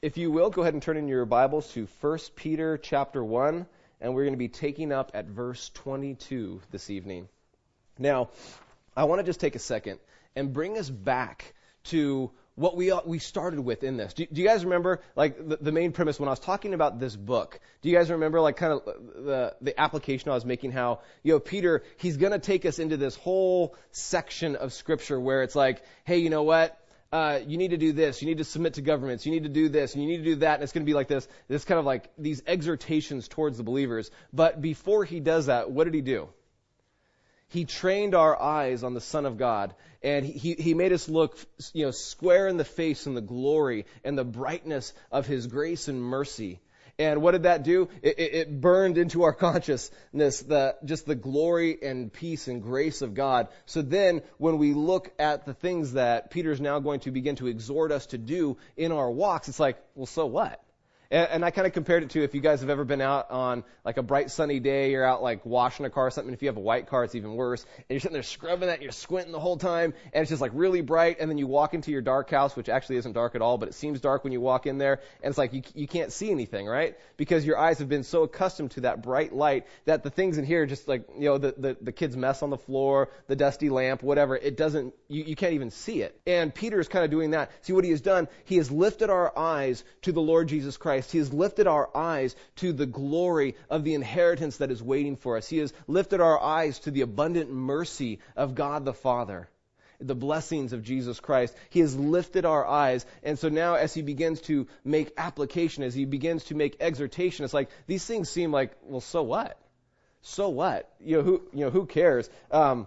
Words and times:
If 0.00 0.16
you 0.16 0.30
will, 0.30 0.48
go 0.50 0.62
ahead 0.62 0.74
and 0.74 0.82
turn 0.82 0.96
in 0.96 1.08
your 1.08 1.24
Bibles 1.24 1.72
to 1.72 1.88
1 2.00 2.18
Peter 2.36 2.78
chapter 2.78 3.24
1, 3.24 3.66
and 4.00 4.14
we're 4.14 4.22
going 4.22 4.34
to 4.34 4.38
be 4.38 4.46
taking 4.46 4.92
up 4.92 5.10
at 5.12 5.26
verse 5.26 5.72
22 5.74 6.60
this 6.70 6.88
evening. 6.88 7.28
Now, 7.98 8.28
I 8.96 9.04
want 9.04 9.18
to 9.18 9.24
just 9.24 9.40
take 9.40 9.56
a 9.56 9.58
second 9.58 9.98
and 10.36 10.52
bring 10.52 10.78
us 10.78 10.88
back 10.88 11.52
to 11.86 12.30
what 12.54 12.76
we 12.76 12.92
we 13.06 13.18
started 13.18 13.58
with 13.58 13.82
in 13.82 13.96
this. 13.96 14.14
Do, 14.14 14.24
do 14.32 14.40
you 14.40 14.46
guys 14.46 14.62
remember 14.62 15.00
like 15.16 15.36
the, 15.36 15.56
the, 15.56 15.72
main 15.72 15.90
premise 15.90 16.20
when 16.20 16.28
I 16.28 16.32
was 16.32 16.38
talking 16.38 16.74
about 16.74 17.00
this 17.00 17.16
book? 17.16 17.58
Do 17.82 17.88
you 17.88 17.96
guys 17.96 18.08
remember 18.08 18.40
like 18.40 18.56
kind 18.56 18.74
of 18.74 18.84
the 18.84 19.56
the 19.60 19.80
application 19.80 20.30
I 20.30 20.34
was 20.34 20.44
making? 20.44 20.70
How 20.70 21.00
you 21.24 21.32
know 21.32 21.40
Peter 21.40 21.82
he's 21.96 22.18
going 22.18 22.32
to 22.32 22.38
take 22.38 22.64
us 22.66 22.78
into 22.78 22.96
this 22.96 23.16
whole 23.16 23.74
section 23.90 24.54
of 24.54 24.72
scripture 24.72 25.18
where 25.18 25.42
it's 25.42 25.56
like, 25.56 25.82
hey, 26.04 26.18
you 26.18 26.30
know 26.30 26.44
what? 26.44 26.78
Uh, 27.10 27.40
you 27.46 27.56
need 27.56 27.70
to 27.70 27.78
do 27.78 27.92
this, 27.92 28.20
you 28.20 28.28
need 28.28 28.38
to 28.38 28.44
submit 28.44 28.74
to 28.74 28.82
governments, 28.82 29.24
you 29.24 29.32
need 29.32 29.44
to 29.44 29.48
do 29.48 29.68
this, 29.68 29.94
and 29.94 30.02
you 30.02 30.08
need 30.08 30.18
to 30.18 30.24
do 30.24 30.36
that, 30.36 30.54
and 30.54 30.62
it's 30.62 30.72
going 30.72 30.84
to 30.84 30.90
be 30.90 30.94
like 30.94 31.08
this, 31.08 31.26
this 31.48 31.64
kind 31.64 31.78
of 31.78 31.86
like 31.86 32.10
these 32.18 32.42
exhortations 32.46 33.28
towards 33.28 33.56
the 33.56 33.62
believers. 33.62 34.10
But 34.32 34.60
before 34.60 35.04
he 35.04 35.20
does 35.20 35.46
that, 35.46 35.70
what 35.70 35.84
did 35.84 35.94
he 35.94 36.02
do? 36.02 36.28
He 37.48 37.64
trained 37.64 38.14
our 38.14 38.38
eyes 38.40 38.82
on 38.84 38.92
the 38.92 39.00
Son 39.00 39.24
of 39.24 39.38
God, 39.38 39.74
and 40.02 40.26
he, 40.26 40.52
he 40.52 40.74
made 40.74 40.92
us 40.92 41.08
look, 41.08 41.38
you 41.72 41.86
know, 41.86 41.92
square 41.92 42.46
in 42.46 42.58
the 42.58 42.64
face 42.64 43.06
in 43.06 43.14
the 43.14 43.22
glory 43.22 43.86
and 44.04 44.18
the 44.18 44.24
brightness 44.24 44.92
of 45.10 45.26
his 45.26 45.46
grace 45.46 45.88
and 45.88 46.02
mercy. 46.02 46.60
And 46.98 47.22
what 47.22 47.30
did 47.32 47.44
that 47.44 47.62
do? 47.62 47.88
It, 48.02 48.18
it, 48.18 48.34
it, 48.34 48.60
burned 48.60 48.98
into 48.98 49.22
our 49.22 49.32
consciousness 49.46 50.40
the, 50.40 50.76
just 50.84 51.06
the 51.06 51.14
glory 51.14 51.78
and 51.80 52.12
peace 52.12 52.48
and 52.48 52.60
grace 52.60 53.02
of 53.02 53.14
God. 53.14 53.48
So 53.66 53.82
then, 53.82 54.22
when 54.38 54.58
we 54.58 54.74
look 54.74 55.12
at 55.18 55.46
the 55.46 55.54
things 55.54 55.92
that 55.92 56.30
Peter 56.30 56.50
is 56.50 56.60
now 56.60 56.80
going 56.80 57.00
to 57.00 57.12
begin 57.12 57.36
to 57.36 57.46
exhort 57.46 57.92
us 57.92 58.06
to 58.06 58.18
do 58.18 58.56
in 58.76 58.90
our 58.90 59.10
walks, 59.10 59.48
it's 59.48 59.60
like, 59.60 59.78
well, 59.94 60.06
so 60.06 60.26
what? 60.26 60.60
And, 61.10 61.28
and 61.30 61.44
I 61.44 61.50
kind 61.50 61.66
of 61.66 61.72
compared 61.72 62.02
it 62.02 62.10
to 62.10 62.22
if 62.22 62.34
you 62.34 62.40
guys 62.40 62.60
have 62.60 62.70
ever 62.70 62.84
been 62.84 63.00
out 63.00 63.30
on 63.30 63.64
like 63.84 63.96
a 63.96 64.02
bright 64.02 64.30
sunny 64.30 64.60
day, 64.60 64.90
you're 64.90 65.04
out 65.04 65.22
like 65.22 65.44
washing 65.46 65.86
a 65.86 65.90
car 65.90 66.06
or 66.06 66.10
something. 66.10 66.34
If 66.34 66.42
you 66.42 66.48
have 66.48 66.56
a 66.56 66.60
white 66.60 66.86
car, 66.86 67.04
it's 67.04 67.14
even 67.14 67.34
worse. 67.34 67.64
And 67.76 67.84
you're 67.88 68.00
sitting 68.00 68.12
there 68.12 68.22
scrubbing 68.22 68.68
that, 68.68 68.82
you're 68.82 68.92
squinting 68.92 69.32
the 69.32 69.40
whole 69.40 69.56
time, 69.56 69.94
and 70.12 70.22
it's 70.22 70.28
just 70.28 70.42
like 70.42 70.52
really 70.54 70.82
bright. 70.82 71.16
And 71.20 71.30
then 71.30 71.38
you 71.38 71.46
walk 71.46 71.74
into 71.74 71.90
your 71.90 72.02
dark 72.02 72.30
house, 72.30 72.54
which 72.56 72.68
actually 72.68 72.96
isn't 72.96 73.12
dark 73.12 73.34
at 73.34 73.42
all, 73.42 73.56
but 73.56 73.68
it 73.68 73.74
seems 73.74 74.00
dark 74.00 74.24
when 74.24 74.32
you 74.32 74.40
walk 74.40 74.66
in 74.66 74.78
there, 74.78 75.00
and 75.22 75.30
it's 75.30 75.38
like 75.38 75.52
you 75.52 75.62
you 75.74 75.86
can't 75.86 76.12
see 76.12 76.30
anything, 76.30 76.66
right? 76.66 76.96
Because 77.16 77.46
your 77.46 77.58
eyes 77.58 77.78
have 77.78 77.88
been 77.88 78.04
so 78.04 78.24
accustomed 78.24 78.72
to 78.72 78.82
that 78.82 79.02
bright 79.02 79.32
light 79.32 79.66
that 79.86 80.02
the 80.02 80.10
things 80.10 80.36
in 80.36 80.44
here, 80.44 80.66
just 80.66 80.88
like 80.88 81.08
you 81.16 81.26
know 81.26 81.38
the 81.38 81.54
the, 81.56 81.76
the 81.80 81.92
kid's 81.92 82.16
mess 82.16 82.42
on 82.42 82.50
the 82.50 82.58
floor, 82.58 83.08
the 83.28 83.36
dusty 83.36 83.70
lamp, 83.70 84.02
whatever, 84.02 84.36
it 84.36 84.56
doesn't 84.56 84.94
you 85.08 85.24
you 85.24 85.36
can't 85.36 85.54
even 85.54 85.70
see 85.70 86.02
it. 86.02 86.20
And 86.26 86.54
Peter 86.54 86.78
is 86.78 86.88
kind 86.88 87.04
of 87.04 87.10
doing 87.10 87.30
that. 87.30 87.50
See 87.62 87.72
what 87.72 87.84
he 87.84 87.90
has 87.90 88.02
done? 88.02 88.28
He 88.44 88.56
has 88.56 88.70
lifted 88.70 89.08
our 89.08 89.36
eyes 89.38 89.84
to 90.02 90.12
the 90.12 90.20
Lord 90.20 90.48
Jesus 90.48 90.76
Christ. 90.76 90.97
He 91.10 91.18
has 91.18 91.32
lifted 91.32 91.66
our 91.66 91.78
our 91.78 91.96
eyes 91.96 92.34
to 92.56 92.72
the 92.72 92.86
glory 92.86 93.54
of 93.70 93.84
the 93.84 93.94
inheritance 93.94 94.56
that 94.56 94.70
is 94.70 94.82
waiting 94.82 95.16
for 95.16 95.36
us. 95.36 95.48
He 95.48 95.58
has 95.58 95.72
lifted 95.86 96.20
our 96.20 96.40
eyes 96.40 96.80
to 96.80 96.90
the 96.90 97.02
abundant 97.02 97.50
mercy 97.52 98.18
of 98.36 98.54
God 98.54 98.84
the 98.84 98.92
Father 98.92 99.48
the 100.00 100.14
blessings 100.14 100.72
of 100.72 100.84
Jesus 100.84 101.18
Christ. 101.18 101.52
He 101.70 101.80
has 101.80 101.96
lifted 101.96 102.44
our 102.44 102.64
eyes. 102.64 103.04
And 103.24 103.36
so 103.36 103.48
now 103.48 103.74
as 103.74 103.92
he 103.92 104.02
begins 104.02 104.40
to 104.42 104.68
make 104.84 105.12
application, 105.16 105.82
as 105.82 105.92
he 105.92 106.04
begins 106.04 106.44
to 106.44 106.54
make 106.54 106.76
exhortation, 106.78 107.44
it's 107.44 107.52
like 107.52 107.68
these 107.88 108.04
things 108.04 108.30
seem 108.30 108.52
like, 108.52 108.76
well, 108.84 109.00
so 109.00 109.24
what? 109.24 109.58
So 110.22 110.50
what? 110.50 110.88
You 111.00 111.16
know, 111.16 111.22
who, 111.24 111.42
you 111.52 111.64
know, 111.64 111.70
who 111.70 111.84
cares? 111.84 112.30
Um, 112.52 112.86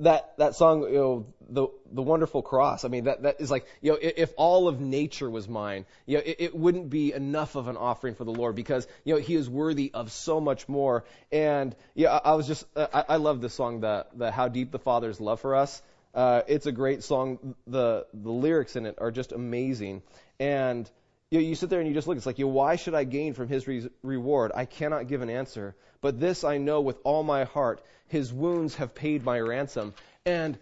that 0.00 0.36
that 0.36 0.54
song, 0.54 0.82
you 0.82 0.94
know, 0.94 1.26
the 1.48 1.68
the 1.90 2.02
wonderful 2.02 2.42
cross. 2.42 2.84
I 2.84 2.88
mean, 2.88 3.04
that 3.04 3.22
that 3.22 3.40
is 3.40 3.50
like, 3.50 3.66
you 3.80 3.92
know, 3.92 3.98
if 4.00 4.32
all 4.36 4.68
of 4.68 4.80
nature 4.80 5.30
was 5.30 5.48
mine, 5.48 5.86
you 6.04 6.18
know, 6.18 6.22
it, 6.24 6.36
it 6.38 6.54
wouldn't 6.54 6.90
be 6.90 7.12
enough 7.12 7.54
of 7.54 7.68
an 7.68 7.76
offering 7.76 8.14
for 8.14 8.24
the 8.24 8.32
Lord 8.32 8.54
because 8.54 8.86
you 9.04 9.14
know 9.14 9.20
He 9.20 9.34
is 9.34 9.48
worthy 9.48 9.90
of 9.94 10.12
so 10.12 10.40
much 10.40 10.68
more. 10.68 11.04
And 11.32 11.74
yeah, 11.94 12.14
I, 12.16 12.32
I 12.32 12.34
was 12.34 12.46
just, 12.46 12.66
I, 12.76 13.04
I 13.08 13.16
love 13.16 13.40
this 13.40 13.54
song, 13.54 13.80
the 13.80 14.06
the 14.14 14.30
How 14.30 14.48
Deep 14.48 14.70
the 14.70 14.78
Father's 14.78 15.20
Love 15.20 15.40
for 15.40 15.54
Us. 15.56 15.80
Uh, 16.14 16.42
it's 16.46 16.66
a 16.66 16.72
great 16.72 17.02
song. 17.02 17.54
The 17.66 18.06
the 18.12 18.32
lyrics 18.32 18.76
in 18.76 18.84
it 18.86 18.96
are 18.98 19.10
just 19.10 19.32
amazing. 19.32 20.02
And 20.38 20.90
you, 21.30 21.40
you 21.40 21.54
sit 21.54 21.70
there 21.70 21.80
and 21.80 21.88
you 21.88 21.94
just 21.94 22.06
look. 22.06 22.16
It's 22.16 22.26
like, 22.26 22.38
you 22.38 22.48
why 22.48 22.76
should 22.76 22.94
I 22.94 23.04
gain 23.04 23.34
from 23.34 23.48
his 23.48 23.66
re- 23.66 23.88
reward? 24.02 24.52
I 24.54 24.64
cannot 24.64 25.08
give 25.08 25.22
an 25.22 25.30
answer. 25.30 25.74
But 26.00 26.20
this 26.20 26.44
I 26.44 26.58
know 26.58 26.80
with 26.80 26.98
all 27.04 27.22
my 27.22 27.44
heart: 27.44 27.82
his 28.06 28.32
wounds 28.32 28.76
have 28.76 28.94
paid 28.94 29.24
my 29.24 29.40
ransom. 29.40 29.94
And 30.24 30.58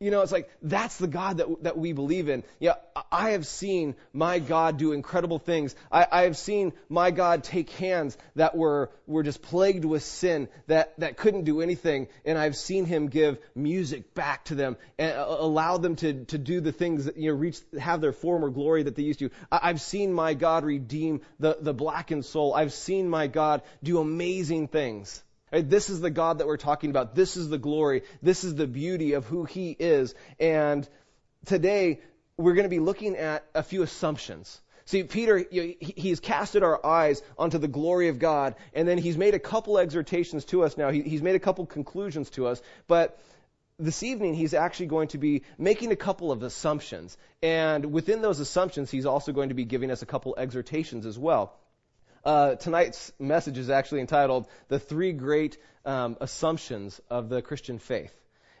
you 0.00 0.10
know, 0.10 0.22
it's 0.22 0.32
like 0.32 0.48
that's 0.62 0.96
the 0.96 1.06
God 1.06 1.36
that 1.36 1.62
that 1.64 1.76
we 1.76 1.92
believe 1.92 2.30
in. 2.30 2.42
Yeah, 2.58 2.76
I 3.12 3.30
have 3.30 3.46
seen 3.46 3.94
my 4.14 4.38
God 4.38 4.78
do 4.78 4.92
incredible 4.92 5.38
things. 5.38 5.76
I, 5.92 6.06
I 6.10 6.22
have 6.22 6.38
seen 6.38 6.72
my 6.88 7.10
God 7.10 7.44
take 7.44 7.68
hands 7.68 8.16
that 8.34 8.56
were 8.56 8.90
were 9.06 9.22
just 9.22 9.42
plagued 9.42 9.84
with 9.84 10.02
sin 10.02 10.48
that 10.68 10.98
that 11.00 11.18
couldn't 11.18 11.44
do 11.44 11.60
anything, 11.60 12.08
and 12.24 12.38
I've 12.38 12.56
seen 12.56 12.86
Him 12.86 13.08
give 13.08 13.38
music 13.54 14.14
back 14.14 14.46
to 14.46 14.54
them 14.54 14.78
and 14.98 15.14
allow 15.18 15.76
them 15.76 15.96
to 15.96 16.24
to 16.24 16.38
do 16.38 16.62
the 16.62 16.72
things 16.72 17.04
that 17.04 17.18
you 17.18 17.32
know 17.32 17.36
reach 17.36 17.60
have 17.78 18.00
their 18.00 18.14
former 18.14 18.48
glory 18.48 18.84
that 18.84 18.96
they 18.96 19.02
used 19.02 19.18
to. 19.18 19.30
I, 19.52 19.60
I've 19.64 19.82
seen 19.82 20.14
my 20.14 20.32
God 20.32 20.64
redeem 20.64 21.20
the 21.38 21.58
the 21.60 21.74
blackened 21.74 22.24
soul. 22.24 22.54
I've 22.54 22.72
seen 22.72 23.10
my 23.10 23.26
God 23.26 23.60
do 23.82 23.98
amazing 23.98 24.68
things. 24.68 25.22
Right? 25.52 25.68
This 25.68 25.90
is 25.90 26.00
the 26.00 26.10
God 26.10 26.38
that 26.38 26.46
we're 26.46 26.56
talking 26.56 26.90
about. 26.90 27.14
This 27.14 27.36
is 27.36 27.48
the 27.48 27.58
glory. 27.58 28.02
This 28.22 28.44
is 28.44 28.54
the 28.54 28.66
beauty 28.66 29.14
of 29.14 29.26
who 29.26 29.44
He 29.44 29.70
is. 29.78 30.14
And 30.38 30.88
today, 31.46 32.00
we're 32.36 32.54
going 32.54 32.64
to 32.64 32.70
be 32.70 32.78
looking 32.78 33.16
at 33.16 33.44
a 33.54 33.62
few 33.62 33.82
assumptions. 33.82 34.60
See, 34.86 35.04
Peter, 35.04 35.44
he's 35.80 36.18
casted 36.18 36.64
our 36.64 36.84
eyes 36.84 37.22
onto 37.38 37.58
the 37.58 37.68
glory 37.68 38.08
of 38.08 38.18
God, 38.18 38.56
and 38.74 38.88
then 38.88 38.98
he's 38.98 39.16
made 39.16 39.34
a 39.34 39.38
couple 39.38 39.78
exhortations 39.78 40.44
to 40.46 40.64
us 40.64 40.76
now. 40.76 40.90
He, 40.90 41.02
he's 41.02 41.22
made 41.22 41.36
a 41.36 41.38
couple 41.38 41.64
conclusions 41.66 42.30
to 42.30 42.48
us, 42.48 42.60
but 42.88 43.20
this 43.78 44.02
evening 44.02 44.34
he's 44.34 44.52
actually 44.52 44.86
going 44.86 45.08
to 45.08 45.18
be 45.18 45.42
making 45.58 45.92
a 45.92 45.96
couple 45.96 46.32
of 46.32 46.42
assumptions. 46.42 47.16
And 47.40 47.92
within 47.92 48.20
those 48.20 48.40
assumptions, 48.40 48.90
he's 48.90 49.06
also 49.06 49.32
going 49.32 49.50
to 49.50 49.54
be 49.54 49.64
giving 49.64 49.92
us 49.92 50.02
a 50.02 50.06
couple 50.06 50.34
exhortations 50.36 51.06
as 51.06 51.18
well. 51.18 51.54
Uh, 52.24 52.54
tonight's 52.56 53.12
message 53.18 53.56
is 53.56 53.70
actually 53.70 54.00
entitled 54.00 54.46
The 54.68 54.78
Three 54.78 55.12
Great 55.12 55.56
um, 55.86 56.16
Assumptions 56.20 57.00
of 57.08 57.28
the 57.28 57.40
Christian 57.40 57.78
Faith. 57.78 58.14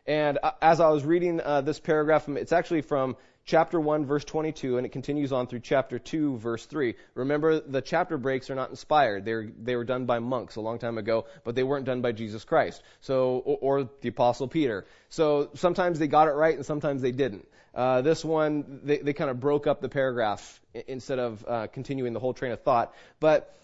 And 0.06 0.38
uh, 0.42 0.52
as 0.62 0.80
I 0.80 0.88
was 0.88 1.04
reading 1.04 1.40
uh, 1.42 1.60
this 1.60 1.78
paragraph, 1.78 2.26
it's 2.28 2.52
actually 2.52 2.80
from 2.80 3.16
chapter 3.44 3.78
1, 3.78 4.06
verse 4.06 4.24
22, 4.24 4.78
and 4.78 4.86
it 4.86 4.92
continues 4.92 5.30
on 5.30 5.46
through 5.46 5.60
chapter 5.60 5.98
2, 5.98 6.38
verse 6.38 6.64
3. 6.64 6.94
Remember, 7.14 7.60
the 7.60 7.82
chapter 7.82 8.16
breaks 8.16 8.48
are 8.48 8.54
not 8.54 8.70
inspired. 8.70 9.26
They're, 9.26 9.50
they 9.60 9.76
were 9.76 9.84
done 9.84 10.06
by 10.06 10.20
monks 10.20 10.56
a 10.56 10.62
long 10.62 10.78
time 10.78 10.96
ago, 10.96 11.26
but 11.44 11.54
they 11.54 11.62
weren't 11.62 11.84
done 11.84 12.00
by 12.00 12.12
Jesus 12.12 12.44
Christ. 12.44 12.82
So, 13.00 13.38
or, 13.44 13.80
or 13.82 13.90
the 14.00 14.08
Apostle 14.08 14.48
Peter. 14.48 14.86
So 15.10 15.50
sometimes 15.54 15.98
they 15.98 16.06
got 16.06 16.28
it 16.28 16.32
right 16.32 16.56
and 16.56 16.64
sometimes 16.64 17.02
they 17.02 17.12
didn't. 17.12 17.46
Uh, 17.74 18.02
this 18.02 18.24
one, 18.24 18.80
they, 18.84 18.98
they 18.98 19.12
kind 19.12 19.30
of 19.30 19.40
broke 19.40 19.66
up 19.66 19.80
the 19.80 19.88
paragraph 19.88 20.60
instead 20.88 21.18
of 21.18 21.44
uh, 21.46 21.66
continuing 21.68 22.12
the 22.12 22.20
whole 22.20 22.34
train 22.34 22.52
of 22.52 22.60
thought. 22.62 22.94
But 23.20 23.54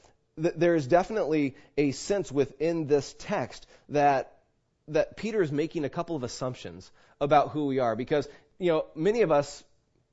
th- 0.40 0.54
there 0.56 0.74
is 0.74 0.86
definitely 0.86 1.56
a 1.76 1.90
sense 1.92 2.30
within 2.30 2.86
this 2.86 3.14
text 3.18 3.66
that 3.88 4.32
that 4.88 5.16
Peter 5.16 5.42
is 5.42 5.50
making 5.50 5.84
a 5.84 5.88
couple 5.88 6.14
of 6.14 6.22
assumptions 6.22 6.90
about 7.20 7.50
who 7.50 7.66
we 7.66 7.80
are 7.80 7.96
because 7.96 8.28
you 8.58 8.70
know 8.70 8.84
many 8.94 9.22
of 9.22 9.32
us 9.32 9.64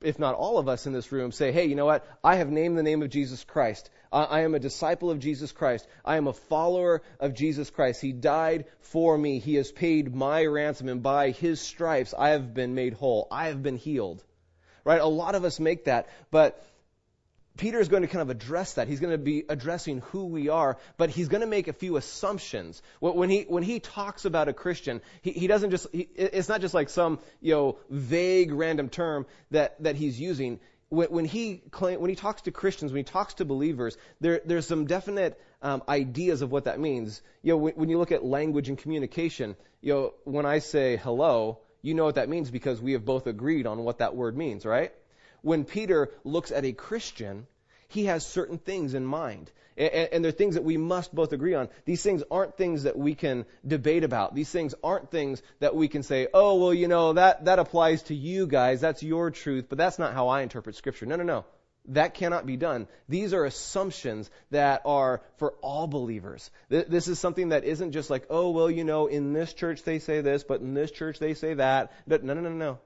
if 0.04 0.18
not 0.18 0.34
all 0.34 0.58
of 0.58 0.68
us 0.68 0.86
in 0.86 0.92
this 0.92 1.10
room 1.12 1.32
say 1.32 1.52
hey 1.52 1.64
you 1.66 1.74
know 1.74 1.86
what? 1.86 2.06
I 2.22 2.36
have 2.36 2.50
named 2.50 2.78
the 2.78 2.82
name 2.82 3.02
of 3.02 3.10
Jesus 3.10 3.44
Christ. 3.44 3.90
I, 4.12 4.24
I 4.24 4.40
am 4.40 4.54
a 4.54 4.60
disciple 4.60 5.10
of 5.10 5.18
Jesus 5.18 5.52
Christ. 5.52 5.86
I 6.04 6.16
am 6.16 6.26
a 6.26 6.32
follower 6.32 7.02
of 7.20 7.34
Jesus 7.34 7.70
Christ. 7.70 8.00
He 8.00 8.12
died 8.12 8.66
for 8.80 9.16
me. 9.16 9.38
He 9.38 9.54
has 9.56 9.72
paid 9.72 10.14
my 10.14 10.44
ransom 10.44 10.88
and 10.88 11.02
by 11.02 11.30
his 11.30 11.60
stripes 11.60 12.14
I 12.16 12.30
have 12.30 12.54
been 12.54 12.74
made 12.74 12.94
whole. 12.94 13.26
I 13.30 13.48
have 13.48 13.62
been 13.62 13.76
healed. 13.76 14.22
Right? 14.84 15.00
A 15.00 15.06
lot 15.06 15.34
of 15.34 15.44
us 15.44 15.58
make 15.58 15.84
that 15.84 16.08
but 16.30 16.62
Peter 17.56 17.78
is 17.78 17.88
going 17.88 18.02
to 18.02 18.08
kind 18.08 18.22
of 18.22 18.30
address 18.30 18.74
that. 18.74 18.88
He's 18.88 18.98
going 18.98 19.12
to 19.12 19.18
be 19.18 19.44
addressing 19.48 20.00
who 20.10 20.26
we 20.26 20.48
are, 20.48 20.76
but 20.96 21.10
he's 21.10 21.28
going 21.28 21.40
to 21.40 21.46
make 21.46 21.68
a 21.68 21.72
few 21.72 21.96
assumptions. 21.96 22.82
When 22.98 23.30
he, 23.30 23.42
when 23.42 23.62
he 23.62 23.78
talks 23.78 24.24
about 24.24 24.48
a 24.48 24.52
Christian, 24.52 25.00
he, 25.22 25.30
he 25.30 25.46
doesn't 25.46 25.70
just, 25.70 25.86
he, 25.92 26.08
it's 26.16 26.48
not 26.48 26.60
just 26.60 26.74
like 26.74 26.88
some, 26.88 27.20
you 27.40 27.54
know, 27.54 27.78
vague 27.88 28.52
random 28.52 28.88
term 28.88 29.26
that, 29.52 29.80
that 29.84 29.94
he's 29.94 30.18
using. 30.18 30.58
When, 30.88 31.08
when 31.08 31.24
he 31.24 31.62
claim, 31.70 32.00
when 32.00 32.10
he 32.10 32.16
talks 32.16 32.42
to 32.42 32.50
Christians, 32.50 32.90
when 32.90 32.98
he 32.98 33.04
talks 33.04 33.34
to 33.34 33.44
believers, 33.44 33.96
there, 34.20 34.40
there's 34.44 34.66
some 34.66 34.86
definite 34.86 35.40
um, 35.62 35.82
ideas 35.88 36.42
of 36.42 36.50
what 36.50 36.64
that 36.64 36.80
means. 36.80 37.22
You 37.42 37.52
know, 37.52 37.58
when, 37.58 37.74
when 37.74 37.88
you 37.88 37.98
look 37.98 38.10
at 38.10 38.24
language 38.24 38.68
and 38.68 38.76
communication, 38.76 39.54
you 39.80 39.94
know, 39.94 40.14
when 40.24 40.44
I 40.44 40.58
say 40.58 40.96
hello, 40.96 41.60
you 41.82 41.94
know 41.94 42.04
what 42.04 42.16
that 42.16 42.28
means 42.28 42.50
because 42.50 42.82
we 42.82 42.92
have 42.92 43.04
both 43.04 43.28
agreed 43.28 43.66
on 43.68 43.84
what 43.84 43.98
that 43.98 44.16
word 44.16 44.36
means, 44.36 44.64
right? 44.64 44.92
When 45.44 45.64
Peter 45.64 46.10
looks 46.24 46.50
at 46.50 46.64
a 46.64 46.72
Christian, 46.72 47.46
he 47.88 48.06
has 48.06 48.26
certain 48.26 48.58
things 48.58 48.94
in 48.94 49.04
mind. 49.04 49.50
And, 49.76 50.24
they're 50.24 50.30
things 50.30 50.54
that 50.54 50.62
we 50.62 50.76
must 50.76 51.12
both 51.12 51.32
agree 51.32 51.54
on. 51.54 51.68
These 51.84 52.02
things 52.02 52.22
aren't 52.30 52.56
things 52.56 52.84
that 52.84 52.96
we 52.96 53.16
can 53.16 53.44
debate 53.66 54.04
about. 54.04 54.32
These 54.34 54.50
things 54.50 54.72
aren't 54.84 55.10
things 55.10 55.42
that 55.58 55.74
we 55.74 55.88
can 55.88 56.04
say, 56.04 56.28
oh, 56.32 56.60
well, 56.60 56.72
you 56.72 56.86
know, 56.86 57.14
that, 57.14 57.46
that 57.46 57.58
applies 57.58 58.02
to 58.04 58.14
you 58.14 58.46
guys. 58.46 58.80
That's 58.80 59.02
your 59.02 59.32
truth, 59.32 59.66
but 59.68 59.76
that's 59.76 59.98
not 59.98 60.14
how 60.14 60.28
I 60.28 60.42
interpret 60.42 60.76
Scripture. 60.76 61.06
No, 61.06 61.16
no, 61.16 61.24
no. 61.24 61.44
That 61.88 62.14
cannot 62.14 62.46
be 62.46 62.56
done. 62.56 62.86
These 63.08 63.34
are 63.34 63.44
assumptions 63.44 64.30
that 64.52 64.82
are 64.86 65.22
for 65.36 65.54
all 65.60 65.86
believers. 65.88 66.50
This 66.68 67.08
is 67.08 67.18
something 67.18 67.48
that 67.48 67.64
isn't 67.64 67.92
just 67.92 68.10
like, 68.10 68.26
oh, 68.30 68.50
well, 68.50 68.70
you 68.70 68.84
know, 68.84 69.08
in 69.08 69.32
this 69.32 69.52
church 69.52 69.82
they 69.82 69.98
say 69.98 70.20
this, 70.20 70.44
but 70.44 70.60
in 70.60 70.72
this 70.72 70.92
church 70.92 71.18
they 71.18 71.34
say 71.34 71.54
that. 71.54 71.92
No, 72.06 72.18
no, 72.18 72.34
no, 72.34 72.50
no. 72.50 72.78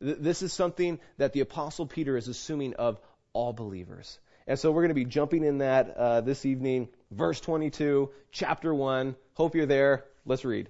This 0.00 0.42
is 0.42 0.52
something 0.52 0.98
that 1.18 1.32
the 1.32 1.40
Apostle 1.40 1.86
Peter 1.86 2.16
is 2.16 2.28
assuming 2.28 2.74
of 2.74 3.00
all 3.32 3.52
believers. 3.52 4.18
And 4.46 4.58
so 4.58 4.70
we're 4.70 4.82
going 4.82 4.90
to 4.90 4.94
be 4.94 5.04
jumping 5.04 5.44
in 5.44 5.58
that 5.58 5.96
uh, 5.96 6.20
this 6.20 6.44
evening. 6.44 6.88
Verse 7.10 7.40
22, 7.40 8.10
chapter 8.30 8.74
1. 8.74 9.16
Hope 9.34 9.54
you're 9.54 9.66
there. 9.66 10.04
Let's 10.24 10.44
read. 10.44 10.68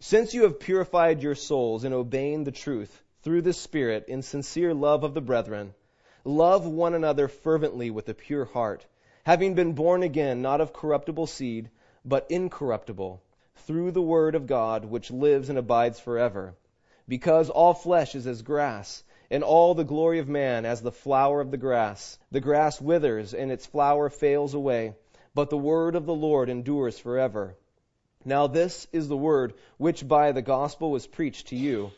Since 0.00 0.34
you 0.34 0.42
have 0.42 0.60
purified 0.60 1.22
your 1.22 1.34
souls 1.34 1.84
in 1.84 1.92
obeying 1.92 2.44
the 2.44 2.52
truth 2.52 3.02
through 3.22 3.42
the 3.42 3.52
Spirit 3.52 4.06
in 4.08 4.22
sincere 4.22 4.74
love 4.74 5.04
of 5.04 5.14
the 5.14 5.20
brethren, 5.20 5.74
Love 6.28 6.66
one 6.66 6.92
another 6.92 7.26
fervently 7.26 7.90
with 7.90 8.06
a 8.08 8.14
pure 8.14 8.44
heart, 8.44 8.84
having 9.24 9.54
been 9.54 9.72
born 9.72 10.02
again, 10.02 10.42
not 10.42 10.60
of 10.60 10.74
corruptible 10.74 11.26
seed, 11.26 11.70
but 12.04 12.30
incorruptible, 12.30 13.22
through 13.54 13.90
the 13.92 14.02
word 14.02 14.34
of 14.34 14.46
God, 14.46 14.84
which 14.84 15.10
lives 15.10 15.48
and 15.48 15.58
abides 15.58 15.98
forever. 15.98 16.54
Because 17.08 17.48
all 17.48 17.74
flesh 17.74 18.14
is 18.14 18.26
as 18.26 18.42
grass, 18.42 19.02
and 19.30 19.42
all 19.42 19.74
the 19.74 19.84
glory 19.84 20.18
of 20.18 20.28
man 20.28 20.64
as 20.64 20.82
the 20.82 20.92
flower 20.92 21.40
of 21.40 21.50
the 21.50 21.56
grass. 21.56 22.18
The 22.30 22.40
grass 22.40 22.80
withers, 22.80 23.34
and 23.34 23.50
its 23.50 23.66
flower 23.66 24.10
fails 24.10 24.54
away, 24.54 24.94
but 25.34 25.50
the 25.50 25.56
word 25.56 25.94
of 25.94 26.06
the 26.06 26.14
Lord 26.14 26.50
endures 26.50 26.98
forever. 26.98 27.56
Now 28.24 28.46
this 28.46 28.86
is 28.92 29.08
the 29.08 29.16
word 29.16 29.54
which 29.78 30.06
by 30.06 30.32
the 30.32 30.42
gospel 30.42 30.90
was 30.90 31.06
preached 31.06 31.48
to 31.48 31.56
you. 31.56 31.92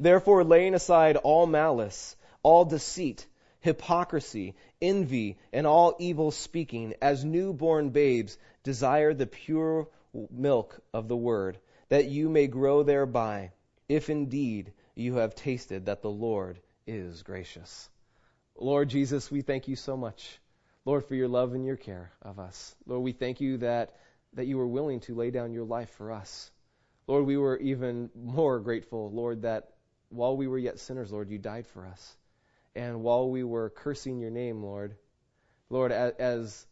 Therefore, 0.00 0.44
laying 0.44 0.74
aside 0.74 1.16
all 1.16 1.46
malice, 1.46 2.16
all 2.42 2.64
deceit, 2.64 3.26
hypocrisy, 3.60 4.54
envy, 4.80 5.36
and 5.52 5.66
all 5.66 5.94
evil 5.98 6.30
speaking, 6.30 6.94
as 7.02 7.24
newborn 7.24 7.90
babes, 7.90 8.38
desire 8.62 9.12
the 9.12 9.26
pure 9.26 9.88
milk 10.30 10.80
of 10.92 11.08
the 11.08 11.16
word, 11.16 11.58
that 11.88 12.06
you 12.06 12.28
may 12.28 12.46
grow 12.46 12.82
thereby, 12.82 13.50
if 13.88 14.10
indeed 14.10 14.72
you 14.94 15.16
have 15.16 15.34
tasted 15.34 15.86
that 15.86 16.02
the 16.02 16.10
Lord 16.10 16.60
is 16.86 17.22
gracious. 17.22 17.88
Lord 18.56 18.88
Jesus, 18.88 19.30
we 19.30 19.42
thank 19.42 19.68
you 19.68 19.76
so 19.76 19.96
much, 19.96 20.38
Lord, 20.84 21.04
for 21.04 21.14
your 21.14 21.28
love 21.28 21.54
and 21.54 21.64
your 21.64 21.76
care 21.76 22.12
of 22.22 22.38
us. 22.38 22.74
Lord, 22.86 23.02
we 23.02 23.12
thank 23.12 23.40
you 23.40 23.58
that, 23.58 23.96
that 24.34 24.46
you 24.46 24.56
were 24.56 24.66
willing 24.66 25.00
to 25.00 25.14
lay 25.14 25.30
down 25.30 25.52
your 25.52 25.64
life 25.64 25.90
for 25.90 26.12
us. 26.12 26.50
Lord, 27.06 27.26
we 27.26 27.36
were 27.36 27.58
even 27.58 28.10
more 28.14 28.60
grateful, 28.60 29.10
Lord, 29.10 29.42
that 29.42 29.70
while 30.08 30.36
we 30.36 30.46
were 30.46 30.58
yet 30.58 30.78
sinners, 30.78 31.12
Lord, 31.12 31.28
you 31.28 31.38
died 31.38 31.66
for 31.66 31.86
us. 31.86 32.16
And 32.74 33.02
while 33.02 33.28
we 33.28 33.44
were 33.44 33.70
cursing 33.70 34.18
your 34.18 34.30
name, 34.30 34.62
Lord, 34.62 34.96
Lord, 35.70 35.92
as, 35.92 36.12
as 36.18 36.66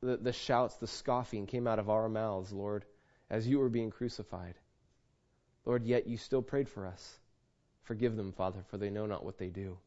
the, 0.00 0.16
the 0.16 0.32
shouts, 0.32 0.76
the 0.76 0.86
scoffing 0.86 1.46
came 1.46 1.66
out 1.66 1.78
of 1.78 1.90
our 1.90 2.08
mouths, 2.08 2.52
Lord, 2.52 2.84
as 3.28 3.46
you 3.46 3.58
were 3.58 3.68
being 3.68 3.90
crucified, 3.90 4.54
Lord, 5.70 5.84
yet 5.84 6.08
you 6.08 6.16
still 6.16 6.42
prayed 6.42 6.68
for 6.68 6.84
us. 6.84 7.20
Forgive 7.84 8.16
them, 8.16 8.32
Father, 8.32 8.58
for 8.66 8.76
they 8.76 8.90
know 8.90 9.06
not 9.06 9.24
what 9.24 9.38
they 9.38 9.50
do. 9.50 9.78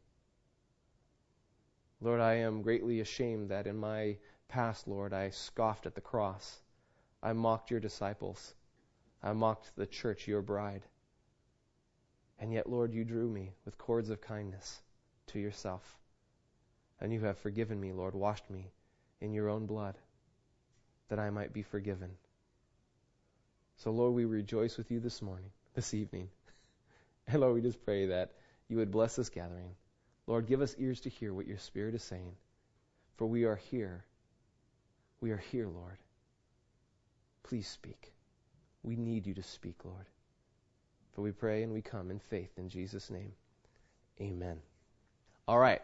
Lord, 2.00 2.22
I 2.22 2.36
am 2.36 2.62
greatly 2.62 3.02
ashamed 3.02 3.50
that 3.50 3.68
in 3.68 3.76
my 3.76 4.16
past, 4.48 4.88
Lord, 4.88 5.12
I 5.12 5.30
scoffed 5.32 5.86
at 5.86 5.94
the 5.94 6.00
cross. 6.00 6.62
I 7.22 7.34
mocked 7.34 7.70
your 7.70 7.82
disciples. 7.82 8.54
I 9.22 9.34
mocked 9.34 9.76
the 9.76 9.86
church, 9.86 10.26
your 10.26 10.42
bride. 10.42 10.84
And 12.40 12.54
yet, 12.54 12.70
Lord, 12.70 12.94
you 12.94 13.04
drew 13.04 13.28
me 13.28 13.52
with 13.66 13.78
cords 13.78 14.10
of 14.10 14.22
kindness 14.22 14.82
to 15.28 15.40
yourself. 15.40 15.98
And 17.02 17.12
you 17.12 17.20
have 17.26 17.38
forgiven 17.38 17.78
me, 17.78 17.92
Lord, 17.92 18.16
washed 18.16 18.50
me 18.50 18.72
in 19.20 19.34
your 19.34 19.50
own 19.50 19.66
blood, 19.66 19.98
that 21.10 21.20
I 21.20 21.30
might 21.30 21.52
be 21.52 21.62
forgiven. 21.62 22.12
So, 23.76 23.92
Lord, 23.92 24.14
we 24.14 24.24
rejoice 24.24 24.78
with 24.78 24.90
you 24.90 25.02
this 25.02 25.22
morning, 25.22 25.52
this 25.74 25.94
evening. 25.94 26.30
And 27.28 27.40
Lord, 27.42 27.54
we 27.54 27.62
just 27.62 27.84
pray 27.84 28.08
that 28.08 28.32
you 28.68 28.78
would 28.78 28.92
bless 28.92 29.16
this 29.16 29.30
gathering. 29.30 29.76
Lord, 30.28 30.48
give 30.48 30.62
us 30.62 30.76
ears 30.78 31.02
to 31.02 31.10
hear 31.10 31.34
what 31.34 31.48
your 31.48 31.58
Spirit 31.58 31.96
is 31.96 32.04
saying. 32.04 32.36
For 33.18 33.26
we 33.26 33.44
are 33.44 33.56
here. 33.56 34.04
We 35.22 35.32
are 35.32 35.44
here, 35.52 35.68
Lord. 35.68 35.98
Please 37.44 37.68
speak. 37.68 38.14
We 38.84 38.96
need 38.96 39.28
you 39.28 39.34
to 39.36 39.44
speak, 39.44 39.76
Lord. 39.84 40.06
For 41.14 41.22
we 41.22 41.32
pray 41.32 41.64
and 41.64 41.74
we 41.74 41.82
come 41.82 42.10
in 42.10 42.20
faith 42.20 42.52
in 42.58 42.70
Jesus' 42.70 43.10
name. 43.10 43.34
Amen. 44.20 44.60
All 45.48 45.60
right. 45.60 45.82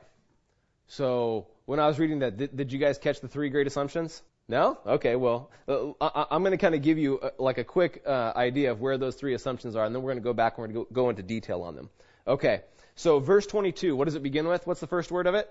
So 0.88 1.48
when 1.66 1.80
I 1.80 1.88
was 1.88 2.00
reading 2.00 2.20
that, 2.20 2.38
did, 2.38 2.56
did 2.56 2.72
you 2.72 2.80
guys 2.80 2.98
catch 2.98 3.22
the 3.22 3.28
three 3.28 3.50
great 3.50 3.68
assumptions? 3.68 4.24
No? 4.50 4.80
Okay, 4.84 5.16
well, 5.16 5.52
uh, 5.68 5.92
I, 6.02 6.36
am 6.36 6.42
going 6.42 6.52
to 6.52 6.58
kind 6.58 6.74
of 6.74 6.82
give 6.82 6.98
you 6.98 7.20
uh, 7.20 7.30
like 7.38 7.60
a 7.60 7.64
quick 7.64 8.02
uh, 8.06 8.34
idea 8.36 8.72
of 8.72 8.82
where 8.82 8.98
those 8.98 9.16
three 9.16 9.36
assumptions 9.36 9.76
are, 9.76 9.86
and 9.86 9.94
then 9.94 10.02
we're 10.02 10.12
going 10.12 10.24
to 10.24 10.28
go 10.28 10.34
back 10.34 10.58
and 10.58 10.64
we're 10.64 10.74
going 10.74 10.86
to 10.86 10.92
go, 10.92 11.04
go 11.04 11.10
into 11.12 11.22
detail 11.22 11.62
on 11.62 11.76
them. 11.76 11.90
Okay, 12.28 12.62
so 12.96 13.20
verse 13.20 13.46
22, 13.46 13.96
what 13.96 14.06
does 14.06 14.16
it 14.16 14.24
begin 14.24 14.48
with? 14.48 14.66
What's 14.66 14.80
the 14.80 14.88
first 14.88 15.12
word 15.12 15.28
of 15.28 15.36
it? 15.36 15.48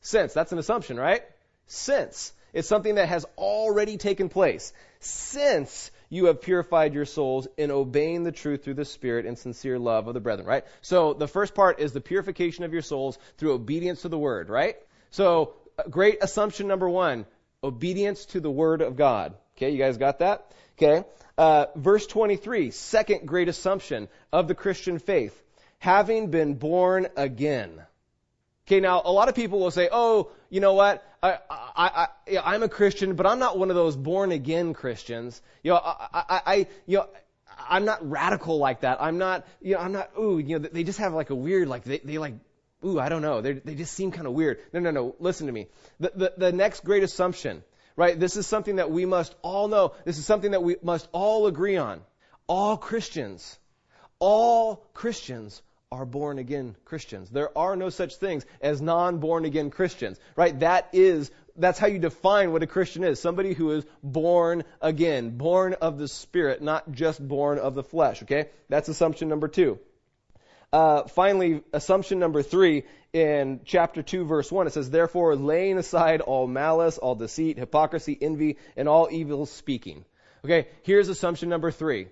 Since. 0.00 0.32
That's 0.32 0.50
an 0.50 0.58
assumption, 0.58 0.96
right? 0.96 1.22
Since. 1.66 2.32
It's 2.54 2.66
something 2.66 2.94
that 2.94 3.10
has 3.10 3.26
already 3.36 3.98
taken 3.98 4.30
place. 4.30 4.72
Since 5.00 5.90
you 6.08 6.26
have 6.26 6.40
purified 6.40 6.94
your 6.94 7.04
souls 7.04 7.46
in 7.58 7.70
obeying 7.70 8.22
the 8.22 8.32
truth 8.32 8.64
through 8.64 8.74
the 8.74 8.86
Spirit 8.86 9.26
and 9.26 9.38
sincere 9.38 9.78
love 9.78 10.08
of 10.08 10.14
the 10.14 10.20
brethren, 10.20 10.48
right? 10.48 10.64
So 10.80 11.12
the 11.12 11.28
first 11.28 11.54
part 11.54 11.80
is 11.80 11.92
the 11.92 12.00
purification 12.00 12.64
of 12.64 12.72
your 12.72 12.80
souls 12.80 13.18
through 13.36 13.52
obedience 13.52 14.02
to 14.02 14.08
the 14.08 14.18
Word, 14.18 14.48
right? 14.48 14.76
So, 15.10 15.52
uh, 15.78 15.82
great 15.90 16.18
assumption 16.22 16.66
number 16.66 16.88
one 16.88 17.26
obedience 17.66 18.24
to 18.26 18.40
the 18.40 18.50
Word 18.50 18.80
of 18.80 18.96
God. 18.96 19.34
Okay, 19.56 19.70
you 19.70 19.78
guys 19.78 19.96
got 19.98 20.20
that? 20.20 20.52
Okay. 20.78 21.04
Uh, 21.38 21.66
verse 21.76 22.06
23, 22.06 22.70
second 22.70 23.26
great 23.26 23.48
assumption 23.48 24.08
of 24.32 24.48
the 24.48 24.54
Christian 24.54 24.98
faith 24.98 25.42
having 25.78 26.30
been 26.30 26.54
born 26.54 27.08
again. 27.16 27.82
Okay, 28.66 28.80
now 28.80 29.02
a 29.04 29.12
lot 29.12 29.28
of 29.28 29.34
people 29.34 29.60
will 29.60 29.70
say, 29.70 29.88
"Oh, 29.92 30.30
you 30.50 30.60
know 30.60 30.74
what? 30.74 31.04
I, 31.22 31.38
I, 31.50 32.08
I, 32.28 32.38
I'm 32.54 32.62
a 32.62 32.68
Christian, 32.68 33.14
but 33.14 33.26
I'm 33.26 33.38
not 33.38 33.58
one 33.58 33.70
of 33.70 33.76
those 33.76 33.96
born 33.96 34.32
again 34.32 34.74
Christians. 34.74 35.40
You 35.62 35.72
know, 35.72 35.76
I, 35.76 36.08
I, 36.12 36.42
I 36.46 36.66
you 36.86 36.98
know." 36.98 37.08
I'm 37.68 37.86
not 37.86 38.08
radical 38.08 38.58
like 38.58 38.80
that. 38.82 38.98
I'm 39.00 39.16
not, 39.16 39.46
you 39.62 39.74
know, 39.74 39.80
I'm 39.80 39.92
not, 39.92 40.10
ooh, 40.18 40.38
you 40.38 40.58
know, 40.58 40.68
they 40.70 40.84
just 40.84 40.98
have 40.98 41.14
like 41.14 41.30
a 41.30 41.34
weird, 41.34 41.68
like, 41.68 41.84
they, 41.84 41.98
they 41.98 42.18
like, 42.18 42.34
ooh, 42.86 43.00
I 43.00 43.08
don't 43.08 43.22
know. 43.22 43.40
They 43.40 43.52
they 43.54 43.74
just 43.74 43.92
seem 43.92 44.12
kind 44.12 44.26
of 44.26 44.32
weird. 44.32 44.60
No, 44.72 44.80
no, 44.80 44.90
no. 44.90 45.14
Listen 45.18 45.46
to 45.46 45.52
me. 45.52 45.66
The, 46.00 46.12
the, 46.14 46.32
the 46.36 46.52
next 46.52 46.84
great 46.84 47.02
assumption, 47.02 47.62
right? 47.96 48.18
This 48.18 48.36
is 48.36 48.46
something 48.46 48.76
that 48.76 48.90
we 48.90 49.04
must 49.04 49.34
all 49.42 49.68
know. 49.68 49.94
This 50.04 50.18
is 50.18 50.26
something 50.26 50.52
that 50.52 50.62
we 50.62 50.76
must 50.82 51.08
all 51.12 51.46
agree 51.46 51.76
on. 51.76 52.00
All 52.46 52.76
Christians, 52.76 53.58
all 54.20 54.86
Christians 54.94 55.62
are 55.92 56.04
born 56.04 56.38
again 56.38 56.76
Christians. 56.84 57.30
There 57.30 57.56
are 57.56 57.76
no 57.76 57.90
such 57.90 58.16
things 58.16 58.44
as 58.60 58.80
non 58.80 59.18
born 59.18 59.44
again 59.44 59.70
Christians, 59.70 60.18
right? 60.34 60.58
That 60.60 60.88
is, 60.92 61.30
that's 61.56 61.78
how 61.78 61.86
you 61.86 61.98
define 61.98 62.52
what 62.52 62.62
a 62.62 62.66
Christian 62.66 63.04
is. 63.04 63.20
Somebody 63.20 63.54
who 63.54 63.70
is 63.72 63.84
born 64.02 64.64
again, 64.80 65.36
born 65.36 65.74
of 65.74 65.98
the 65.98 66.08
Spirit, 66.08 66.62
not 66.62 66.90
just 66.90 67.26
born 67.26 67.58
of 67.58 67.74
the 67.74 67.84
flesh, 67.84 68.22
okay? 68.22 68.48
That's 68.68 68.88
assumption 68.88 69.28
number 69.28 69.48
two. 69.48 69.78
Uh, 70.72 71.04
finally, 71.04 71.62
assumption 71.72 72.18
number 72.18 72.42
three 72.42 72.84
in 73.12 73.60
chapter 73.64 74.02
2, 74.02 74.24
verse 74.24 74.50
1, 74.50 74.66
it 74.66 74.72
says, 74.72 74.90
Therefore, 74.90 75.36
laying 75.36 75.78
aside 75.78 76.20
all 76.20 76.46
malice, 76.46 76.98
all 76.98 77.14
deceit, 77.14 77.58
hypocrisy, 77.58 78.16
envy, 78.20 78.58
and 78.76 78.88
all 78.88 79.08
evil 79.10 79.46
speaking. 79.46 80.04
Okay, 80.44 80.68
here's 80.82 81.08
assumption 81.08 81.48
number 81.48 81.70
three. 81.70 82.08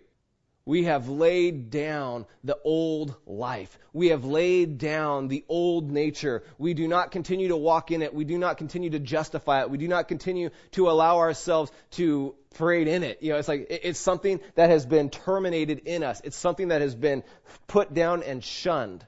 We 0.66 0.84
have 0.84 1.10
laid 1.10 1.70
down 1.70 2.24
the 2.42 2.56
old 2.64 3.14
life. 3.26 3.78
We 3.92 4.08
have 4.08 4.24
laid 4.24 4.78
down 4.78 5.28
the 5.28 5.44
old 5.46 5.90
nature. 5.90 6.42
We 6.56 6.72
do 6.72 6.88
not 6.88 7.10
continue 7.10 7.48
to 7.48 7.56
walk 7.56 7.90
in 7.90 8.00
it. 8.00 8.14
We 8.14 8.24
do 8.24 8.38
not 8.38 8.56
continue 8.56 8.88
to 8.90 8.98
justify 8.98 9.60
it. 9.60 9.70
We 9.70 9.76
do 9.76 9.88
not 9.88 10.08
continue 10.08 10.48
to 10.72 10.88
allow 10.88 11.18
ourselves 11.18 11.70
to 11.92 12.34
parade 12.54 12.88
in 12.88 13.02
it. 13.02 13.22
You 13.22 13.32
know, 13.32 13.38
it's 13.38 13.48
like, 13.48 13.66
it's 13.68 13.98
something 13.98 14.40
that 14.54 14.70
has 14.70 14.86
been 14.86 15.10
terminated 15.10 15.82
in 15.84 16.02
us. 16.02 16.22
It's 16.24 16.36
something 16.36 16.68
that 16.68 16.80
has 16.80 16.94
been 16.94 17.24
put 17.66 17.92
down 17.92 18.22
and 18.22 18.42
shunned. 18.42 19.06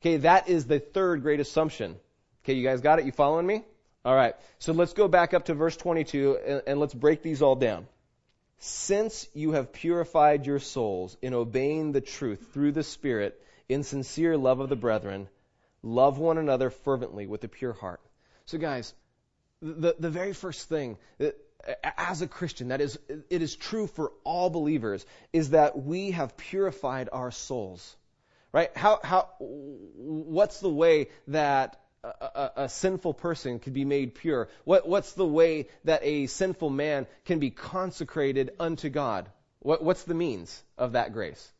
Okay, 0.00 0.18
that 0.18 0.48
is 0.48 0.66
the 0.66 0.80
third 0.80 1.20
great 1.20 1.40
assumption. 1.40 1.96
Okay, 2.44 2.54
you 2.54 2.66
guys 2.66 2.80
got 2.80 2.98
it? 2.98 3.04
You 3.04 3.12
following 3.12 3.46
me? 3.46 3.62
All 4.06 4.14
right. 4.14 4.34
So 4.58 4.72
let's 4.72 4.94
go 4.94 5.08
back 5.08 5.34
up 5.34 5.46
to 5.46 5.54
verse 5.54 5.76
22 5.76 6.38
and, 6.46 6.62
and 6.66 6.80
let's 6.80 6.94
break 6.94 7.22
these 7.22 7.42
all 7.42 7.56
down. 7.56 7.86
Since 8.66 9.28
you 9.34 9.52
have 9.52 9.74
purified 9.74 10.46
your 10.46 10.58
souls 10.58 11.18
in 11.20 11.34
obeying 11.34 11.92
the 11.92 12.00
truth 12.00 12.48
through 12.54 12.72
the 12.72 12.82
Spirit 12.82 13.38
in 13.68 13.82
sincere 13.82 14.38
love 14.38 14.60
of 14.60 14.70
the 14.70 14.74
brethren, 14.74 15.28
love 15.82 16.16
one 16.16 16.38
another 16.38 16.70
fervently 16.70 17.26
with 17.26 17.44
a 17.44 17.48
pure 17.48 17.74
heart. 17.74 18.00
So, 18.46 18.56
guys, 18.56 18.94
the, 19.60 19.94
the 19.98 20.08
very 20.08 20.32
first 20.32 20.66
thing 20.66 20.96
as 21.98 22.22
a 22.22 22.26
Christian, 22.26 22.68
that 22.68 22.80
is, 22.80 22.98
it 23.28 23.42
is 23.42 23.54
true 23.54 23.86
for 23.86 24.12
all 24.24 24.48
believers, 24.48 25.04
is 25.34 25.50
that 25.50 25.78
we 25.78 26.12
have 26.12 26.34
purified 26.38 27.10
our 27.12 27.32
souls. 27.32 27.96
Right? 28.50 28.74
How, 28.74 28.98
how, 29.04 29.28
what's 29.40 30.60
the 30.60 30.70
way 30.70 31.08
that 31.28 31.83
a, 32.04 32.52
a, 32.56 32.68
sinful 32.68 33.14
person 33.14 33.58
could 33.58 33.72
be 33.72 33.84
made 33.84 34.14
pure? 34.14 34.48
What, 34.64 34.88
what's 34.88 35.12
the 35.12 35.26
way 35.26 35.68
that 35.84 36.00
a 36.02 36.26
sinful 36.26 36.70
man 36.70 37.06
can 37.24 37.38
be 37.38 37.50
consecrated 37.50 38.52
unto 38.60 38.88
God? 38.90 39.30
What, 39.60 39.82
what's 39.82 40.04
the 40.04 40.14
means 40.14 40.62
of 40.76 40.92
that 40.92 41.12
grace? 41.12 41.52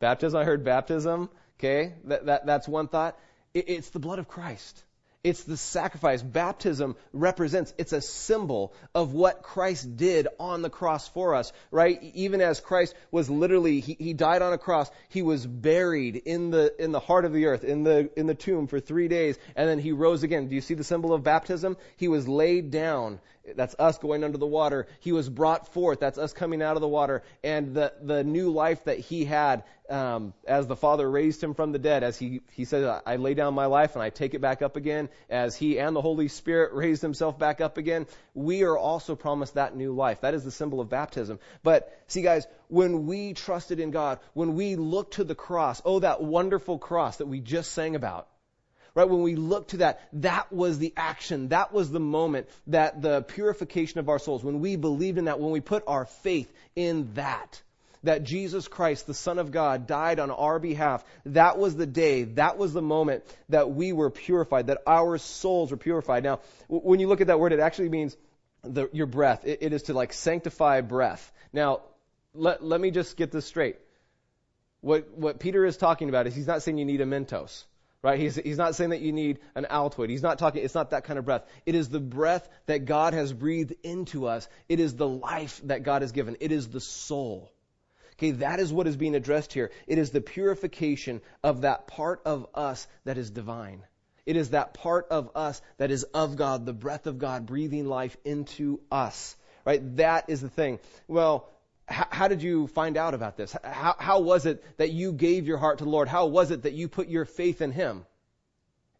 Baptism. 0.00 0.38
I 0.38 0.44
heard 0.44 0.64
baptism. 0.64 1.30
Okay, 1.58 1.94
that, 2.04 2.26
that, 2.26 2.46
that's 2.46 2.68
one 2.68 2.88
thought. 2.88 3.18
It, 3.54 3.68
it's 3.68 3.90
the 3.90 3.98
blood 3.98 4.18
of 4.18 4.28
Christ. 4.28 4.82
It's 5.26 5.42
the 5.42 5.56
sacrifice. 5.56 6.22
Baptism 6.22 6.94
represents, 7.12 7.74
it's 7.78 7.92
a 7.92 8.00
symbol 8.00 8.72
of 8.94 9.12
what 9.12 9.42
Christ 9.42 9.96
did 9.96 10.28
on 10.38 10.62
the 10.62 10.70
cross 10.70 11.08
for 11.08 11.34
us, 11.34 11.52
right? 11.72 12.00
Even 12.14 12.40
as 12.40 12.60
Christ 12.60 12.94
was 13.10 13.28
literally, 13.28 13.80
he, 13.80 13.96
he 13.98 14.12
died 14.12 14.40
on 14.40 14.52
a 14.52 14.58
cross, 14.58 14.88
he 15.08 15.22
was 15.22 15.44
buried 15.44 16.14
in 16.14 16.52
the, 16.52 16.72
in 16.80 16.92
the 16.92 17.00
heart 17.00 17.24
of 17.24 17.32
the 17.32 17.46
earth, 17.46 17.64
in 17.64 17.82
the, 17.82 18.08
in 18.16 18.28
the 18.28 18.36
tomb 18.36 18.68
for 18.68 18.78
three 18.78 19.08
days, 19.08 19.36
and 19.56 19.68
then 19.68 19.80
he 19.80 19.90
rose 19.90 20.22
again. 20.22 20.46
Do 20.46 20.54
you 20.54 20.60
see 20.60 20.74
the 20.74 20.84
symbol 20.84 21.12
of 21.12 21.24
baptism? 21.24 21.76
He 21.96 22.06
was 22.06 22.28
laid 22.28 22.70
down 22.70 23.18
that's 23.54 23.76
us 23.78 23.98
going 23.98 24.24
under 24.24 24.38
the 24.38 24.46
water. 24.46 24.86
He 25.00 25.12
was 25.12 25.28
brought 25.28 25.72
forth. 25.72 26.00
That's 26.00 26.18
us 26.18 26.32
coming 26.32 26.62
out 26.62 26.76
of 26.76 26.80
the 26.80 26.88
water. 26.88 27.22
And 27.44 27.74
the, 27.74 27.92
the 28.02 28.24
new 28.24 28.50
life 28.50 28.84
that 28.84 28.98
he 28.98 29.24
had 29.24 29.64
um, 29.88 30.34
as 30.46 30.66
the 30.66 30.76
Father 30.76 31.08
raised 31.08 31.42
him 31.42 31.54
from 31.54 31.72
the 31.72 31.78
dead, 31.78 32.02
as 32.02 32.18
he, 32.18 32.40
he 32.52 32.64
said, 32.64 33.02
I 33.06 33.16
lay 33.16 33.34
down 33.34 33.54
my 33.54 33.66
life 33.66 33.94
and 33.94 34.02
I 34.02 34.10
take 34.10 34.34
it 34.34 34.40
back 34.40 34.62
up 34.62 34.76
again, 34.76 35.08
as 35.30 35.56
he 35.56 35.78
and 35.78 35.94
the 35.94 36.00
Holy 36.00 36.28
Spirit 36.28 36.72
raised 36.74 37.02
himself 37.02 37.38
back 37.38 37.60
up 37.60 37.78
again, 37.78 38.06
we 38.34 38.64
are 38.64 38.76
also 38.76 39.14
promised 39.14 39.54
that 39.54 39.76
new 39.76 39.92
life. 39.92 40.22
That 40.22 40.34
is 40.34 40.44
the 40.44 40.50
symbol 40.50 40.80
of 40.80 40.88
baptism. 40.88 41.38
But 41.62 41.96
see, 42.08 42.22
guys, 42.22 42.46
when 42.68 43.06
we 43.06 43.32
trusted 43.32 43.78
in 43.78 43.90
God, 43.90 44.18
when 44.34 44.54
we 44.54 44.76
looked 44.76 45.14
to 45.14 45.24
the 45.24 45.34
cross, 45.34 45.80
oh, 45.84 46.00
that 46.00 46.22
wonderful 46.22 46.78
cross 46.78 47.18
that 47.18 47.26
we 47.26 47.40
just 47.40 47.72
sang 47.72 47.94
about, 47.94 48.28
right? 48.96 49.08
When 49.08 49.22
we 49.22 49.36
look 49.36 49.68
to 49.68 49.76
that, 49.76 50.00
that 50.14 50.50
was 50.50 50.78
the 50.78 50.92
action, 50.96 51.48
that 51.48 51.72
was 51.72 51.90
the 51.90 52.00
moment 52.00 52.48
that 52.68 53.02
the 53.02 53.22
purification 53.22 54.00
of 54.00 54.08
our 54.08 54.18
souls, 54.18 54.42
when 54.42 54.58
we 54.60 54.74
believed 54.74 55.18
in 55.18 55.26
that, 55.26 55.38
when 55.38 55.52
we 55.52 55.60
put 55.60 55.84
our 55.86 56.06
faith 56.06 56.50
in 56.74 57.12
that, 57.14 57.62
that 58.04 58.24
Jesus 58.24 58.68
Christ, 58.68 59.06
the 59.06 59.12
Son 59.12 59.38
of 59.38 59.52
God, 59.52 59.86
died 59.86 60.18
on 60.18 60.30
our 60.30 60.58
behalf, 60.58 61.04
that 61.26 61.58
was 61.58 61.76
the 61.76 61.86
day, 61.86 62.24
that 62.24 62.56
was 62.56 62.72
the 62.72 62.80
moment 62.80 63.22
that 63.50 63.70
we 63.70 63.92
were 63.92 64.10
purified, 64.10 64.68
that 64.68 64.82
our 64.86 65.18
souls 65.18 65.70
were 65.70 65.76
purified. 65.76 66.24
Now, 66.24 66.40
when 66.68 66.98
you 66.98 67.06
look 67.06 67.20
at 67.20 67.26
that 67.26 67.38
word, 67.38 67.52
it 67.52 67.60
actually 67.60 67.90
means 67.90 68.16
the, 68.62 68.88
your 68.94 69.06
breath. 69.06 69.44
It, 69.44 69.58
it 69.60 69.72
is 69.74 69.84
to 69.84 69.92
like 69.92 70.14
sanctify 70.14 70.80
breath. 70.80 71.30
Now, 71.52 71.82
let, 72.32 72.64
let 72.64 72.80
me 72.80 72.90
just 72.90 73.14
get 73.18 73.30
this 73.30 73.44
straight. 73.44 73.76
What, 74.80 75.10
what 75.10 75.38
Peter 75.38 75.66
is 75.66 75.76
talking 75.76 76.08
about 76.08 76.26
is 76.26 76.34
he's 76.34 76.46
not 76.46 76.62
saying 76.62 76.78
you 76.78 76.86
need 76.86 77.02
a 77.02 77.06
Mentos. 77.06 77.64
Right? 78.02 78.20
He's, 78.20 78.36
he's 78.36 78.58
not 78.58 78.74
saying 78.74 78.90
that 78.90 79.00
you 79.00 79.12
need 79.12 79.40
an 79.54 79.66
Altoid. 79.68 80.10
He's 80.10 80.22
not 80.22 80.38
talking, 80.38 80.62
it's 80.62 80.74
not 80.74 80.90
that 80.90 81.04
kind 81.04 81.18
of 81.18 81.24
breath. 81.24 81.44
It 81.64 81.74
is 81.74 81.88
the 81.88 82.00
breath 82.00 82.48
that 82.66 82.84
God 82.84 83.14
has 83.14 83.32
breathed 83.32 83.74
into 83.82 84.26
us. 84.26 84.48
It 84.68 84.80
is 84.80 84.94
the 84.94 85.08
life 85.08 85.60
that 85.64 85.82
God 85.82 86.02
has 86.02 86.12
given. 86.12 86.36
It 86.40 86.52
is 86.52 86.68
the 86.68 86.80
soul. 86.80 87.50
Okay, 88.12 88.30
that 88.32 88.60
is 88.60 88.72
what 88.72 88.86
is 88.86 88.96
being 88.96 89.14
addressed 89.14 89.52
here. 89.52 89.70
It 89.86 89.98
is 89.98 90.10
the 90.10 90.20
purification 90.20 91.20
of 91.42 91.62
that 91.62 91.86
part 91.86 92.22
of 92.24 92.46
us 92.54 92.86
that 93.04 93.18
is 93.18 93.30
divine. 93.30 93.82
It 94.24 94.36
is 94.36 94.50
that 94.50 94.74
part 94.74 95.08
of 95.10 95.30
us 95.34 95.60
that 95.78 95.90
is 95.90 96.04
of 96.04 96.36
God, 96.36 96.64
the 96.64 96.72
breath 96.72 97.06
of 97.06 97.18
God 97.18 97.46
breathing 97.46 97.86
life 97.86 98.16
into 98.24 98.80
us. 98.90 99.36
Right? 99.64 99.96
That 99.96 100.30
is 100.30 100.40
the 100.40 100.48
thing. 100.48 100.78
Well, 101.08 101.48
how, 101.88 102.06
how, 102.10 102.28
did 102.28 102.42
you 102.42 102.66
find 102.68 102.96
out 102.96 103.14
about 103.14 103.36
this? 103.36 103.56
How, 103.64 103.94
how 103.98 104.20
was 104.20 104.46
it 104.46 104.62
that 104.78 104.90
you 104.90 105.12
gave 105.12 105.46
your 105.46 105.58
heart 105.58 105.78
to 105.78 105.84
the 105.84 105.90
Lord? 105.90 106.08
How 106.08 106.26
was 106.26 106.50
it 106.50 106.62
that 106.62 106.72
you 106.72 106.88
put 106.88 107.08
your 107.08 107.24
faith 107.24 107.60
in 107.60 107.72
Him? 107.72 108.04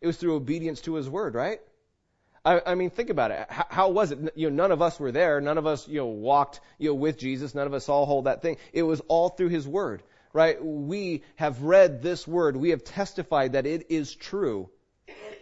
It 0.00 0.07
was 0.07 0.16
through 0.16 0.37
obedience 0.37 0.81
to 0.83 0.95
His 0.95 1.09
word, 1.09 1.35
right? 1.35 1.61
I, 2.47 2.76
mean, 2.76 2.90
think 2.90 3.11
about 3.11 3.33
it. 3.33 3.45
How, 3.50 3.66
how, 3.69 3.88
was 3.88 4.12
it? 4.12 4.21
You 4.37 4.50
know, 4.50 4.62
none 4.62 4.71
of 4.71 4.81
us 4.81 5.00
were 5.00 5.11
there. 5.11 5.40
None 5.40 5.59
of 5.59 5.66
us, 5.66 5.88
you 5.88 5.99
know, 5.99 6.07
walked, 6.07 6.61
you 6.78 6.90
know, 6.90 6.95
with 6.95 7.19
Jesus. 7.19 7.57
None 7.57 7.66
of 7.66 7.75
us 7.75 7.88
all 7.88 8.07
hold 8.07 8.26
that 8.26 8.40
thing. 8.40 8.59
It 8.73 8.85
was 8.85 9.00
all 9.09 9.31
through 9.31 9.49
His 9.49 9.66
word, 9.66 10.05
right? 10.33 10.64
We 10.64 11.25
have 11.35 11.62
read 11.62 12.02
this 12.02 12.25
word. 12.25 12.57
We 12.57 12.71
have 12.71 12.85
testified 12.85 13.55
that 13.55 13.66
it 13.66 13.87
is 13.88 14.14
true. 14.14 14.71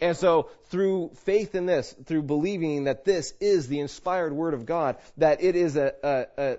And 0.00 0.16
so, 0.16 0.48
through 0.66 1.10
faith 1.24 1.54
in 1.54 1.66
this, 1.66 1.94
through 2.06 2.22
believing 2.22 2.84
that 2.84 3.04
this 3.04 3.34
is 3.38 3.68
the 3.68 3.80
inspired 3.80 4.32
word 4.32 4.54
of 4.54 4.64
God, 4.64 4.96
that 5.18 5.42
it 5.42 5.56
is 5.56 5.76
a, 5.76 5.92
a, 6.02 6.42
a 6.42 6.58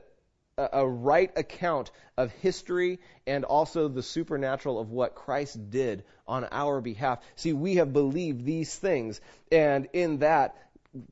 a 0.57 0.87
right 0.87 1.31
account 1.35 1.91
of 2.17 2.31
history 2.31 2.99
and 3.27 3.43
also 3.43 3.87
the 3.87 4.03
supernatural 4.03 4.79
of 4.79 4.89
what 4.89 5.15
Christ 5.15 5.69
did 5.69 6.05
on 6.27 6.47
our 6.49 6.79
behalf. 6.79 7.19
See, 7.35 7.51
we 7.51 7.75
have 7.75 7.91
believed 7.91 8.45
these 8.45 8.73
things, 8.73 9.19
and 9.51 9.87
in 9.91 10.19
that, 10.19 10.55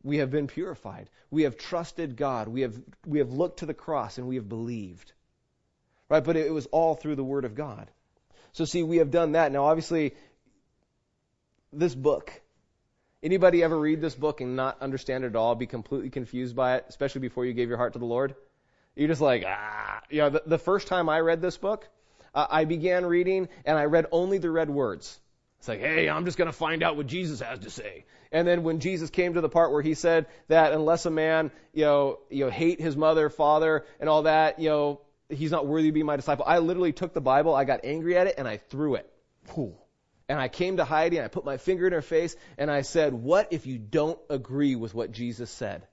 we 0.02 0.20
have 0.20 0.32
been 0.32 0.48
purified. 0.48 1.10
We 1.30 1.44
have 1.44 1.58
trusted 1.58 2.16
God. 2.16 2.48
We 2.48 2.62
have, 2.62 2.80
we 3.06 3.20
have 3.20 3.32
looked 3.32 3.60
to 3.60 3.66
the 3.66 3.74
cross 3.74 4.18
and 4.18 4.28
we 4.28 4.36
have 4.36 4.48
believed. 4.48 5.12
Right? 6.10 6.24
But 6.24 6.38
it 6.38 6.54
was 6.54 6.68
all 6.68 6.96
through 6.96 7.16
the 7.16 7.24
Word 7.24 7.44
of 7.44 7.54
God. 7.54 7.90
So, 8.54 8.64
see, 8.64 8.84
we 8.84 8.98
have 8.98 9.12
done 9.12 9.34
that. 9.34 9.52
Now, 9.52 9.66
obviously, 9.66 10.14
this 11.74 11.94
book, 11.94 12.32
anybody 13.22 13.62
ever 13.62 13.78
read 13.78 14.00
this 14.00 14.16
book 14.16 14.40
and 14.40 14.56
not 14.56 14.82
understand 14.82 15.26
it 15.26 15.28
at 15.28 15.36
all, 15.36 15.56
be 15.56 15.66
completely 15.66 16.12
confused 16.12 16.56
by 16.56 16.78
it, 16.78 16.86
especially 16.88 17.22
before 17.22 17.46
you 17.46 17.54
gave 17.54 17.68
your 17.68 17.78
heart 17.78 17.94
to 17.94 18.00
the 18.00 18.06
Lord? 18.06 18.36
You're 18.96 19.08
just 19.08 19.22
like, 19.22 19.44
ah. 19.48 20.02
You 20.10 20.20
know, 20.20 20.30
the, 20.30 20.44
the 20.46 20.58
first 20.58 20.88
time 20.88 21.10
I 21.10 21.20
read 21.20 21.42
this 21.42 21.58
book, 21.58 21.88
uh, 22.36 22.46
I 22.50 22.66
began 22.66 23.06
reading 23.06 23.50
and 23.66 23.78
I 23.78 23.86
read 23.86 24.08
only 24.12 24.38
the 24.38 24.52
red 24.52 24.70
words. 24.70 25.20
It's 25.60 25.68
like, 25.68 25.80
hey, 25.80 26.10
I'm 26.10 26.26
just 26.26 26.38
going 26.38 26.50
to 26.50 26.58
find 26.58 26.84
out 26.84 26.98
what 26.98 27.08
Jesus 27.08 27.40
has 27.40 27.60
to 27.60 27.70
say. 27.70 28.06
And 28.32 28.48
then 28.48 28.64
when 28.64 28.80
Jesus 28.80 29.10
came 29.10 29.36
to 29.36 29.42
the 29.42 29.50
part 29.50 29.72
where 29.72 29.82
he 29.82 29.94
said 29.94 30.26
that 30.50 30.74
unless 30.74 31.06
a 31.06 31.12
man, 31.12 31.52
you 31.74 31.86
know, 31.86 32.20
you 32.30 32.46
know, 32.46 32.52
hate 32.52 32.82
his 32.82 32.98
mother, 32.98 33.30
father, 33.30 33.86
and 34.00 34.10
all 34.10 34.24
that, 34.24 34.60
you 34.60 34.70
know, 34.70 35.02
he's 35.30 35.52
not 35.52 35.66
worthy 35.66 35.88
to 35.88 35.94
be 35.94 36.04
my 36.04 36.18
disciple. 36.18 36.44
I 36.46 36.58
literally 36.58 36.92
took 36.92 37.14
the 37.14 37.22
Bible, 37.22 37.56
I 37.56 37.64
got 37.64 37.82
angry 37.86 38.18
at 38.18 38.28
it, 38.28 38.36
and 38.38 38.48
I 38.48 38.58
threw 38.58 38.96
it. 38.96 39.10
And 40.28 40.40
I 40.40 40.48
came 40.48 40.78
to 40.78 40.86
Heidi 40.86 41.18
and 41.18 41.26
I 41.26 41.28
put 41.28 41.46
my 41.46 41.58
finger 41.58 41.88
in 41.88 41.94
her 41.94 42.02
face 42.02 42.36
and 42.58 42.72
I 42.72 42.82
said, 42.82 43.14
what 43.14 43.50
if 43.52 43.66
you 43.66 43.78
don't 43.78 44.20
agree 44.30 44.76
with 44.76 44.94
what 44.94 45.12
Jesus 45.12 45.52
said? 45.52 45.88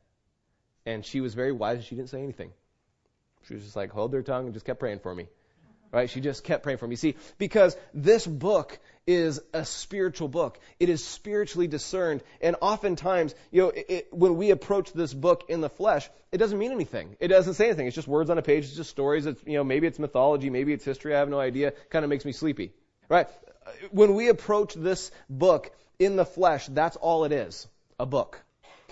And 0.87 1.05
she 1.05 1.21
was 1.21 1.35
very 1.35 1.53
wise 1.53 1.77
and 1.77 1.85
she 1.85 1.95
didn't 1.95 2.11
say 2.11 2.23
anything. 2.23 2.53
She 3.49 3.55
was 3.55 3.65
just 3.65 3.77
like, 3.77 3.91
hold 3.91 4.13
their 4.13 4.23
tongue 4.23 4.47
and 4.47 4.55
just 4.55 4.67
kept 4.67 4.81
praying 4.81 5.01
for 5.01 5.15
me. 5.15 5.27
Right? 5.93 6.09
She 6.09 6.21
just 6.21 6.45
kept 6.45 6.63
praying 6.63 6.79
for 6.79 6.87
me. 6.87 6.95
See, 6.95 7.17
because 7.37 7.77
this 7.93 8.25
book 8.25 8.79
is 9.09 9.41
a 9.53 9.65
spiritual 9.65 10.29
book. 10.29 10.61
It 10.79 10.89
is 10.89 11.05
spiritually 11.05 11.67
discerned. 11.67 12.23
And 12.41 12.55
oftentimes, 12.61 13.35
you 13.51 13.63
know, 13.63 13.69
it, 13.71 13.87
it, 13.89 14.09
when 14.13 14.37
we 14.37 14.51
approach 14.51 14.93
this 14.93 15.13
book 15.13 15.47
in 15.49 15.61
the 15.61 15.69
flesh, 15.69 16.09
it 16.31 16.39
doesn't 16.39 16.57
mean 16.57 16.71
anything. 16.71 17.17
It 17.19 17.29
doesn't 17.29 17.55
say 17.55 17.67
anything. 17.67 17.89
It's 17.89 17.97
just 17.97 18.07
words 18.07 18.31
on 18.31 18.39
a 18.39 18.43
page. 18.43 18.67
It's 18.67 18.77
just 18.77 18.91
stories. 18.91 19.27
It's, 19.27 19.43
you 19.45 19.55
know, 19.55 19.65
maybe 19.65 19.89
it's 19.89 19.99
mythology. 19.99 20.49
Maybe 20.49 20.73
it's 20.73 20.85
history. 20.85 21.15
I 21.15 21.19
have 21.19 21.29
no 21.29 21.41
idea. 21.41 21.73
Kind 21.91 22.05
of 22.05 22.09
makes 22.09 22.25
me 22.25 22.33
sleepy. 22.33 22.73
Right? 23.09 23.27
When 23.91 24.15
we 24.15 24.29
approach 24.29 24.75
this 24.75 25.11
book 25.29 25.73
in 25.99 26.15
the 26.15 26.25
flesh, 26.25 26.67
that's 26.69 26.97
all 26.97 27.25
it 27.25 27.33
is. 27.33 27.67
A 27.99 28.07
book. 28.07 28.41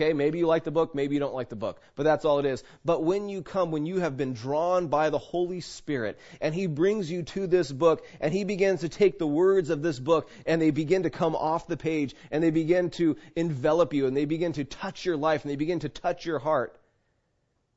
Okay, 0.01 0.13
maybe 0.13 0.39
you 0.39 0.47
like 0.47 0.63
the 0.63 0.71
book, 0.71 0.95
maybe 0.95 1.15
you 1.17 1.21
don't 1.21 1.35
like 1.35 1.49
the 1.49 1.57
book, 1.57 1.81
but 1.97 2.05
that's 2.05 2.25
all 2.25 2.39
it 2.39 2.47
is. 2.47 2.63
But 2.85 3.03
when 3.03 3.29
you 3.29 3.43
come, 3.43 3.73
when 3.73 3.85
you 3.85 3.99
have 3.99 4.17
been 4.17 4.33
drawn 4.33 4.87
by 4.87 5.11
the 5.11 5.19
Holy 5.19 5.61
Spirit, 5.61 6.21
and 6.41 6.55
He 6.55 6.69
brings 6.69 7.11
you 7.11 7.25
to 7.25 7.49
this 7.49 7.73
book, 7.73 8.07
and 8.21 8.33
He 8.33 8.45
begins 8.45 8.83
to 8.83 8.89
take 8.89 9.19
the 9.19 9.27
words 9.27 9.71
of 9.71 9.83
this 9.83 9.99
book, 9.99 10.31
and 10.47 10.63
they 10.63 10.71
begin 10.71 11.03
to 11.03 11.11
come 11.11 11.35
off 11.35 11.67
the 11.67 11.77
page, 11.77 12.15
and 12.31 12.45
they 12.45 12.51
begin 12.51 12.91
to 12.91 13.17
envelop 13.35 13.93
you, 13.93 14.07
and 14.07 14.17
they 14.17 14.25
begin 14.25 14.53
to 14.53 14.63
touch 14.63 15.05
your 15.05 15.17
life, 15.17 15.43
and 15.43 15.51
they 15.51 15.57
begin 15.57 15.81
to 15.81 15.89
touch 15.89 16.25
your 16.25 16.39
heart, 16.39 16.79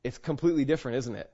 it's 0.04 0.20
completely 0.20 0.64
different, 0.64 1.00
isn't 1.00 1.16
it? 1.16 1.32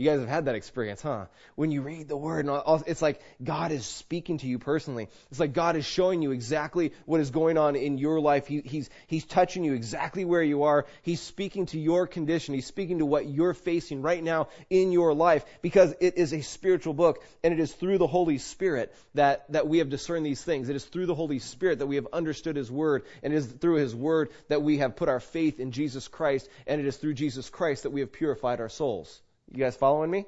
You 0.00 0.08
guys 0.08 0.20
have 0.20 0.30
had 0.30 0.44
that 0.46 0.54
experience, 0.54 1.02
huh? 1.02 1.26
When 1.56 1.70
you 1.70 1.82
read 1.82 2.08
the 2.08 2.16
word, 2.16 2.46
and 2.46 2.48
all, 2.48 2.82
it's 2.86 3.02
like 3.02 3.20
God 3.44 3.70
is 3.70 3.84
speaking 3.84 4.38
to 4.38 4.46
you 4.46 4.58
personally. 4.58 5.08
It's 5.30 5.38
like 5.38 5.52
God 5.52 5.76
is 5.76 5.84
showing 5.84 6.22
you 6.22 6.30
exactly 6.30 6.94
what 7.04 7.20
is 7.20 7.30
going 7.30 7.58
on 7.58 7.76
in 7.76 7.98
your 7.98 8.18
life. 8.18 8.46
He, 8.46 8.62
he's, 8.62 8.88
he's 9.08 9.26
touching 9.26 9.62
you 9.62 9.74
exactly 9.74 10.24
where 10.24 10.42
you 10.42 10.62
are. 10.62 10.86
He's 11.02 11.20
speaking 11.20 11.66
to 11.66 11.78
your 11.78 12.06
condition. 12.06 12.54
He's 12.54 12.64
speaking 12.64 13.00
to 13.00 13.04
what 13.04 13.26
you're 13.26 13.52
facing 13.52 14.00
right 14.00 14.24
now 14.24 14.48
in 14.70 14.90
your 14.90 15.12
life 15.12 15.44
because 15.60 15.94
it 16.00 16.16
is 16.16 16.32
a 16.32 16.40
spiritual 16.40 16.94
book 16.94 17.22
and 17.44 17.52
it 17.52 17.60
is 17.60 17.70
through 17.70 17.98
the 17.98 18.06
Holy 18.06 18.38
Spirit 18.38 18.94
that, 19.16 19.52
that 19.52 19.68
we 19.68 19.80
have 19.80 19.90
discerned 19.90 20.24
these 20.24 20.42
things. 20.42 20.70
It 20.70 20.76
is 20.76 20.84
through 20.86 21.06
the 21.06 21.14
Holy 21.14 21.40
Spirit 21.40 21.80
that 21.80 21.88
we 21.88 21.96
have 21.96 22.08
understood 22.10 22.56
His 22.56 22.70
word 22.70 23.02
and 23.22 23.34
it 23.34 23.36
is 23.36 23.46
through 23.46 23.76
His 23.76 23.94
word 23.94 24.30
that 24.48 24.62
we 24.62 24.78
have 24.78 24.96
put 24.96 25.10
our 25.10 25.20
faith 25.20 25.60
in 25.60 25.72
Jesus 25.72 26.08
Christ 26.08 26.48
and 26.66 26.80
it 26.80 26.86
is 26.86 26.96
through 26.96 27.12
Jesus 27.12 27.50
Christ 27.50 27.82
that 27.82 27.90
we 27.90 28.00
have 28.00 28.12
purified 28.12 28.62
our 28.62 28.70
souls. 28.70 29.20
You 29.52 29.58
guys 29.58 29.76
following 29.76 30.10
me? 30.10 30.26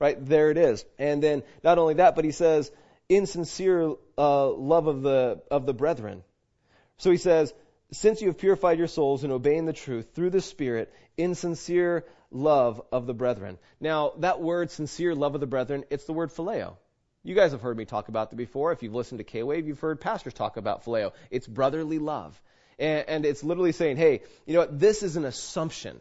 Right 0.00 0.24
there 0.24 0.50
it 0.50 0.58
is. 0.58 0.84
And 0.98 1.22
then 1.22 1.42
not 1.64 1.78
only 1.78 1.94
that, 1.94 2.14
but 2.14 2.24
he 2.24 2.30
says, 2.30 2.70
insincere 3.08 3.94
uh, 4.16 4.50
love 4.50 4.86
of 4.86 5.02
the 5.02 5.42
of 5.50 5.66
the 5.66 5.74
brethren. 5.74 6.22
So 6.98 7.10
he 7.10 7.16
says, 7.16 7.52
since 7.90 8.20
you 8.20 8.28
have 8.28 8.38
purified 8.38 8.78
your 8.78 8.86
souls 8.86 9.24
in 9.24 9.32
obeying 9.32 9.66
the 9.66 9.72
truth 9.72 10.14
through 10.14 10.30
the 10.30 10.40
Spirit, 10.40 10.92
insincere 11.16 12.04
love 12.30 12.82
of 12.92 13.06
the 13.06 13.14
brethren. 13.14 13.58
Now 13.80 14.12
that 14.18 14.40
word, 14.40 14.70
sincere 14.70 15.14
love 15.14 15.34
of 15.34 15.40
the 15.40 15.46
brethren, 15.46 15.84
it's 15.90 16.04
the 16.04 16.12
word 16.12 16.30
phileo. 16.30 16.76
You 17.24 17.34
guys 17.34 17.52
have 17.52 17.60
heard 17.62 17.76
me 17.76 17.84
talk 17.84 18.08
about 18.08 18.30
that 18.30 18.36
before. 18.36 18.72
If 18.72 18.82
you've 18.82 18.94
listened 18.94 19.18
to 19.18 19.24
K 19.24 19.42
Wave, 19.42 19.66
you've 19.66 19.80
heard 19.80 20.00
pastors 20.00 20.34
talk 20.34 20.56
about 20.56 20.84
phileo. 20.84 21.12
It's 21.30 21.46
brotherly 21.46 21.98
love. 21.98 22.40
And, 22.78 23.08
and 23.08 23.26
it's 23.26 23.42
literally 23.42 23.72
saying, 23.72 23.96
hey, 23.96 24.22
you 24.46 24.54
know 24.54 24.60
what? 24.60 24.78
This 24.78 25.02
is 25.02 25.16
an 25.16 25.24
assumption. 25.24 25.98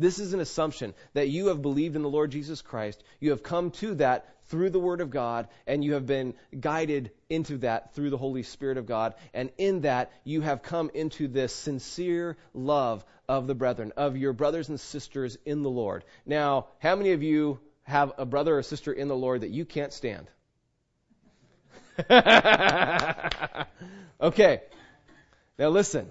This 0.00 0.18
is 0.18 0.32
an 0.32 0.40
assumption 0.40 0.94
that 1.14 1.28
you 1.28 1.48
have 1.48 1.62
believed 1.62 1.96
in 1.96 2.02
the 2.02 2.08
Lord 2.08 2.30
Jesus 2.30 2.62
Christ. 2.62 3.02
You 3.20 3.30
have 3.30 3.42
come 3.42 3.70
to 3.72 3.94
that 3.96 4.26
through 4.46 4.70
the 4.70 4.80
Word 4.80 5.00
of 5.00 5.10
God, 5.10 5.48
and 5.66 5.84
you 5.84 5.92
have 5.94 6.06
been 6.06 6.34
guided 6.58 7.10
into 7.28 7.58
that 7.58 7.94
through 7.94 8.10
the 8.10 8.18
Holy 8.18 8.42
Spirit 8.42 8.78
of 8.78 8.86
God. 8.86 9.14
And 9.32 9.50
in 9.58 9.82
that, 9.82 10.10
you 10.24 10.40
have 10.40 10.62
come 10.62 10.90
into 10.94 11.28
this 11.28 11.54
sincere 11.54 12.36
love 12.52 13.04
of 13.28 13.46
the 13.46 13.54
brethren, 13.54 13.92
of 13.96 14.16
your 14.16 14.32
brothers 14.32 14.68
and 14.68 14.80
sisters 14.80 15.38
in 15.44 15.62
the 15.62 15.70
Lord. 15.70 16.04
Now, 16.26 16.66
how 16.80 16.96
many 16.96 17.12
of 17.12 17.22
you 17.22 17.60
have 17.84 18.12
a 18.18 18.26
brother 18.26 18.58
or 18.58 18.62
sister 18.62 18.92
in 18.92 19.06
the 19.08 19.16
Lord 19.16 19.42
that 19.42 19.50
you 19.50 19.64
can't 19.64 19.92
stand? 19.92 20.28
okay. 24.20 24.62
Now 25.58 25.68
listen. 25.68 26.10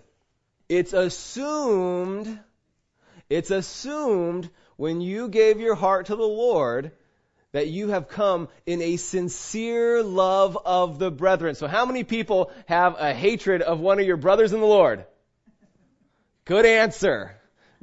It's 0.69 0.93
assumed, 0.93 2.39
it's 3.29 3.51
assumed 3.51 4.49
when 4.75 5.01
you 5.01 5.27
gave 5.27 5.59
your 5.59 5.75
heart 5.75 6.07
to 6.07 6.15
the 6.15 6.23
Lord 6.23 6.91
that 7.51 7.67
you 7.67 7.89
have 7.89 8.07
come 8.07 8.47
in 8.65 8.81
a 8.81 8.97
sincere 8.97 10.03
love 10.03 10.57
of 10.65 10.99
the 10.99 11.11
brethren. 11.11 11.55
So 11.55 11.67
how 11.67 11.85
many 11.85 12.03
people 12.03 12.51
have 12.67 12.95
a 12.99 13.13
hatred 13.13 13.61
of 13.61 13.79
one 13.79 13.99
of 13.99 14.05
your 14.05 14.17
brothers 14.17 14.53
in 14.53 14.59
the 14.59 14.65
Lord? 14.65 15.05
Good 16.45 16.65
answer. 16.65 17.35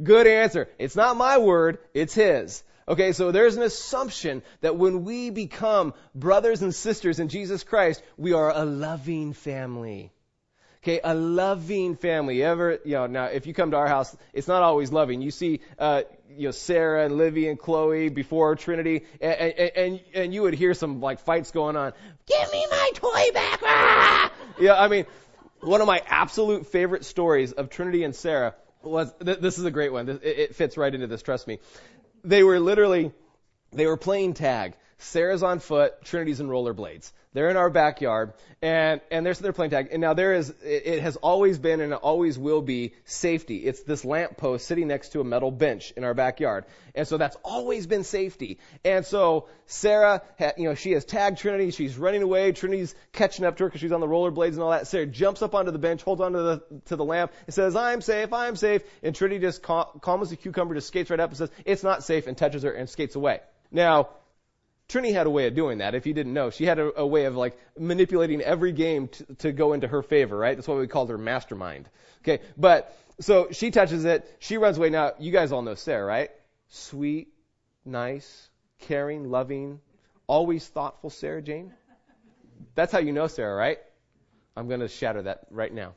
Good 0.03 0.26
answer. 0.26 0.69
It's 0.79 0.97
not 0.97 1.17
my 1.17 1.38
word, 1.38 1.79
it's 1.95 2.15
his. 2.15 2.62
Okay, 2.88 3.12
so 3.12 3.33
there's 3.33 3.57
an 3.57 3.62
assumption 3.62 4.43
that 4.61 4.76
when 4.76 5.05
we 5.05 5.31
become 5.31 5.95
brothers 6.15 6.62
and 6.62 6.73
sisters 6.73 7.19
in 7.19 7.29
Jesus 7.29 7.65
Christ, 7.65 8.03
we 8.17 8.33
are 8.33 8.50
a 8.55 8.65
loving 8.65 9.33
family. 9.33 10.12
Okay, 10.87 11.00
a 11.02 11.16
loving 11.16 11.97
family. 11.97 12.38
You 12.38 12.45
ever, 12.45 12.78
you 12.85 12.93
know, 12.93 13.09
now 13.09 13.25
if 13.25 13.49
you 13.49 13.52
come 13.52 13.73
to 13.73 13.76
our 13.76 13.88
house, 13.88 14.16
it's 14.33 14.47
not 14.47 14.62
always 14.62 14.93
loving. 14.93 15.21
You 15.21 15.33
see, 15.33 15.59
uh, 15.81 16.02
you 16.31 16.45
know, 16.45 16.50
Sarah 16.52 17.05
and 17.05 17.16
Livy 17.16 17.49
and 17.49 17.59
Chloe 17.59 18.09
before 18.09 18.55
Trinity, 18.55 19.05
and, 19.21 19.33
and, 19.33 19.73
and, 19.75 20.00
and 20.14 20.33
you 20.33 20.43
would 20.43 20.55
hear 20.55 20.75
some 20.75 21.00
like 21.00 21.19
fights 21.19 21.50
going 21.50 21.75
on. 21.75 21.93
Give 22.28 22.52
me 22.52 22.64
my 22.71 22.90
toy 22.95 23.33
back! 23.35 23.61
Ah! 23.64 24.33
Yeah, 24.61 24.81
I 24.81 24.87
mean, 24.87 25.07
one 25.61 25.81
of 25.81 25.88
my 25.88 26.05
absolute 26.07 26.69
favorite 26.69 27.05
stories 27.05 27.50
of 27.50 27.69
Trinity 27.69 28.05
and 28.05 28.14
Sarah 28.14 28.55
was, 28.81 29.12
th- 29.25 29.40
this 29.40 29.59
is 29.59 29.64
a 29.64 29.73
great 29.73 29.93
one. 29.93 30.09
It, 30.09 30.23
it 30.23 30.55
fits 30.55 30.76
right 30.76 30.95
into 30.95 31.09
this, 31.09 31.21
trust 31.21 31.49
me. 31.49 31.59
They 32.23 32.45
were 32.45 32.61
literally, 32.61 33.11
they 33.73 33.87
were 33.87 33.97
playing 33.97 34.35
tag. 34.35 34.75
Sarah's 34.99 35.43
on 35.43 35.59
foot, 35.59 36.03
Trinity's 36.05 36.41
in 36.41 36.49
rollerblades. 36.49 37.12
They're 37.35 37.50
in 37.50 37.59
our 37.59 37.69
backyard, 37.69 38.33
and 38.62 39.03
and 39.11 39.26
they're 39.26 39.35
they're 39.35 39.53
playing 39.53 39.71
tag. 39.71 39.88
And 39.93 40.00
now 40.00 40.15
there 40.15 40.33
is 40.33 40.49
it, 40.65 40.87
it 40.87 41.03
has 41.03 41.17
always 41.17 41.59
been 41.59 41.83
and 41.83 41.93
it 41.93 41.97
always 41.97 42.38
will 42.38 42.62
be 42.62 42.95
safety. 43.05 43.59
It's 43.59 43.83
this 43.83 44.07
lamp 44.07 44.38
post 44.38 44.67
sitting 44.67 44.88
next 44.88 45.11
to 45.11 45.21
a 45.21 45.25
metal 45.25 45.50
bench 45.50 45.93
in 45.99 46.05
our 46.05 46.15
backyard, 46.15 46.65
and 46.95 47.07
so 47.07 47.19
that's 47.19 47.37
always 47.45 47.87
been 47.87 48.05
safety. 48.05 48.59
And 48.87 49.05
so 49.05 49.49
Sarah, 49.67 50.23
ha, 50.38 50.53
you 50.57 50.65
know, 50.65 50.75
she 50.75 50.93
has 50.93 51.05
tagged 51.05 51.37
Trinity. 51.37 51.73
She's 51.73 51.99
running 51.99 52.23
away. 52.23 52.53
Trinity's 52.53 52.95
catching 53.12 53.45
up 53.45 53.59
to 53.59 53.65
her 53.65 53.69
because 53.69 53.83
she's 53.83 53.93
on 53.93 54.00
the 54.00 54.07
rollerblades 54.07 54.53
and 54.53 54.61
all 54.61 54.71
that. 54.71 54.87
Sarah 54.87 55.05
jumps 55.05 55.43
up 55.43 55.55
onto 55.55 55.73
the 55.73 55.79
bench, 55.79 56.03
holds 56.03 56.23
onto 56.23 56.38
the 56.38 56.62
to 56.87 56.97
the 56.97 57.05
lamp, 57.05 57.33
and 57.45 57.53
says, 57.53 57.76
"I'm 57.76 58.00
safe. 58.00 58.33
I'm 58.33 58.57
safe." 58.57 58.81
And 59.03 59.15
Trinity 59.15 59.41
just 59.43 59.62
cal- 59.62 59.93
calm 60.00 60.23
as 60.23 60.33
a 60.33 60.37
cucumber, 60.37 60.75
just 60.75 60.88
skates 60.88 61.11
right 61.11 61.21
up 61.21 61.29
and 61.29 61.37
says, 61.37 61.50
"It's 61.67 61.83
not 61.83 62.03
safe," 62.03 62.26
and 62.29 62.38
touches 62.38 62.62
her 62.62 62.73
and 62.73 62.88
skates 62.88 63.15
away. 63.15 63.41
Now 63.71 64.09
Trini 64.88 65.12
had 65.12 65.26
a 65.26 65.31
way 65.31 65.47
of 65.47 65.55
doing 65.55 65.78
that. 65.78 65.95
If 65.95 66.07
you 66.07 66.14
didn't 66.14 66.33
know, 66.33 66.50
she 66.50 66.64
had 66.64 66.78
a, 66.78 67.00
a 67.00 67.07
way 67.07 67.25
of 67.25 67.37
like 67.37 67.59
manipulating 67.78 68.40
every 68.40 68.73
game 68.73 69.09
to, 69.09 69.35
to 69.37 69.52
go 69.52 69.73
into 69.73 69.88
her 69.88 70.02
favor, 70.02 70.37
right? 70.37 70.57
That's 70.57 70.69
why 70.69 70.76
we 70.76 70.87
called 70.87 71.11
her 71.11 71.19
mastermind. 71.19 71.88
Okay, 72.22 72.42
but 72.57 72.96
so 73.20 73.49
she 73.51 73.70
touches 73.70 74.05
it, 74.05 74.29
she 74.38 74.59
runs 74.59 74.79
away. 74.79 74.90
Now 74.90 75.12
you 75.18 75.33
guys 75.33 75.51
all 75.51 75.62
know 75.62 75.75
Sarah, 75.75 76.05
right? 76.05 76.31
Sweet, 76.68 77.29
nice, 77.85 78.49
caring, 78.81 79.31
loving, 79.31 79.81
always 80.27 80.66
thoughtful 80.66 81.11
Sarah 81.11 81.42
Jane. 81.42 81.72
That's 82.75 82.92
how 82.92 82.99
you 82.99 83.12
know 83.12 83.27
Sarah, 83.27 83.57
right? 83.57 83.79
I'm 84.57 84.68
to 84.68 84.88
shatter 84.88 85.22
that 85.22 85.46
right 85.51 85.72
now. 85.72 85.94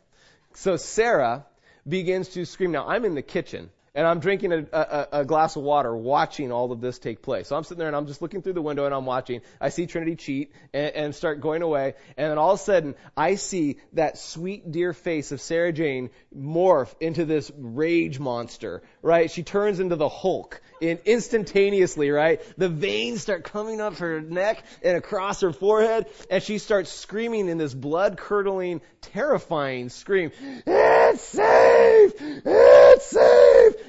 So 0.54 0.78
Sarah 0.78 1.45
begins 1.88 2.30
to 2.30 2.45
scream. 2.45 2.71
Now 2.71 2.88
I'm 2.88 3.06
in 3.06 3.15
the 3.15 3.21
kitchen 3.21 3.69
and 3.95 4.06
I'm 4.08 4.19
drinking 4.19 4.52
a, 4.54 4.65
a, 4.71 5.08
a, 5.12 5.25
glass 5.25 5.56
of 5.56 5.63
water 5.63 5.95
watching 5.95 6.52
all 6.52 6.71
of 6.71 6.82
this 6.82 6.99
take 6.99 7.21
place. 7.21 7.47
So 7.47 7.56
I'm 7.56 7.63
sitting 7.63 7.80
there 7.80 7.88
and 7.88 7.95
I'm 7.95 8.08
just 8.08 8.21
looking 8.21 8.41
through 8.41 8.54
the 8.54 8.62
window 8.62 8.86
and 8.86 8.93
I'm 8.93 9.06
watching. 9.06 9.41
I 9.60 9.69
see 9.69 9.88
Trinity 9.88 10.15
cheat 10.15 10.52
and, 10.73 10.95
and 10.95 11.15
start 11.15 11.41
going 11.41 11.62
away. 11.62 11.95
And 12.17 12.32
then 12.32 12.38
all 12.38 12.54
of 12.54 12.60
a 12.60 12.63
sudden, 12.63 12.95
I 13.15 13.36
see 13.36 13.78
that 13.93 14.17
sweet, 14.17 14.71
dear 14.71 14.93
face 14.93 15.32
of 15.32 15.41
Sarah 15.41 15.73
Jane 15.73 16.10
morph 16.36 16.93
into 16.99 17.25
this 17.25 17.52
rage 17.58 18.19
monster, 18.19 18.82
right? 19.02 19.30
She 19.30 19.43
turns 19.43 19.80
into 19.80 19.95
the 19.95 20.10
Hulk 20.10 20.62
in 20.82 21.00
instantaneously, 21.06 22.10
right? 22.12 22.42
The 22.58 22.70
veins 22.70 23.22
start 23.22 23.44
coming 23.44 23.82
up 23.82 23.98
her 23.98 24.22
neck 24.22 24.63
and 24.84 24.98
across 24.98 25.42
her 25.42 25.54
forehead 25.54 26.08
and 26.30 26.42
she 26.42 26.58
starts 26.58 26.92
screaming 26.92 27.50
in 27.50 27.58
this 27.58 27.74
blood 27.74 28.18
curdling, 28.18 28.82
terrifying 29.02 29.89
scream. 29.89 30.32
It's 30.65 31.22
safe! 31.22 32.13
It's 32.20 33.06
safe! 33.06 33.39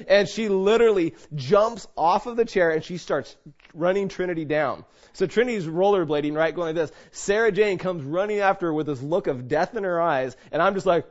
and 0.07 0.27
she 0.27 0.49
literally 0.49 1.15
jumps 1.33 1.87
off 1.97 2.27
of 2.27 2.35
the 2.35 2.45
chair 2.45 2.71
and 2.71 2.83
she 2.83 2.97
starts 2.97 3.35
running 3.73 4.09
Trinity 4.09 4.45
down. 4.45 4.85
So 5.13 5.25
Trinity's 5.25 5.65
rollerblading, 5.65 6.35
right, 6.35 6.53
going 6.53 6.67
like 6.67 6.75
this. 6.75 6.91
Sarah 7.11 7.51
Jane 7.51 7.77
comes 7.77 8.03
running 8.03 8.39
after 8.39 8.67
her 8.67 8.73
with 8.73 8.87
this 8.87 9.01
look 9.01 9.27
of 9.27 9.47
death 9.47 9.75
in 9.75 9.83
her 9.83 10.01
eyes, 10.01 10.35
and 10.51 10.61
I'm 10.61 10.73
just 10.73 10.85
like, 10.85 11.05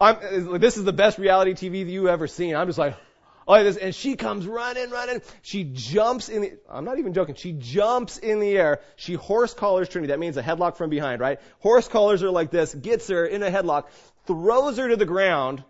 I'm, 0.00 0.60
this 0.60 0.76
is 0.76 0.84
the 0.84 0.92
best 0.92 1.18
reality 1.18 1.52
TV 1.54 1.84
that 1.84 1.90
you've 1.90 2.06
ever 2.06 2.26
seen. 2.26 2.54
I'm 2.54 2.66
just 2.66 2.78
like, 2.78 2.96
oh, 3.46 3.62
this, 3.62 3.76
and 3.76 3.94
she 3.94 4.16
comes 4.16 4.46
running, 4.46 4.90
running. 4.90 5.22
She 5.42 5.64
jumps 5.64 6.28
in 6.28 6.42
the, 6.42 6.52
I'm 6.68 6.84
not 6.84 6.98
even 6.98 7.12
joking. 7.12 7.34
She 7.34 7.52
jumps 7.52 8.18
in 8.18 8.40
the 8.40 8.56
air. 8.56 8.80
She 8.96 9.14
horse 9.14 9.54
collars 9.54 9.88
Trinity. 9.88 10.10
That 10.10 10.18
means 10.18 10.36
a 10.36 10.42
headlock 10.42 10.76
from 10.76 10.90
behind, 10.90 11.20
right? 11.20 11.40
Horse 11.60 11.88
collars 11.88 12.20
her 12.20 12.30
like 12.30 12.50
this, 12.50 12.74
gets 12.74 13.08
her 13.08 13.24
in 13.24 13.42
a 13.42 13.50
headlock, 13.50 13.84
throws 14.26 14.78
her 14.78 14.88
to 14.88 14.96
the 14.96 15.06
ground, 15.06 15.62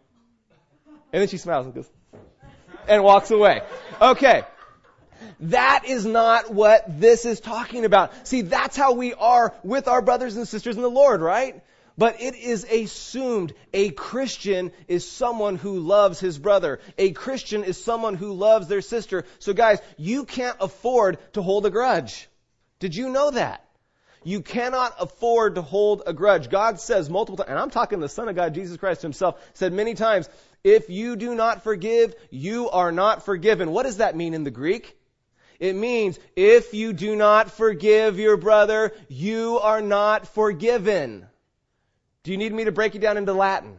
and 1.12 1.20
then 1.20 1.28
she 1.28 1.38
smiles 1.38 1.66
and 1.66 1.74
goes, 1.74 1.88
and 2.88 3.02
walks 3.02 3.30
away. 3.30 3.62
Okay. 4.00 4.44
That 5.40 5.84
is 5.86 6.06
not 6.06 6.52
what 6.52 7.00
this 7.00 7.24
is 7.26 7.40
talking 7.40 7.84
about. 7.84 8.26
See, 8.26 8.42
that's 8.42 8.76
how 8.76 8.92
we 8.92 9.12
are 9.12 9.54
with 9.62 9.88
our 9.88 10.00
brothers 10.00 10.36
and 10.36 10.48
sisters 10.48 10.76
in 10.76 10.82
the 10.82 10.90
Lord, 10.90 11.20
right? 11.20 11.62
But 11.98 12.20
it 12.20 12.34
is 12.34 12.64
assumed 12.64 13.54
a 13.72 13.90
Christian 13.90 14.72
is 14.86 15.08
someone 15.08 15.56
who 15.56 15.80
loves 15.80 16.20
his 16.20 16.38
brother. 16.38 16.80
A 16.98 17.12
Christian 17.12 17.64
is 17.64 17.82
someone 17.82 18.14
who 18.14 18.34
loves 18.34 18.68
their 18.68 18.82
sister. 18.82 19.24
So 19.38 19.54
guys, 19.54 19.80
you 19.96 20.24
can't 20.24 20.58
afford 20.60 21.18
to 21.32 21.42
hold 21.42 21.64
a 21.64 21.70
grudge. 21.70 22.28
Did 22.80 22.94
you 22.94 23.08
know 23.08 23.30
that? 23.30 23.62
You 24.24 24.42
cannot 24.42 24.96
afford 24.98 25.54
to 25.54 25.62
hold 25.62 26.02
a 26.04 26.12
grudge. 26.12 26.50
God 26.50 26.80
says 26.80 27.08
multiple 27.08 27.36
times, 27.36 27.48
and 27.48 27.58
I'm 27.58 27.70
talking 27.70 28.00
the 28.00 28.08
Son 28.08 28.28
of 28.28 28.34
God, 28.34 28.54
Jesus 28.54 28.76
Christ 28.76 29.00
himself, 29.00 29.40
said 29.54 29.72
many 29.72 29.94
times, 29.94 30.28
if 30.64 30.90
you 30.90 31.14
do 31.14 31.34
not 31.34 31.62
forgive, 31.62 32.14
you 32.28 32.68
are 32.68 32.90
not 32.90 33.24
forgiven. 33.24 33.70
What 33.70 33.84
does 33.84 33.98
that 33.98 34.16
mean 34.16 34.34
in 34.34 34.42
the 34.42 34.50
Greek? 34.50 34.98
It 35.60 35.76
means 35.76 36.18
if 36.34 36.74
you 36.74 36.92
do 36.92 37.14
not 37.14 37.52
forgive 37.52 38.18
your 38.18 38.36
brother, 38.36 38.92
you 39.08 39.60
are 39.60 39.80
not 39.80 40.26
forgiven. 40.26 41.26
Do 42.26 42.32
you 42.32 42.38
need 42.38 42.52
me 42.52 42.64
to 42.64 42.72
break 42.72 42.96
it 42.96 42.98
down 42.98 43.18
into 43.18 43.32
Latin? 43.32 43.78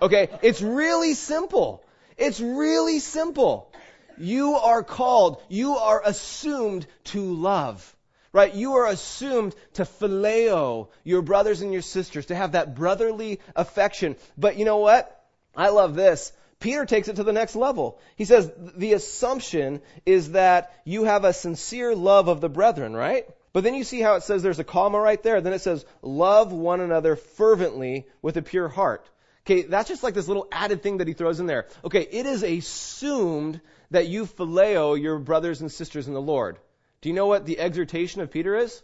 Okay, 0.00 0.28
it's 0.40 0.62
really 0.62 1.14
simple. 1.14 1.82
It's 2.16 2.38
really 2.38 3.00
simple. 3.00 3.72
You 4.18 4.54
are 4.54 4.84
called, 4.84 5.42
you 5.48 5.74
are 5.78 6.00
assumed 6.04 6.86
to 7.06 7.34
love. 7.34 7.96
Right? 8.32 8.54
You 8.54 8.74
are 8.74 8.86
assumed 8.86 9.56
to 9.72 9.82
phileo 9.82 10.90
your 11.02 11.22
brothers 11.22 11.60
and 11.60 11.72
your 11.72 11.82
sisters, 11.82 12.26
to 12.26 12.36
have 12.36 12.52
that 12.52 12.76
brotherly 12.76 13.40
affection. 13.56 14.14
But 14.38 14.56
you 14.56 14.64
know 14.64 14.78
what? 14.78 15.24
I 15.56 15.70
love 15.70 15.96
this. 15.96 16.32
Peter 16.60 16.86
takes 16.86 17.08
it 17.08 17.16
to 17.16 17.24
the 17.24 17.32
next 17.32 17.56
level. 17.56 17.98
He 18.14 18.26
says, 18.26 18.48
the 18.76 18.92
assumption 18.92 19.82
is 20.06 20.30
that 20.32 20.72
you 20.84 21.02
have 21.02 21.24
a 21.24 21.32
sincere 21.32 21.96
love 21.96 22.28
of 22.28 22.40
the 22.40 22.48
brethren, 22.48 22.94
right? 22.94 23.26
But 23.52 23.64
then 23.64 23.74
you 23.74 23.84
see 23.84 24.00
how 24.00 24.14
it 24.14 24.22
says 24.22 24.42
there's 24.42 24.58
a 24.58 24.64
comma 24.64 24.98
right 24.98 25.22
there. 25.22 25.40
Then 25.40 25.52
it 25.52 25.60
says, 25.60 25.84
love 26.00 26.52
one 26.52 26.80
another 26.80 27.16
fervently 27.16 28.06
with 28.22 28.36
a 28.36 28.42
pure 28.42 28.68
heart. 28.68 29.08
Okay, 29.44 29.62
that's 29.62 29.88
just 29.88 30.02
like 30.02 30.14
this 30.14 30.28
little 30.28 30.46
added 30.52 30.82
thing 30.82 30.98
that 30.98 31.08
he 31.08 31.14
throws 31.14 31.40
in 31.40 31.46
there. 31.46 31.66
Okay, 31.84 32.06
it 32.10 32.26
is 32.26 32.42
assumed 32.42 33.60
that 33.90 34.06
you 34.06 34.24
phileo 34.24 35.00
your 35.00 35.18
brothers 35.18 35.60
and 35.60 35.70
sisters 35.70 36.06
in 36.06 36.14
the 36.14 36.20
Lord. 36.20 36.58
Do 37.00 37.08
you 37.08 37.14
know 37.14 37.26
what 37.26 37.44
the 37.44 37.58
exhortation 37.58 38.22
of 38.22 38.30
Peter 38.30 38.54
is? 38.56 38.82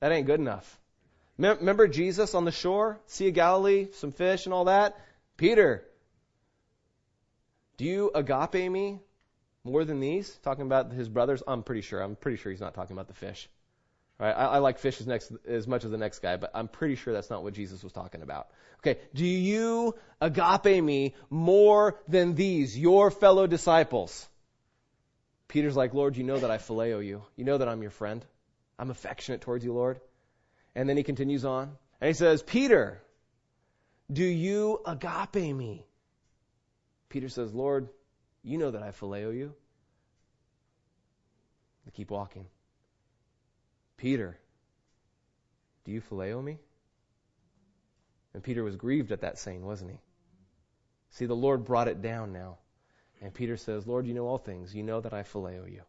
That 0.00 0.12
ain't 0.12 0.26
good 0.26 0.40
enough. 0.40 0.80
Remember 1.38 1.86
Jesus 1.86 2.34
on 2.34 2.44
the 2.44 2.52
shore, 2.52 2.98
Sea 3.06 3.28
of 3.28 3.34
Galilee, 3.34 3.88
some 3.92 4.10
fish 4.10 4.46
and 4.46 4.54
all 4.54 4.64
that? 4.64 4.98
Peter, 5.36 5.84
do 7.76 7.84
you 7.84 8.10
agape 8.14 8.70
me 8.70 8.98
more 9.62 9.84
than 9.84 10.00
these? 10.00 10.34
Talking 10.42 10.66
about 10.66 10.92
his 10.92 11.08
brothers? 11.08 11.42
I'm 11.46 11.62
pretty 11.62 11.82
sure. 11.82 12.00
I'm 12.00 12.16
pretty 12.16 12.38
sure 12.38 12.50
he's 12.50 12.60
not 12.60 12.74
talking 12.74 12.96
about 12.96 13.08
the 13.08 13.14
fish. 13.14 13.48
Right? 14.18 14.32
I, 14.32 14.46
I 14.46 14.58
like 14.58 14.78
fish 14.78 15.00
as, 15.00 15.06
next, 15.06 15.32
as 15.46 15.66
much 15.66 15.84
as 15.84 15.90
the 15.90 15.98
next 15.98 16.20
guy, 16.20 16.36
but 16.36 16.50
I'm 16.54 16.68
pretty 16.68 16.94
sure 16.94 17.12
that's 17.12 17.28
not 17.28 17.42
what 17.42 17.52
Jesus 17.52 17.82
was 17.82 17.92
talking 17.92 18.22
about. 18.22 18.48
Okay, 18.80 19.00
do 19.14 19.26
you 19.26 19.94
agape 20.20 20.82
me 20.82 21.14
more 21.28 22.00
than 22.08 22.34
these, 22.34 22.78
your 22.78 23.10
fellow 23.10 23.46
disciples? 23.46 24.26
Peter's 25.48 25.76
like, 25.76 25.92
Lord, 25.92 26.16
you 26.16 26.24
know 26.24 26.38
that 26.38 26.50
I 26.50 26.58
phileo 26.58 27.04
you. 27.04 27.22
You 27.36 27.44
know 27.44 27.58
that 27.58 27.68
I'm 27.68 27.82
your 27.82 27.90
friend. 27.90 28.24
I'm 28.78 28.90
affectionate 28.90 29.42
towards 29.42 29.64
you, 29.64 29.72
Lord. 29.72 30.00
And 30.74 30.88
then 30.88 30.96
he 30.96 31.02
continues 31.02 31.44
on, 31.44 31.72
and 32.00 32.08
he 32.08 32.14
says, 32.14 32.42
Peter, 32.42 33.02
do 34.12 34.24
you 34.24 34.80
agape 34.86 35.54
me? 35.54 35.86
Peter 37.08 37.28
says, 37.28 37.52
Lord, 37.52 37.88
you 38.42 38.58
know 38.58 38.70
that 38.70 38.82
I 38.82 38.90
phileo 38.90 39.34
you. 39.34 39.54
They 41.84 41.92
keep 41.92 42.10
walking. 42.10 42.46
Peter, 43.96 44.38
do 45.84 45.92
you 45.92 46.00
phileo 46.00 46.42
me? 46.42 46.58
And 48.34 48.42
Peter 48.42 48.62
was 48.62 48.76
grieved 48.76 49.12
at 49.12 49.22
that 49.22 49.38
saying, 49.38 49.64
wasn't 49.64 49.92
he? 49.92 50.00
See, 51.10 51.26
the 51.26 51.34
Lord 51.34 51.64
brought 51.64 51.88
it 51.88 52.02
down 52.02 52.32
now. 52.32 52.58
And 53.22 53.32
Peter 53.32 53.56
says, 53.56 53.86
Lord, 53.86 54.06
you 54.06 54.12
know 54.12 54.26
all 54.26 54.38
things. 54.38 54.74
You 54.74 54.82
know 54.82 55.00
that 55.00 55.14
I 55.14 55.22
phileo 55.22 55.70
you. 55.70 55.82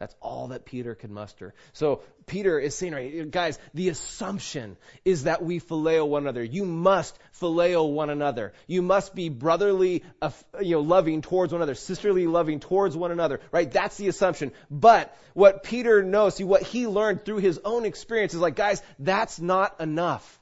That's 0.00 0.14
all 0.20 0.48
that 0.48 0.64
Peter 0.64 0.96
could 0.96 1.12
muster. 1.12 1.54
So 1.72 2.02
Peter 2.26 2.58
is 2.58 2.74
saying, 2.74 2.92
right, 2.92 3.30
guys, 3.30 3.58
the 3.74 3.90
assumption 3.90 4.76
is 5.04 5.24
that 5.24 5.42
we 5.42 5.60
phileo 5.60 6.06
one 6.08 6.24
another. 6.24 6.42
You 6.42 6.64
must 6.64 7.16
phileo 7.40 7.90
one 7.90 8.10
another. 8.10 8.54
You 8.66 8.82
must 8.82 9.14
be 9.14 9.28
brotherly, 9.28 10.02
uh, 10.20 10.30
you 10.60 10.72
know, 10.72 10.80
loving 10.80 11.22
towards 11.22 11.52
one 11.52 11.60
another, 11.62 11.76
sisterly 11.76 12.26
loving 12.26 12.58
towards 12.58 12.96
one 12.96 13.12
another, 13.12 13.40
right? 13.52 13.70
That's 13.70 13.96
the 13.96 14.08
assumption. 14.08 14.50
But 14.68 15.16
what 15.32 15.62
Peter 15.62 16.02
knows, 16.02 16.34
see, 16.34 16.44
what 16.44 16.62
he 16.62 16.88
learned 16.88 17.24
through 17.24 17.38
his 17.38 17.60
own 17.64 17.84
experience 17.84 18.34
is 18.34 18.40
like, 18.40 18.56
guys, 18.56 18.82
that's 18.98 19.40
not 19.40 19.80
enough. 19.80 20.40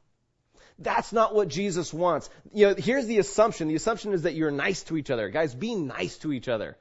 That's 0.78 1.12
not 1.12 1.34
what 1.34 1.48
Jesus 1.48 1.92
wants. 1.92 2.30
You 2.54 2.68
know, 2.68 2.74
here's 2.76 3.06
the 3.06 3.18
assumption. 3.18 3.68
The 3.68 3.74
assumption 3.74 4.14
is 4.14 4.22
that 4.22 4.34
you're 4.34 4.50
nice 4.50 4.82
to 4.84 4.96
each 4.96 5.10
other. 5.10 5.28
Guys, 5.28 5.54
be 5.54 5.74
nice 5.74 6.16
to 6.18 6.32
each 6.32 6.48
other. 6.48 6.78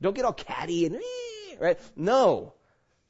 Don't 0.00 0.16
get 0.16 0.24
all 0.24 0.32
catty 0.32 0.86
and, 0.86 0.98
right? 1.60 1.78
No. 1.96 2.52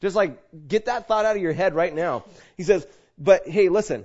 Just 0.00 0.16
like, 0.16 0.38
get 0.68 0.86
that 0.86 1.08
thought 1.08 1.24
out 1.24 1.36
of 1.36 1.42
your 1.42 1.52
head 1.52 1.74
right 1.74 1.94
now. 1.94 2.24
He 2.56 2.62
says, 2.62 2.86
but 3.16 3.48
hey, 3.48 3.68
listen, 3.68 4.04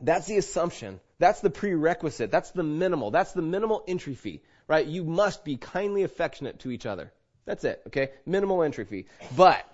that's 0.00 0.26
the 0.26 0.38
assumption. 0.38 1.00
That's 1.18 1.40
the 1.40 1.50
prerequisite. 1.50 2.30
That's 2.30 2.50
the 2.50 2.62
minimal. 2.62 3.10
That's 3.10 3.32
the 3.32 3.42
minimal 3.42 3.84
entry 3.86 4.14
fee, 4.14 4.40
right? 4.66 4.86
You 4.86 5.04
must 5.04 5.44
be 5.44 5.56
kindly 5.56 6.02
affectionate 6.02 6.60
to 6.60 6.70
each 6.70 6.86
other. 6.86 7.12
That's 7.44 7.64
it, 7.64 7.82
okay? 7.88 8.10
Minimal 8.26 8.62
entry 8.62 8.84
fee. 8.84 9.06
But, 9.36 9.64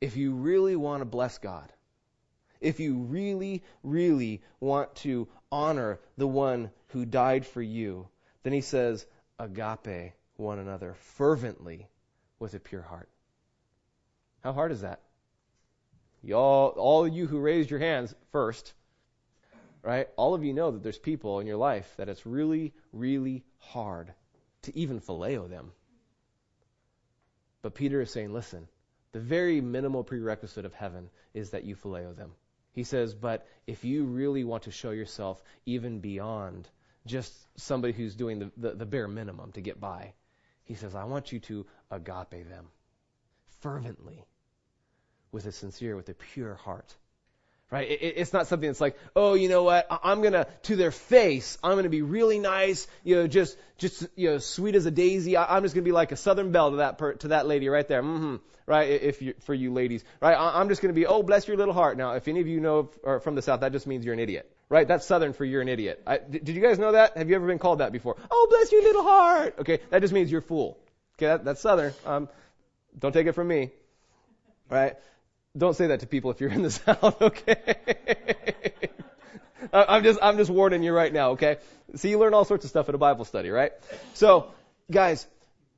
if 0.00 0.16
you 0.16 0.32
really 0.32 0.76
want 0.76 1.00
to 1.00 1.06
bless 1.06 1.38
God, 1.38 1.72
if 2.60 2.78
you 2.78 2.94
really, 2.94 3.62
really 3.82 4.42
want 4.60 4.94
to 4.96 5.28
honor 5.50 5.98
the 6.16 6.26
one 6.26 6.70
who 6.88 7.04
died 7.04 7.46
for 7.46 7.62
you, 7.62 8.08
then 8.42 8.52
he 8.52 8.60
says, 8.60 9.06
agape 9.38 10.12
one 10.36 10.58
another 10.58 10.94
fervently 11.16 11.88
with 12.44 12.52
a 12.52 12.60
pure 12.60 12.82
heart. 12.82 13.08
How 14.42 14.52
hard 14.52 14.70
is 14.70 14.82
that? 14.82 15.00
Y'all, 16.22 16.68
all 16.76 17.08
you 17.08 17.26
who 17.26 17.38
raised 17.38 17.70
your 17.70 17.80
hands 17.80 18.14
first, 18.32 18.74
right? 19.82 20.08
All 20.16 20.34
of 20.34 20.44
you 20.44 20.52
know 20.52 20.70
that 20.70 20.82
there's 20.82 20.98
people 20.98 21.40
in 21.40 21.46
your 21.46 21.56
life 21.56 21.90
that 21.96 22.10
it's 22.10 22.26
really, 22.26 22.74
really 22.92 23.44
hard 23.56 24.12
to 24.62 24.78
even 24.78 25.00
phileo 25.00 25.48
them. 25.48 25.72
But 27.62 27.74
Peter 27.74 28.02
is 28.02 28.10
saying, 28.10 28.34
listen, 28.34 28.68
the 29.12 29.20
very 29.20 29.62
minimal 29.62 30.04
prerequisite 30.04 30.66
of 30.66 30.74
heaven 30.74 31.08
is 31.32 31.50
that 31.50 31.64
you 31.64 31.76
phileo 31.76 32.14
them. 32.14 32.32
He 32.72 32.84
says, 32.84 33.14
but 33.14 33.46
if 33.66 33.86
you 33.86 34.04
really 34.04 34.44
want 34.44 34.64
to 34.64 34.70
show 34.70 34.90
yourself 34.90 35.42
even 35.64 36.00
beyond 36.00 36.68
just 37.06 37.32
somebody 37.58 37.94
who's 37.94 38.14
doing 38.14 38.38
the, 38.38 38.50
the, 38.58 38.70
the 38.74 38.86
bare 38.86 39.08
minimum 39.08 39.52
to 39.52 39.62
get 39.62 39.80
by, 39.80 40.12
he 40.64 40.74
says, 40.74 40.94
I 40.94 41.04
want 41.04 41.32
you 41.32 41.40
to 41.40 41.66
agape 41.90 42.48
them 42.48 42.66
fervently 43.60 44.24
with 45.30 45.46
a 45.46 45.52
sincere, 45.52 45.96
with 45.96 46.08
a 46.08 46.14
pure 46.14 46.54
heart. 46.54 46.94
Right? 47.70 47.90
It, 47.90 48.14
it's 48.16 48.32
not 48.32 48.46
something 48.46 48.68
that's 48.68 48.80
like, 48.80 48.96
oh, 49.16 49.34
you 49.34 49.48
know 49.48 49.64
what? 49.64 49.86
I'm 49.90 50.22
gonna 50.22 50.46
to 50.64 50.76
their 50.76 50.90
face. 50.90 51.58
I'm 51.62 51.76
gonna 51.76 51.88
be 51.88 52.02
really 52.02 52.38
nice. 52.38 52.86
You 53.02 53.16
know, 53.16 53.26
just 53.26 53.56
just 53.78 54.06
you 54.14 54.30
know, 54.30 54.38
sweet 54.38 54.74
as 54.74 54.86
a 54.86 54.90
daisy. 54.90 55.36
I'm 55.36 55.62
just 55.62 55.74
gonna 55.74 55.84
be 55.84 55.92
like 55.92 56.12
a 56.12 56.16
Southern 56.16 56.52
belle 56.52 56.70
to 56.70 56.76
that 56.76 56.98
per, 56.98 57.14
to 57.14 57.28
that 57.28 57.46
lady 57.46 57.68
right 57.68 57.88
there. 57.88 58.02
Mm-hmm. 58.02 58.36
Right? 58.66 58.90
If 59.02 59.22
you 59.22 59.34
for 59.40 59.54
you 59.54 59.72
ladies, 59.72 60.04
right? 60.20 60.36
I'm 60.38 60.68
just 60.68 60.82
gonna 60.82 60.94
be, 60.94 61.06
oh, 61.06 61.22
bless 61.22 61.48
your 61.48 61.56
little 61.56 61.74
heart. 61.74 61.96
Now, 61.96 62.12
if 62.12 62.28
any 62.28 62.40
of 62.40 62.46
you 62.46 62.60
know 62.60 62.90
are 63.02 63.18
from 63.18 63.34
the 63.34 63.42
South, 63.42 63.60
that 63.60 63.72
just 63.72 63.86
means 63.86 64.04
you're 64.04 64.14
an 64.14 64.20
idiot. 64.20 64.53
Right? 64.74 64.88
That's 64.88 65.06
Southern 65.06 65.34
for 65.34 65.44
you're 65.44 65.62
an 65.62 65.68
idiot. 65.68 66.02
I, 66.04 66.18
did 66.18 66.48
you 66.48 66.60
guys 66.60 66.80
know 66.80 66.90
that? 66.90 67.16
Have 67.16 67.30
you 67.30 67.36
ever 67.36 67.46
been 67.46 67.60
called 67.60 67.78
that 67.78 67.92
before? 67.92 68.16
Oh, 68.28 68.48
bless 68.50 68.72
your 68.72 68.82
little 68.82 69.04
heart. 69.04 69.54
Okay, 69.60 69.78
that 69.90 70.00
just 70.00 70.12
means 70.12 70.32
you're 70.32 70.40
a 70.40 70.42
fool. 70.42 70.76
Okay, 71.16 71.26
that, 71.26 71.44
that's 71.44 71.60
Southern. 71.60 71.94
Um, 72.04 72.28
don't 72.98 73.12
take 73.12 73.28
it 73.28 73.34
from 73.34 73.46
me. 73.46 73.70
Right? 74.68 74.96
Don't 75.56 75.76
say 75.76 75.86
that 75.86 76.00
to 76.00 76.08
people 76.08 76.32
if 76.32 76.40
you're 76.40 76.50
in 76.50 76.62
the 76.62 76.70
South, 76.72 77.22
okay? 77.22 77.76
I'm 79.72 80.02
just, 80.02 80.18
I'm 80.20 80.38
just 80.38 80.50
warning 80.50 80.82
you 80.82 80.92
right 80.92 81.12
now, 81.12 81.30
okay? 81.30 81.58
See, 81.94 82.10
you 82.10 82.18
learn 82.18 82.34
all 82.34 82.44
sorts 82.44 82.64
of 82.64 82.70
stuff 82.70 82.88
at 82.88 82.96
a 82.96 82.98
Bible 82.98 83.24
study, 83.24 83.50
right? 83.50 83.70
So, 84.14 84.54
guys, 84.90 85.24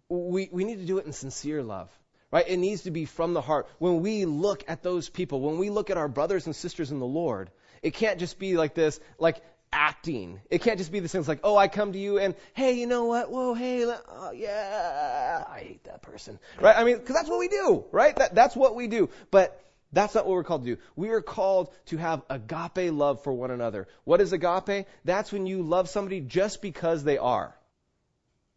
we, 0.09 0.49
we 0.51 0.65
need 0.65 0.79
to 0.79 0.87
do 0.87 0.97
it 0.97 1.05
in 1.05 1.13
sincere 1.13 1.63
love, 1.63 1.91
right? 2.31 2.49
It 2.49 2.57
needs 2.57 2.85
to 2.85 2.91
be 2.91 3.05
from 3.05 3.35
the 3.35 3.43
heart. 3.43 3.69
When 3.79 4.01
we 4.01 4.25
look 4.25 4.65
at 4.69 4.83
those 4.83 5.11
people, 5.11 5.43
when 5.43 5.59
we 5.59 5.69
look 5.69 5.91
at 5.91 5.99
our 5.99 6.09
brothers 6.09 6.47
and 6.47 6.57
sisters 6.57 6.91
in 6.91 6.99
the 6.99 7.05
Lord, 7.05 7.51
it 7.87 7.95
can't 7.95 8.19
just 8.19 8.41
be 8.41 8.57
like 8.57 8.75
this, 8.75 8.99
like 9.17 9.41
acting. 9.73 10.41
It 10.51 10.61
can't 10.61 10.77
just 10.77 10.91
be 10.91 10.99
the 10.99 11.09
sense 11.09 11.29
like, 11.29 11.39
oh, 11.45 11.57
I 11.57 11.69
come 11.69 11.93
to 11.93 11.99
you 12.01 12.19
and, 12.19 12.35
hey, 12.53 12.73
you 12.73 12.89
know 12.89 13.05
what? 13.05 13.31
Whoa, 13.31 13.55
hey, 13.55 13.85
oh, 13.85 14.33
yeah, 14.33 15.45
I 15.49 15.61
hate 15.61 15.85
that 15.85 16.03
person, 16.03 16.41
right? 16.61 16.77
I 16.77 16.83
mean, 16.83 16.99
because 16.99 17.15
that's 17.15 17.29
what 17.29 17.39
we 17.39 17.47
do, 17.47 17.85
right? 17.93 18.17
That, 18.17 18.35
that's 18.35 18.57
what 18.57 18.75
we 18.75 18.89
do. 18.89 19.09
But 19.31 19.65
that's 19.93 20.17
not 20.17 20.27
what 20.27 20.33
we're 20.33 20.43
called 20.43 20.65
to 20.65 20.75
do. 20.75 20.83
We 20.97 21.11
are 21.11 21.21
called 21.21 21.73
to 21.87 21.97
have 21.97 22.23
agape 22.29 22.93
love 22.93 23.23
for 23.23 23.33
one 23.33 23.53
another. 23.53 23.87
What 24.03 24.21
is 24.21 24.33
agape? 24.33 24.89
That's 25.05 25.31
when 25.31 25.47
you 25.47 25.63
love 25.63 25.89
somebody 25.89 26.21
just 26.21 26.61
because 26.61 27.05
they 27.05 27.19
are. 27.19 27.57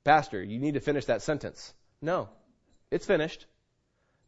Pastor, 0.05 0.43
you 0.43 0.57
need 0.57 0.73
to 0.73 0.79
finish 0.79 1.05
that 1.05 1.21
sentence. 1.21 1.71
No, 2.01 2.29
it's 2.89 3.05
finished. 3.05 3.45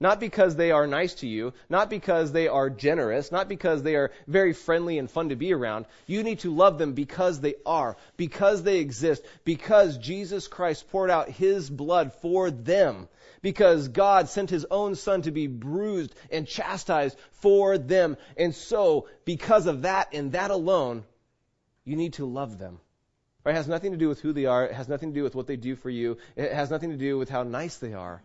Not 0.02 0.20
because 0.20 0.56
they 0.56 0.72
are 0.72 0.88
nice 0.88 1.14
to 1.16 1.28
you, 1.28 1.54
not 1.70 1.88
because 1.88 2.32
they 2.32 2.48
are 2.48 2.72
generous, 2.72 3.32
not 3.32 3.48
because 3.48 3.84
they 3.84 3.96
are 3.96 4.12
very 4.28 4.52
friendly 4.52 4.98
and 4.98 5.10
fun 5.10 5.30
to 5.30 5.36
be 5.36 5.54
around. 5.54 5.86
You 6.08 6.24
need 6.24 6.40
to 6.40 6.54
love 6.54 6.80
them 6.80 6.94
because 6.94 7.40
they 7.40 7.54
are, 7.68 7.96
because 8.18 8.64
they 8.64 8.80
exist, 8.80 9.24
because 9.46 10.00
Jesus 10.00 10.48
Christ 10.48 10.90
poured 10.92 11.12
out 11.12 11.30
His 11.30 11.70
blood 11.70 12.14
for 12.14 12.50
them 12.50 13.08
because 13.44 13.88
God 13.88 14.30
sent 14.30 14.52
his 14.52 14.66
own 14.70 14.94
son 14.94 15.24
to 15.24 15.32
be 15.32 15.48
bruised 15.48 16.14
and 16.32 16.48
chastised 16.48 17.18
for 17.32 17.78
them. 17.80 18.18
And 18.38 18.54
so, 18.54 19.08
because 19.26 19.66
of 19.66 19.82
that 19.82 20.14
and 20.14 20.34
that 20.34 20.52
alone, 20.52 21.04
you 21.84 21.96
need 21.96 22.14
to 22.14 22.26
love 22.26 22.60
them. 22.60 22.80
Right? 23.44 23.54
It 23.54 23.58
has 23.58 23.68
nothing 23.68 23.94
to 23.94 23.98
do 23.98 24.10
with 24.10 24.22
who 24.22 24.34
they 24.34 24.46
are. 24.46 24.66
It 24.66 24.74
has 24.74 24.88
nothing 24.88 25.10
to 25.10 25.16
do 25.20 25.24
with 25.24 25.34
what 25.34 25.48
they 25.48 25.56
do 25.56 25.76
for 25.76 25.90
you. 25.90 26.18
It 26.36 26.52
has 26.52 26.70
nothing 26.70 26.92
to 26.92 26.98
do 26.98 27.18
with 27.18 27.30
how 27.30 27.42
nice 27.42 27.78
they 27.78 27.94
are. 27.94 28.22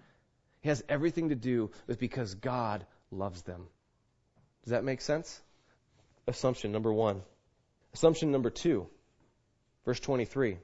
It 0.67 0.71
has 0.71 0.83
everything 0.89 1.29
to 1.29 1.37
do 1.37 1.71
with 1.87 2.01
because 2.01 2.35
God 2.35 2.85
loves 3.13 3.43
them. 3.43 3.69
Does 4.65 4.73
that 4.73 4.83
make 4.83 5.01
sense? 5.01 5.41
Assumption 6.27 6.73
number 6.73 6.93
one. 6.93 7.23
Assumption 7.95 8.33
number 8.33 8.51
two. 8.51 8.89
Verse 9.85 10.01
23. 10.01 10.59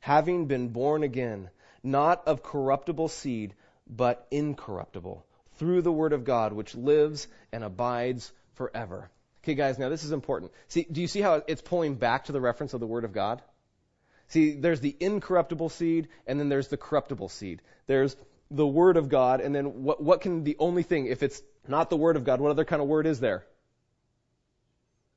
Having 0.00 0.44
been 0.44 0.68
born 0.68 1.04
again, 1.04 1.48
not 1.82 2.28
of 2.28 2.42
corruptible 2.42 3.08
seed, 3.08 3.54
but 3.86 4.26
incorruptible 4.30 5.24
through 5.54 5.80
the 5.80 5.90
word 5.90 6.12
of 6.12 6.24
God, 6.24 6.52
which 6.52 6.74
lives 6.74 7.26
and 7.50 7.64
abides 7.64 8.30
forever. 8.56 9.10
Okay, 9.42 9.54
guys, 9.54 9.78
now 9.78 9.88
this 9.88 10.04
is 10.04 10.12
important. 10.12 10.52
See, 10.68 10.86
do 10.92 11.00
you 11.00 11.08
see 11.08 11.22
how 11.22 11.42
it's 11.48 11.62
pulling 11.62 11.94
back 11.94 12.26
to 12.26 12.32
the 12.32 12.42
reference 12.42 12.74
of 12.74 12.80
the 12.80 12.86
word 12.86 13.06
of 13.06 13.14
God? 13.14 13.40
See, 14.28 14.52
there's 14.52 14.80
the 14.80 14.94
incorruptible 15.00 15.70
seed, 15.70 16.08
and 16.26 16.38
then 16.38 16.50
there's 16.50 16.68
the 16.68 16.76
corruptible 16.76 17.30
seed. 17.30 17.62
There's 17.86 18.14
the 18.50 18.66
word 18.66 18.96
of 18.96 19.08
God, 19.08 19.40
and 19.40 19.54
then 19.54 19.82
what, 19.82 20.02
what 20.02 20.20
can 20.20 20.44
the 20.44 20.56
only 20.58 20.82
thing, 20.82 21.06
if 21.06 21.22
it's 21.22 21.42
not 21.68 21.90
the 21.90 21.96
word 21.96 22.16
of 22.16 22.24
God, 22.24 22.40
what 22.40 22.50
other 22.50 22.64
kind 22.64 22.82
of 22.82 22.88
word 22.88 23.06
is 23.06 23.20
there? 23.20 23.44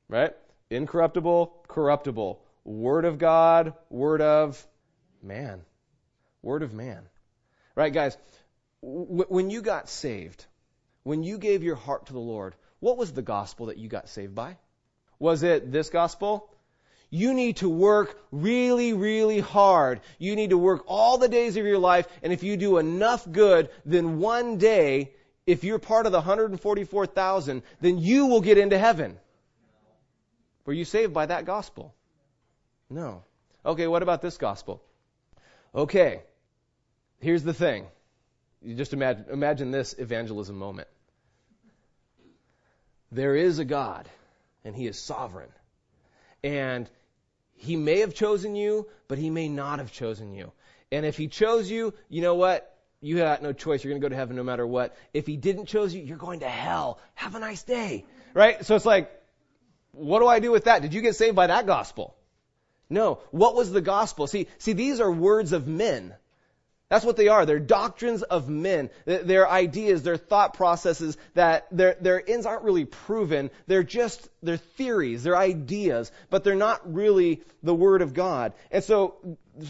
Right? 0.08 0.34
Incorruptible, 0.70 1.66
corruptible. 1.68 2.40
Word 2.64 3.06
of 3.06 3.18
God, 3.18 3.74
word 3.90 4.22
of 4.22 4.66
man. 5.22 5.62
Word 6.42 6.64
of 6.64 6.74
man. 6.74 7.04
Right, 7.76 7.92
guys? 7.92 8.18
when 8.84 9.50
you 9.50 9.62
got 9.62 9.88
saved, 9.88 10.46
when 11.04 11.24
you 11.24 11.38
gave 11.38 11.64
your 11.64 11.76
heart 11.76 12.08
to 12.08 12.14
the 12.14 12.20
Lord, 12.20 12.54
what 12.80 12.98
was 12.98 13.14
the 13.14 13.22
gospel 13.22 13.68
that 13.68 13.78
you 13.78 13.88
got 13.88 14.10
saved 14.10 14.36
by? 14.36 14.58
Was 15.20 15.44
it 15.44 15.72
this 15.72 15.90
gospel? 15.90 16.50
You 17.14 17.36
need 17.36 17.58
to 17.58 17.70
work 17.70 18.20
really, 18.32 18.94
really 18.94 19.40
hard. 19.40 20.02
You 20.18 20.36
need 20.36 20.50
to 20.50 20.58
work 20.58 20.84
all 20.88 21.20
the 21.20 21.28
days 21.28 21.56
of 21.58 21.64
your 21.64 21.78
life, 21.78 22.08
and 22.24 22.34
if 22.34 22.42
you 22.42 22.58
do 22.58 22.80
enough 22.80 23.32
good, 23.32 23.70
then 23.86 24.18
one 24.18 24.58
day 24.58 25.12
if 25.46 25.64
you're 25.64 25.78
part 25.78 26.08
of 26.08 26.12
the 26.12 26.18
144,000, 26.18 27.62
then 27.82 28.00
you 28.00 28.26
will 28.26 28.42
get 28.42 28.58
into 28.58 28.80
heaven. 28.80 29.20
Were 30.66 30.74
you 30.74 30.86
saved 30.86 31.14
by 31.14 31.28
that 31.28 31.46
gospel? 31.46 31.94
No. 32.90 33.24
Okay, 33.64 33.86
what 33.86 34.02
about 34.02 34.24
this 34.24 34.40
gospel? 34.40 34.82
Okay, 35.76 36.24
here's 37.20 37.44
the 37.44 37.54
thing. 37.54 37.86
You 38.64 38.74
just 38.74 38.92
imagine, 38.92 39.26
imagine 39.32 39.70
this 39.70 39.94
evangelism 40.00 40.58
moment. 40.58 40.88
There 43.12 43.36
is 43.36 43.60
a 43.60 43.66
God, 43.66 44.10
and 44.66 44.76
He 44.76 44.88
is 44.88 44.98
sovereign. 44.98 45.50
And 46.44 46.90
He 47.64 47.78
may 47.78 48.00
have 48.00 48.14
chosen 48.14 48.56
you, 48.56 48.88
but 49.08 49.18
He 49.18 49.30
may 49.30 49.48
not 49.48 49.80
have 49.80 49.92
chosen 49.92 50.34
you. 50.34 50.52
And 50.92 51.06
if 51.06 51.16
He 51.16 51.30
chose 51.30 51.72
you, 51.72 51.94
you 52.10 52.22
know 52.22 52.36
what? 52.36 52.70
You 53.00 53.18
got 53.18 53.42
no 53.42 53.54
choice. 53.54 53.84
You're 53.84 53.92
going 53.92 54.02
to 54.02 54.06
go 54.06 54.10
to 54.10 54.16
heaven 54.16 54.36
no 54.36 54.44
matter 54.44 54.68
what. 54.68 54.96
If 55.14 55.26
He 55.26 55.38
didn't 55.38 55.68
choose 55.68 55.96
you, 55.96 56.04
you're 56.04 56.18
going 56.18 56.42
to 56.42 56.50
hell. 56.50 57.00
Have 57.16 57.36
a 57.36 57.40
nice 57.40 57.64
day. 57.64 58.06
Right? 58.34 58.66
So 58.66 58.76
it's 58.76 58.86
like, 58.86 59.10
what 59.94 60.20
do 60.20 60.28
I 60.28 60.40
do 60.40 60.52
with 60.52 60.66
that? 60.66 60.82
Did 60.82 60.94
you 60.94 61.02
get 61.02 61.16
saved 61.16 61.38
by 61.38 61.48
that 61.48 61.66
gospel? 61.66 62.16
No. 62.90 63.20
What 63.32 63.56
was 63.56 63.72
the 63.72 63.82
gospel? 63.82 64.28
See, 64.28 64.48
see, 64.58 64.74
these 64.74 65.00
are 65.00 65.12
words 65.12 65.54
of 65.54 65.66
men. 65.66 66.14
That's 66.94 67.06
what 67.06 67.18
they 67.18 67.28
are. 67.28 67.44
They're 67.44 67.58
doctrines 67.58 68.22
of 68.22 68.50
men. 68.50 68.92
They're 69.06 69.50
ideas, 69.50 70.04
they're 70.04 70.16
thought 70.16 70.54
processes 70.54 71.18
that 71.34 71.66
their, 71.72 71.98
their 72.00 72.22
ends 72.30 72.46
aren't 72.46 72.62
really 72.62 72.86
proven. 72.86 73.50
They're 73.66 73.82
just, 73.82 74.30
they're 74.44 74.58
theories, 74.58 75.24
they're 75.24 75.36
ideas, 75.36 76.12
but 76.30 76.44
they're 76.44 76.54
not 76.54 76.94
really 76.94 77.42
the 77.64 77.74
Word 77.74 78.04
of 78.04 78.14
God. 78.14 78.54
And 78.70 78.84
so, 78.84 79.16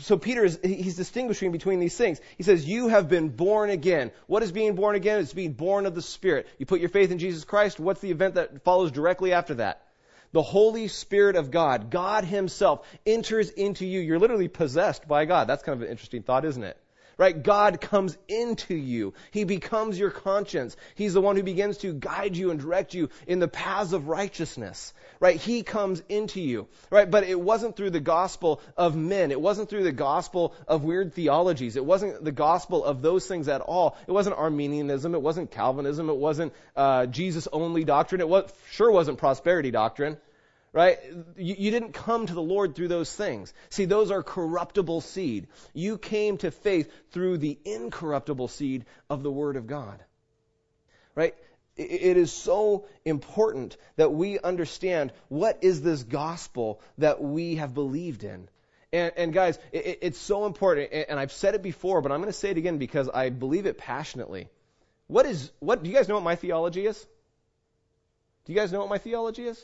so 0.01 0.17
Peter 0.17 0.43
is, 0.43 0.59
he's 0.61 0.97
distinguishing 0.97 1.53
between 1.53 1.79
these 1.79 1.95
things. 1.95 2.19
He 2.35 2.43
says, 2.43 2.67
you 2.67 2.89
have 2.89 3.07
been 3.07 3.29
born 3.29 3.69
again. 3.69 4.11
What 4.27 4.43
is 4.43 4.51
being 4.51 4.75
born 4.75 4.97
again? 4.97 5.21
It's 5.21 5.31
being 5.31 5.53
born 5.53 5.85
of 5.85 5.95
the 5.95 6.01
Spirit. 6.01 6.49
You 6.57 6.65
put 6.65 6.81
your 6.81 6.89
faith 6.89 7.09
in 7.09 7.19
Jesus 7.19 7.45
Christ. 7.45 7.79
What's 7.79 8.01
the 8.01 8.11
event 8.11 8.35
that 8.35 8.65
follows 8.65 8.91
directly 8.91 9.31
after 9.31 9.53
that? 9.55 9.81
the 10.33 10.41
Holy 10.41 10.87
Spirit 10.87 11.35
of 11.35 11.51
God, 11.51 11.91
God 11.91 12.25
Himself, 12.25 12.85
enters 13.05 13.51
into 13.51 13.85
you. 13.85 13.99
You're 13.99 14.17
literally 14.17 14.47
possessed 14.47 15.07
by 15.07 15.25
God. 15.25 15.47
That's 15.47 15.61
kind 15.61 15.75
of 15.75 15.83
an 15.83 15.89
interesting 15.89 16.23
thought, 16.23 16.43
isn't 16.43 16.63
it? 16.63 16.75
Right? 17.17 17.41
God 17.41 17.79
comes 17.79 18.17
into 18.27 18.75
you. 18.75 19.13
He 19.31 19.43
becomes 19.43 19.99
your 19.99 20.09
conscience. 20.09 20.75
He's 20.95 21.13
the 21.13 21.21
one 21.21 21.35
who 21.35 21.43
begins 21.43 21.77
to 21.79 21.93
guide 21.93 22.35
you 22.35 22.51
and 22.51 22.59
direct 22.59 22.93
you 22.93 23.09
in 23.27 23.39
the 23.39 23.47
paths 23.47 23.93
of 23.93 24.07
righteousness. 24.07 24.93
Right? 25.19 25.39
He 25.39 25.63
comes 25.63 26.01
into 26.09 26.41
you. 26.41 26.67
Right? 26.89 27.09
But 27.09 27.23
it 27.23 27.39
wasn't 27.39 27.75
through 27.75 27.91
the 27.91 27.99
gospel 27.99 28.61
of 28.75 28.95
men. 28.95 29.31
It 29.31 29.39
wasn't 29.39 29.69
through 29.69 29.83
the 29.83 29.91
gospel 29.91 30.53
of 30.67 30.83
weird 30.83 31.13
theologies. 31.13 31.75
It 31.75 31.85
wasn't 31.85 32.23
the 32.23 32.31
gospel 32.31 32.83
of 32.83 33.01
those 33.01 33.27
things 33.27 33.47
at 33.47 33.61
all. 33.61 33.97
It 34.07 34.11
wasn't 34.11 34.37
Arminianism. 34.37 35.13
It 35.13 35.21
wasn't 35.21 35.51
Calvinism. 35.51 36.09
It 36.09 36.17
wasn't 36.17 36.53
uh, 36.75 37.05
Jesus 37.05 37.47
only 37.51 37.83
doctrine. 37.83 38.21
It 38.21 38.29
was, 38.29 38.51
sure 38.71 38.91
wasn't 38.91 39.17
prosperity 39.17 39.71
doctrine 39.71 40.17
right? 40.73 40.97
You, 41.37 41.55
you, 41.57 41.71
didn't 41.71 41.93
come 41.93 42.25
to 42.25 42.33
the 42.33 42.41
Lord 42.41 42.75
through 42.75 42.87
those 42.87 43.15
things. 43.15 43.53
See, 43.69 43.85
those 43.85 44.09
are 44.09 44.23
corruptible 44.23 45.01
seed. 45.01 45.47
You 45.73 45.99
came 45.99 46.37
to 46.39 46.49
faith 46.49 46.91
through 47.11 47.37
the 47.37 47.57
incorruptible 47.63 48.47
seed 48.47 48.85
of 49.09 49.21
the 49.21 49.31
Word 49.31 49.55
of 49.55 49.67
God, 49.67 50.03
right? 51.15 51.35
It, 51.75 52.17
is 52.17 52.31
so 52.31 52.85
important 53.05 53.77
that 53.95 54.11
we 54.11 54.39
understand 54.39 55.11
what 55.29 55.59
is 55.61 55.81
this 55.81 56.03
gospel 56.03 56.81
that 56.97 57.21
we 57.21 57.55
have 57.55 57.73
believed 57.73 58.23
in. 58.23 58.47
And, 58.91 59.11
and 59.15 59.33
guys, 59.33 59.57
it, 59.71 59.99
it's 60.01 60.19
so 60.19 60.45
important, 60.45 60.91
and 60.91 61.19
I've 61.19 61.31
said 61.31 61.55
it 61.55 61.63
before, 61.63 62.01
but 62.01 62.11
I'm 62.11 62.19
going 62.19 62.31
to 62.31 62.37
say 62.37 62.49
it 62.49 62.57
again 62.57 62.77
because 62.77 63.09
I 63.09 63.29
believe 63.29 63.67
it 63.67 63.77
passionately. 63.77 64.49
What 65.07 65.25
is, 65.25 65.51
what, 65.59 65.83
do 65.83 65.89
you 65.89 65.95
guys 65.95 66.07
know 66.07 66.15
what 66.15 66.23
my 66.23 66.35
theology 66.35 66.85
is? 66.85 66.99
Do 68.45 68.53
you 68.53 68.59
guys 68.59 68.71
know 68.71 68.79
what 68.79 68.89
my 68.89 68.97
theology 68.97 69.45
is? 69.45 69.63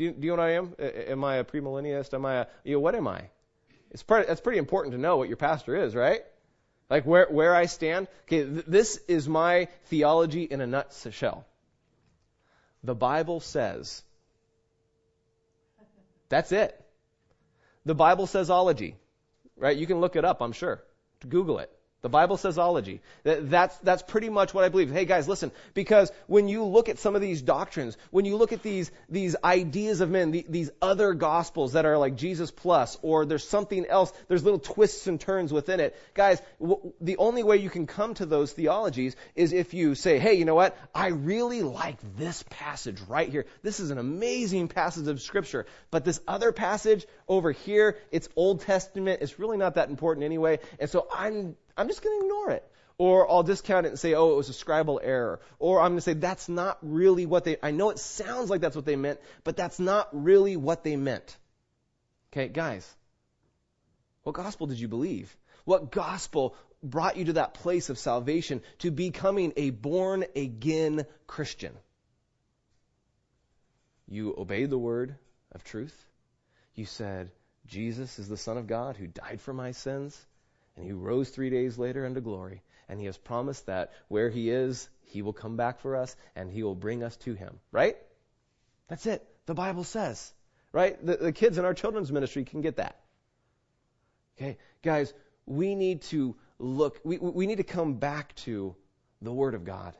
Do 0.00 0.06
you, 0.06 0.12
do 0.12 0.26
you 0.28 0.34
know 0.34 0.42
what 0.42 0.48
I 0.48 0.52
am? 0.52 0.74
Am 0.78 1.24
I 1.24 1.36
a 1.36 1.44
premillennialist? 1.44 2.14
Am 2.14 2.24
I 2.24 2.36
a, 2.36 2.46
you 2.64 2.72
know, 2.72 2.80
what 2.80 2.94
am 2.94 3.06
I? 3.06 3.24
It's 3.90 4.02
pretty, 4.02 4.28
that's 4.28 4.40
pretty 4.40 4.58
important 4.58 4.94
to 4.94 4.98
know 4.98 5.18
what 5.18 5.28
your 5.28 5.36
pastor 5.36 5.76
is, 5.76 5.94
right? 5.94 6.22
Like 6.88 7.04
where, 7.04 7.26
where 7.30 7.54
I 7.54 7.66
stand. 7.66 8.08
Okay, 8.22 8.46
th- 8.46 8.64
this 8.66 8.96
is 9.08 9.28
my 9.28 9.68
theology 9.88 10.44
in 10.44 10.62
a 10.62 10.66
nutshell. 10.66 11.44
The 12.82 12.94
Bible 12.94 13.40
says. 13.40 14.02
That's 16.30 16.50
it. 16.50 16.82
The 17.84 17.94
Bible 17.94 18.26
says 18.26 18.48
ology, 18.48 18.96
right? 19.58 19.76
You 19.76 19.86
can 19.86 20.00
look 20.00 20.16
it 20.16 20.24
up, 20.24 20.40
I'm 20.40 20.52
sure. 20.52 20.82
Google 21.28 21.58
it. 21.58 21.70
The 22.02 22.08
Bible 22.08 22.38
says 22.38 22.56
ology. 22.56 23.02
That's, 23.24 23.76
that's 23.78 24.02
pretty 24.02 24.30
much 24.30 24.54
what 24.54 24.64
I 24.64 24.70
believe. 24.70 24.90
Hey 24.90 25.04
guys, 25.04 25.28
listen, 25.28 25.52
because 25.74 26.10
when 26.28 26.48
you 26.48 26.64
look 26.64 26.88
at 26.88 26.98
some 26.98 27.14
of 27.14 27.20
these 27.20 27.42
doctrines, 27.42 27.98
when 28.10 28.24
you 28.24 28.36
look 28.36 28.52
at 28.52 28.62
these, 28.62 28.90
these 29.10 29.36
ideas 29.44 30.00
of 30.00 30.08
men, 30.08 30.30
the, 30.30 30.46
these 30.48 30.70
other 30.80 31.12
gospels 31.12 31.74
that 31.74 31.84
are 31.84 31.98
like 31.98 32.16
Jesus 32.16 32.50
plus, 32.50 32.96
or 33.02 33.26
there's 33.26 33.46
something 33.46 33.84
else, 33.84 34.12
there's 34.28 34.42
little 34.42 34.58
twists 34.58 35.06
and 35.08 35.20
turns 35.20 35.52
within 35.52 35.78
it. 35.78 35.94
Guys, 36.14 36.40
w- 36.58 36.92
the 37.02 37.18
only 37.18 37.42
way 37.42 37.58
you 37.58 37.68
can 37.68 37.86
come 37.86 38.14
to 38.14 38.24
those 38.24 38.50
theologies 38.52 39.14
is 39.34 39.52
if 39.52 39.74
you 39.74 39.94
say, 39.94 40.18
hey, 40.18 40.34
you 40.34 40.46
know 40.46 40.54
what? 40.54 40.78
I 40.94 41.08
really 41.08 41.60
like 41.60 41.98
this 42.16 42.42
passage 42.48 42.98
right 43.08 43.28
here. 43.28 43.44
This 43.62 43.78
is 43.78 43.90
an 43.90 43.98
amazing 43.98 44.68
passage 44.68 45.06
of 45.06 45.20
scripture. 45.20 45.66
But 45.90 46.06
this 46.06 46.20
other 46.26 46.52
passage 46.52 47.06
over 47.28 47.52
here, 47.52 47.98
it's 48.10 48.28
Old 48.36 48.62
Testament. 48.62 49.20
It's 49.20 49.38
really 49.38 49.58
not 49.58 49.74
that 49.74 49.90
important 49.90 50.24
anyway. 50.24 50.60
And 50.78 50.88
so 50.88 51.06
I'm, 51.12 51.56
I'm 51.76 51.88
just 51.88 52.02
going 52.02 52.18
to 52.18 52.26
ignore 52.26 52.50
it. 52.50 52.70
Or 52.98 53.30
I'll 53.30 53.42
discount 53.42 53.86
it 53.86 53.90
and 53.90 53.98
say, 53.98 54.12
oh, 54.12 54.32
it 54.32 54.36
was 54.36 54.50
a 54.50 54.52
scribal 54.52 54.98
error. 55.02 55.40
Or 55.58 55.80
I'm 55.80 55.92
going 55.92 55.98
to 55.98 56.02
say, 56.02 56.12
that's 56.12 56.50
not 56.50 56.76
really 56.82 57.24
what 57.24 57.44
they, 57.44 57.56
I 57.62 57.70
know 57.70 57.88
it 57.88 57.98
sounds 57.98 58.50
like 58.50 58.60
that's 58.60 58.76
what 58.76 58.84
they 58.84 58.96
meant, 58.96 59.20
but 59.42 59.56
that's 59.56 59.78
not 59.78 60.08
really 60.12 60.56
what 60.56 60.84
they 60.84 60.96
meant. 60.96 61.38
Okay, 62.30 62.48
guys, 62.48 62.86
what 64.22 64.34
gospel 64.34 64.66
did 64.66 64.78
you 64.78 64.86
believe? 64.86 65.34
What 65.64 65.90
gospel 65.90 66.54
brought 66.82 67.16
you 67.16 67.26
to 67.26 67.32
that 67.34 67.54
place 67.54 67.88
of 67.88 67.98
salvation 67.98 68.60
to 68.80 68.90
becoming 68.90 69.54
a 69.56 69.70
born 69.70 70.26
again 70.36 71.06
Christian? 71.26 71.72
You 74.08 74.34
obeyed 74.36 74.68
the 74.68 74.78
word 74.78 75.16
of 75.52 75.64
truth. 75.64 75.94
You 76.74 76.84
said, 76.84 77.30
Jesus 77.66 78.18
is 78.18 78.28
the 78.28 78.36
Son 78.36 78.58
of 78.58 78.66
God 78.66 78.96
who 78.96 79.06
died 79.06 79.40
for 79.40 79.54
my 79.54 79.72
sins 79.72 80.26
and 80.80 80.88
he 80.88 80.92
rose 80.92 81.28
three 81.28 81.50
days 81.50 81.76
later 81.76 82.06
unto 82.06 82.20
glory. 82.20 82.62
And 82.88 82.98
he 82.98 83.06
has 83.06 83.18
promised 83.18 83.66
that 83.66 83.92
where 84.08 84.30
he 84.30 84.50
is, 84.50 84.88
he 85.02 85.20
will 85.20 85.34
come 85.34 85.56
back 85.56 85.80
for 85.80 85.94
us 85.94 86.16
and 86.34 86.50
he 86.50 86.62
will 86.62 86.74
bring 86.74 87.02
us 87.02 87.16
to 87.18 87.34
him. 87.34 87.60
Right? 87.70 87.98
That's 88.88 89.04
it. 89.04 89.22
The 89.44 89.54
Bible 89.54 89.84
says. 89.84 90.32
Right? 90.72 91.04
The, 91.04 91.16
the 91.16 91.32
kids 91.32 91.58
in 91.58 91.64
our 91.64 91.74
children's 91.74 92.10
ministry 92.10 92.44
can 92.44 92.62
get 92.62 92.76
that. 92.76 92.98
Okay? 94.36 94.56
Guys, 94.82 95.12
we 95.44 95.74
need 95.74 96.02
to 96.02 96.34
look, 96.58 96.98
we, 97.04 97.18
we 97.18 97.46
need 97.46 97.58
to 97.58 97.64
come 97.64 97.94
back 97.94 98.34
to 98.36 98.74
the 99.20 99.32
Word 99.32 99.54
of 99.54 99.64
God. 99.64 99.94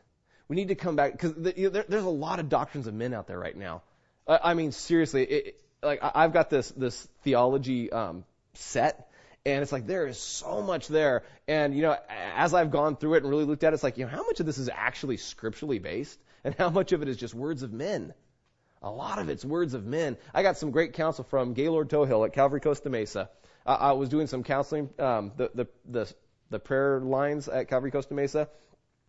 We 0.49 0.57
need 0.57 0.69
to 0.69 0.75
come 0.75 0.97
back, 0.97 1.13
because 1.13 1.35
the, 1.35 1.55
you 1.57 1.65
know, 1.65 1.71
there, 1.71 1.85
there's 1.89 2.05
a 2.05 2.09
lot 2.09 2.41
of 2.41 2.49
doctrines 2.49 2.87
of 2.87 2.95
men 2.95 3.13
out 3.13 3.27
there 3.27 3.39
right 3.39 3.57
now. 3.57 3.83
I, 4.27 4.41
I 4.43 4.55
mean, 4.55 4.73
seriously, 4.73 5.25
it, 5.25 5.61
like 5.83 6.01
I've 6.03 6.33
got 6.33 6.51
this 6.51 6.71
this 6.73 7.09
theology 7.23 7.91
um, 7.91 8.25
set 8.55 9.10
and 9.47 9.63
it's 9.63 9.73
like 9.73 9.87
there 9.87 10.07
is 10.07 10.19
so 10.19 10.63
much 10.63 10.89
there. 10.89 11.23
And 11.49 11.75
you 11.75 11.83
know, 11.83 11.97
as 12.37 12.53
I've 12.55 12.71
gone 12.71 12.97
through 12.97 13.15
it 13.15 13.23
and 13.23 13.31
really 13.31 13.45
looked 13.45 13.65
at 13.65 13.73
it, 13.73 13.75
it's 13.75 13.83
like, 13.83 13.99
you 13.99 14.05
know, 14.05 14.11
how 14.11 14.25
much 14.25 14.41
of 14.41 14.47
this 14.47 14.59
is 14.59 14.69
actually 14.73 15.17
scripturally 15.17 15.79
based 15.79 16.19
and 16.45 16.55
how 16.55 16.71
much 16.71 16.93
of 16.93 17.03
it 17.03 17.09
is 17.09 17.17
just 17.17 17.35
words 17.35 17.63
of 17.63 17.73
men? 17.73 18.13
A 18.83 18.91
lot 18.91 19.19
of 19.19 19.29
it's 19.29 19.45
words 19.45 19.75
of 19.75 19.85
men. 19.85 20.17
I 20.35 20.43
got 20.43 20.57
some 20.57 20.71
great 20.71 20.95
counsel 20.95 21.25
from 21.25 21.53
Gaylord 21.53 21.91
Tohill 21.91 22.27
at 22.27 22.33
Calvary 22.33 22.61
Costa 22.61 22.89
Mesa. 22.89 23.29
I, 23.67 23.75
I 23.75 23.93
was 23.93 24.09
doing 24.09 24.27
some 24.27 24.43
counseling, 24.43 24.89
um, 24.99 25.33
the, 25.37 25.51
the, 25.55 25.67
the, 25.87 26.15
the 26.49 26.59
prayer 26.59 27.01
lines 27.01 27.49
at 27.49 27.69
Calvary 27.69 27.91
Costa 27.91 28.15
Mesa. 28.15 28.49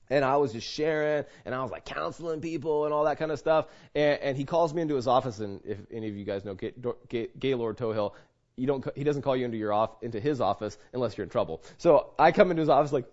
And 0.09 0.25
I 0.25 0.35
was 0.35 0.51
just 0.51 0.67
sharing, 0.67 1.23
and 1.45 1.55
I 1.55 1.63
was 1.63 1.71
like 1.71 1.85
counseling 1.85 2.41
people 2.41 2.83
and 2.83 2.93
all 2.93 3.05
that 3.05 3.17
kind 3.17 3.31
of 3.31 3.39
stuff. 3.39 3.67
And, 3.95 4.19
and 4.19 4.37
he 4.37 4.43
calls 4.43 4.73
me 4.73 4.81
into 4.81 4.95
his 4.95 5.07
office, 5.07 5.39
and 5.39 5.61
if 5.63 5.77
any 5.89 6.09
of 6.09 6.17
you 6.17 6.25
guys 6.25 6.43
know 6.43 6.53
Gaylord 6.53 7.77
Tohill, 7.77 8.11
you 8.55 8.67
don't, 8.67 8.85
he 8.95 9.03
doesn't 9.03 9.21
call 9.21 9.35
you 9.35 9.45
into 9.45 9.57
your 9.57 9.73
off, 9.73 9.91
into 10.01 10.19
his 10.19 10.41
office 10.41 10.77
unless 10.93 11.17
you're 11.17 11.23
in 11.23 11.29
trouble. 11.29 11.63
So 11.77 12.11
I 12.19 12.31
come 12.31 12.51
into 12.51 12.61
his 12.61 12.69
office 12.69 12.91
like, 12.91 13.05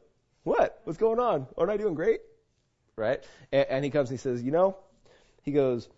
what? 0.42 0.81
What's 0.85 0.98
going 0.98 1.18
on? 1.18 1.46
Aren't 1.57 1.70
I 1.70 1.77
doing 1.77 1.94
great? 1.94 2.20
Right? 2.96 3.22
And, 3.53 3.66
and 3.68 3.85
he 3.85 3.90
comes 3.90 4.11
and 4.11 4.18
he 4.18 4.22
says, 4.22 4.42
you 4.42 4.51
know, 4.51 4.77
he 5.42 5.53
goes, 5.53 5.88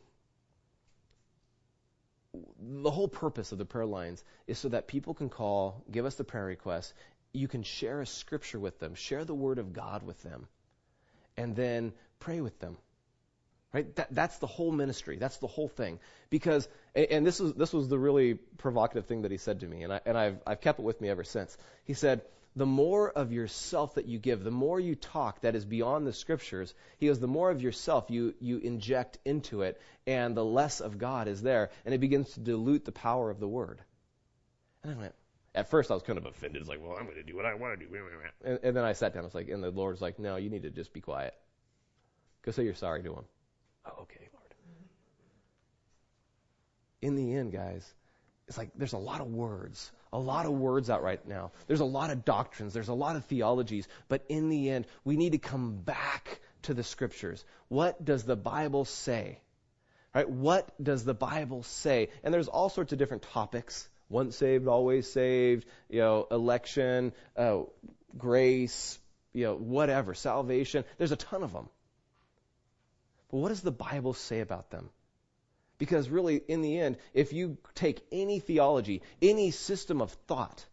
the 2.61 2.91
whole 2.91 3.09
purpose 3.09 3.53
of 3.53 3.59
the 3.59 3.65
prayer 3.65 3.87
lines 3.87 4.23
is 4.47 4.59
so 4.59 4.69
that 4.69 4.87
people 4.87 5.15
can 5.15 5.29
call, 5.29 5.85
give 5.91 6.05
us 6.05 6.15
the 6.15 6.25
prayer 6.25 6.45
request. 6.45 6.93
You 7.33 7.49
can 7.49 7.63
share 7.63 8.01
a 8.01 8.07
scripture 8.07 8.59
with 8.59 8.79
them, 8.79 8.95
share 8.95 9.25
the 9.25 9.35
word 9.35 9.59
of 9.59 9.73
God 9.73 10.03
with 10.03 10.23
them, 10.23 10.47
and 11.37 11.57
then 11.57 11.93
pray 12.19 12.41
with 12.41 12.59
them. 12.61 12.77
Right? 13.73 13.95
That, 13.97 14.13
that's 14.13 14.39
the 14.39 14.49
whole 14.49 14.73
ministry. 14.73 15.17
That's 15.17 15.37
the 15.37 15.47
whole 15.47 15.69
thing. 15.69 16.01
Because, 16.29 16.69
and 16.95 17.25
this 17.25 17.39
was, 17.39 17.55
this 17.55 17.73
was 17.73 17.89
the 17.89 17.99
really 17.99 18.35
provocative 18.35 19.07
thing 19.07 19.23
that 19.23 19.31
he 19.31 19.37
said 19.37 19.61
to 19.61 19.67
me, 19.67 19.85
and, 19.85 19.93
I, 19.93 20.01
and 20.05 20.19
I've, 20.19 20.39
I've 20.47 20.61
kept 20.61 20.81
it 20.81 20.85
with 20.85 21.01
me 21.01 21.09
ever 21.09 21.23
since. 21.23 21.57
He 21.85 21.95
said, 21.95 22.23
the 22.57 22.67
more 22.67 23.09
of 23.09 23.33
yourself 23.33 23.95
that 23.95 24.07
you 24.07 24.19
give, 24.19 24.43
the 24.43 24.51
more 24.51 24.81
you 24.81 24.97
talk 24.97 25.43
that 25.43 25.55
is 25.55 25.65
beyond 25.65 26.05
the 26.05 26.13
scriptures, 26.13 26.75
he 26.99 27.07
goes, 27.07 27.21
the 27.21 27.29
more 27.29 27.49
of 27.49 27.63
yourself 27.63 28.07
you, 28.09 28.35
you 28.41 28.59
inject 28.59 29.19
into 29.25 29.63
it, 29.63 29.81
and 30.05 30.37
the 30.37 30.45
less 30.45 30.81
of 30.81 30.99
God 30.99 31.29
is 31.29 31.41
there, 31.43 31.71
and 31.85 31.95
it 31.95 31.99
begins 31.99 32.33
to 32.35 32.41
dilute 32.41 32.85
the 32.85 32.93
power 32.93 33.31
of 33.31 33.39
the 33.39 33.47
word. 33.47 33.81
And 34.83 34.93
I 34.93 34.97
went, 34.97 35.15
at 35.55 35.71
first 35.71 35.93
I 35.93 35.95
was 35.95 36.03
kind 36.03 36.19
of 36.19 36.27
offended. 36.27 36.61
It's 36.61 36.69
like, 36.69 36.83
well, 36.83 36.97
I'm 36.99 37.05
going 37.05 37.17
to 37.17 37.23
do 37.23 37.37
what 37.37 37.47
I 37.47 37.55
want 37.55 37.79
to 37.79 37.87
do. 37.87 37.95
And, 38.45 38.59
and 38.65 38.77
then 38.77 38.85
I 38.85 38.95
sat 38.95 39.15
down. 39.15 39.23
I 39.23 39.27
was 39.27 39.35
like, 39.35 39.49
and 39.49 39.63
the 39.63 39.71
Lord's 39.71 40.01
like, 40.01 40.19
no, 40.19 40.35
you 40.35 40.51
need 40.51 40.63
to 40.63 40.71
just 40.71 40.93
be 40.93 41.01
quiet. 41.01 41.35
Go 42.43 42.51
say 42.51 42.65
you're 42.65 42.75
sorry 42.75 43.03
to 43.05 43.13
him. 43.13 43.25
Oh, 43.87 44.03
okay, 44.03 44.29
Lord. 44.33 44.55
In 47.03 47.17
the 47.17 47.35
end, 47.35 47.53
guys, 47.53 47.91
it's 48.49 48.59
like 48.59 48.71
there's 48.75 48.93
a 48.95 48.99
lot 48.99 49.21
of 49.21 49.29
words, 49.29 49.91
a 50.13 50.19
lot 50.19 50.45
of 50.45 50.53
words 50.53 50.91
out 50.91 51.03
right 51.03 51.25
now. 51.27 51.53
There's 51.67 51.81
a 51.81 51.85
lot 51.85 52.11
of 52.11 52.25
doctrines, 52.25 52.75
there's 52.75 52.89
a 52.89 52.95
lot 52.95 53.17
of 53.17 53.25
theologies, 53.27 53.87
but 54.09 54.25
in 54.29 54.49
the 54.49 54.71
end, 54.71 54.87
we 55.05 55.17
need 55.17 55.33
to 55.33 55.39
come 55.39 55.77
back 55.77 56.41
to 56.63 56.75
the 56.75 56.83
scriptures. 56.83 57.45
What 57.69 58.05
does 58.05 58.25
the 58.25 58.37
Bible 58.37 58.85
say? 58.85 59.39
Right? 60.15 60.29
What 60.29 60.69
does 60.83 61.05
the 61.05 61.15
Bible 61.15 61.63
say? 61.63 62.09
And 62.25 62.35
there's 62.35 62.49
all 62.49 62.69
sorts 62.69 62.93
of 62.93 62.99
different 62.99 63.23
topics. 63.23 63.89
Once 64.09 64.37
saved, 64.37 64.67
always 64.67 65.11
saved, 65.11 65.65
you 65.89 66.01
know, 66.01 66.27
election, 66.33 67.13
uh, 67.37 67.61
grace, 68.19 68.99
you 69.33 69.45
know, 69.45 69.55
whatever, 69.55 70.15
salvation. 70.15 70.85
There's 70.99 71.13
a 71.13 71.17
ton 71.17 71.45
of 71.45 71.53
them. 71.53 71.69
But 73.31 73.39
what 73.39 73.49
does 73.49 73.63
the 73.63 73.71
Bible 73.71 74.15
say 74.15 74.41
about 74.41 74.71
them? 74.71 74.91
Because 75.79 76.11
really, 76.11 76.37
in 76.37 76.63
the 76.63 76.79
end, 76.79 76.99
if 77.15 77.33
you 77.33 77.57
take 77.75 78.05
any 78.13 78.39
theology, 78.39 79.03
any 79.23 79.51
system 79.51 80.03
of 80.03 80.13
thought 80.27 80.67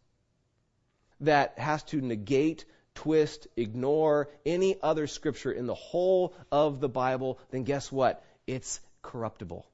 that 1.21 1.57
has 1.59 1.83
to 1.83 2.01
negate, 2.01 2.65
twist, 2.95 3.47
ignore 3.55 4.29
any 4.45 4.81
other 4.81 5.07
scripture 5.07 5.51
in 5.51 5.65
the 5.65 5.75
whole 5.75 6.33
of 6.51 6.79
the 6.81 6.89
Bible, 6.89 7.39
then 7.51 7.63
guess 7.63 7.91
what? 7.91 8.23
It's 8.47 8.81
corruptible. 9.01 9.65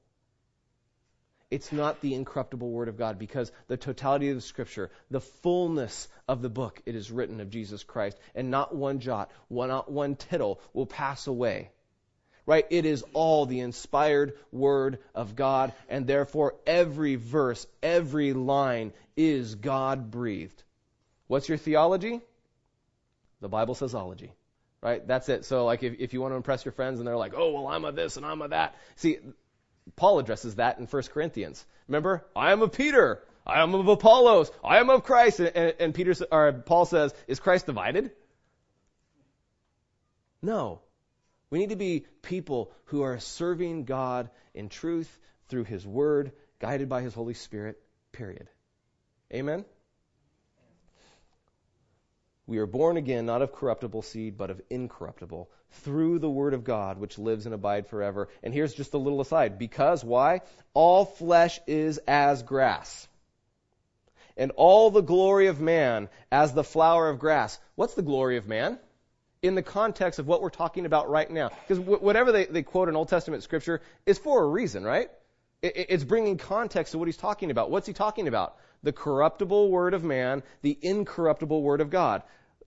It's 1.50 1.72
not 1.72 2.00
the 2.00 2.14
incorruptible 2.14 2.70
Word 2.70 2.88
of 2.88 2.98
God 2.98 3.18
because 3.18 3.50
the 3.68 3.76
totality 3.76 4.30
of 4.30 4.36
the 4.36 4.40
Scripture, 4.40 4.90
the 5.10 5.20
fullness 5.20 6.08
of 6.26 6.42
the 6.42 6.48
book, 6.48 6.82
it 6.84 6.96
is 6.96 7.12
written 7.12 7.40
of 7.40 7.50
Jesus 7.50 7.84
Christ, 7.84 8.18
and 8.34 8.50
not 8.50 8.74
one 8.74 8.98
jot, 8.98 9.30
one, 9.48 9.68
not 9.68 9.90
one 9.90 10.16
tittle 10.16 10.60
will 10.72 10.86
pass 10.86 11.26
away 11.26 11.70
right? 12.46 12.66
It 12.70 12.84
is 12.84 13.04
all 13.12 13.46
the 13.46 13.60
inspired 13.60 14.34
Word 14.52 14.98
of 15.14 15.36
God, 15.36 15.72
and 15.88 16.06
therefore 16.06 16.54
every 16.66 17.16
verse, 17.16 17.66
every 17.82 18.32
line 18.32 18.92
is 19.16 19.54
God 19.54 20.10
breathed. 20.10 20.62
What's 21.26 21.48
your 21.48 21.58
theology? 21.58 22.20
The 23.40 23.48
Bible 23.48 23.74
says 23.74 23.94
ology, 23.94 24.32
right? 24.80 25.06
That's 25.06 25.28
it. 25.28 25.44
So, 25.44 25.64
like, 25.64 25.82
if, 25.82 25.98
if 25.98 26.12
you 26.12 26.20
want 26.20 26.32
to 26.32 26.36
impress 26.36 26.64
your 26.64 26.72
friends 26.72 26.98
and 26.98 27.08
they're 27.08 27.16
like, 27.16 27.34
oh, 27.36 27.52
well, 27.52 27.66
I'm 27.66 27.84
a 27.84 27.92
this 27.92 28.16
and 28.16 28.24
I'm 28.24 28.42
a 28.42 28.48
that. 28.48 28.76
See, 28.96 29.18
Paul 29.96 30.18
addresses 30.18 30.56
that 30.56 30.78
in 30.78 30.86
1 30.86 31.02
Corinthians. 31.12 31.64
Remember? 31.88 32.24
I 32.34 32.52
am 32.52 32.62
of 32.62 32.72
Peter. 32.72 33.22
I 33.46 33.62
am 33.62 33.74
of 33.74 33.86
Apollos. 33.86 34.50
I 34.62 34.78
am 34.78 34.88
of 34.88 35.04
Christ. 35.04 35.40
And, 35.40 35.74
and, 35.78 35.94
Peter, 35.94 36.14
or 36.30 36.52
Paul 36.52 36.86
says, 36.86 37.14
is 37.26 37.40
Christ 37.40 37.66
divided? 37.66 38.12
No. 40.40 40.80
We 41.54 41.60
need 41.60 41.70
to 41.70 41.76
be 41.76 42.04
people 42.20 42.72
who 42.86 43.02
are 43.02 43.20
serving 43.20 43.84
God 43.84 44.28
in 44.54 44.68
truth 44.68 45.20
through 45.46 45.62
His 45.62 45.86
Word, 45.86 46.32
guided 46.58 46.88
by 46.88 47.00
His 47.00 47.14
Holy 47.14 47.34
Spirit, 47.34 47.80
period. 48.10 48.48
Amen? 49.32 49.64
We 52.48 52.58
are 52.58 52.66
born 52.66 52.96
again, 52.96 53.26
not 53.26 53.40
of 53.40 53.52
corruptible 53.52 54.02
seed, 54.02 54.36
but 54.36 54.50
of 54.50 54.60
incorruptible, 54.68 55.48
through 55.84 56.18
the 56.18 56.28
Word 56.28 56.54
of 56.54 56.64
God, 56.64 56.98
which 56.98 57.18
lives 57.18 57.46
and 57.46 57.54
abides 57.54 57.88
forever. 57.88 58.30
And 58.42 58.52
here's 58.52 58.74
just 58.74 58.94
a 58.94 58.98
little 58.98 59.20
aside. 59.20 59.56
Because, 59.56 60.02
why? 60.02 60.40
All 60.72 61.04
flesh 61.04 61.60
is 61.68 61.98
as 62.08 62.42
grass. 62.42 63.06
And 64.36 64.50
all 64.56 64.90
the 64.90 65.02
glory 65.02 65.46
of 65.46 65.60
man 65.60 66.08
as 66.32 66.52
the 66.52 66.64
flower 66.64 67.08
of 67.08 67.20
grass. 67.20 67.60
What's 67.76 67.94
the 67.94 68.02
glory 68.02 68.38
of 68.38 68.48
man? 68.48 68.80
In 69.44 69.54
the 69.54 69.62
context 69.62 70.18
of 70.18 70.26
what 70.26 70.40
we're 70.40 70.48
talking 70.48 70.86
about 70.86 71.10
right 71.10 71.30
now. 71.30 71.50
Because 71.68 71.78
whatever 71.78 72.32
they, 72.32 72.46
they 72.46 72.62
quote 72.62 72.88
in 72.88 72.96
Old 72.96 73.10
Testament 73.10 73.42
scripture 73.42 73.82
is 74.06 74.18
for 74.18 74.42
a 74.42 74.46
reason, 74.46 74.84
right? 74.84 75.10
It, 75.60 75.86
it's 75.90 76.02
bringing 76.02 76.38
context 76.38 76.92
to 76.92 76.98
what 76.98 77.08
he's 77.08 77.18
talking 77.18 77.50
about. 77.50 77.70
What's 77.70 77.86
he 77.86 77.92
talking 77.92 78.26
about? 78.26 78.56
The 78.82 78.92
corruptible 78.92 79.70
word 79.70 79.92
of 79.92 80.02
man, 80.02 80.42
the 80.62 80.76
incorruptible 80.80 81.62
word 81.62 81.82
of 81.82 81.90
God. 81.90 82.22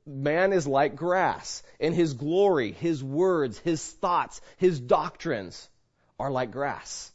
Man 0.06 0.54
is 0.54 0.68
like 0.68 0.96
grass, 0.96 1.64
and 1.80 1.96
his 1.96 2.14
glory, 2.14 2.74
his 2.74 3.04
words, 3.04 3.58
his 3.58 3.84
thoughts, 3.84 4.40
his 4.58 4.80
doctrines 4.80 5.68
are 6.20 6.30
like 6.30 6.52
grass. 6.52 7.12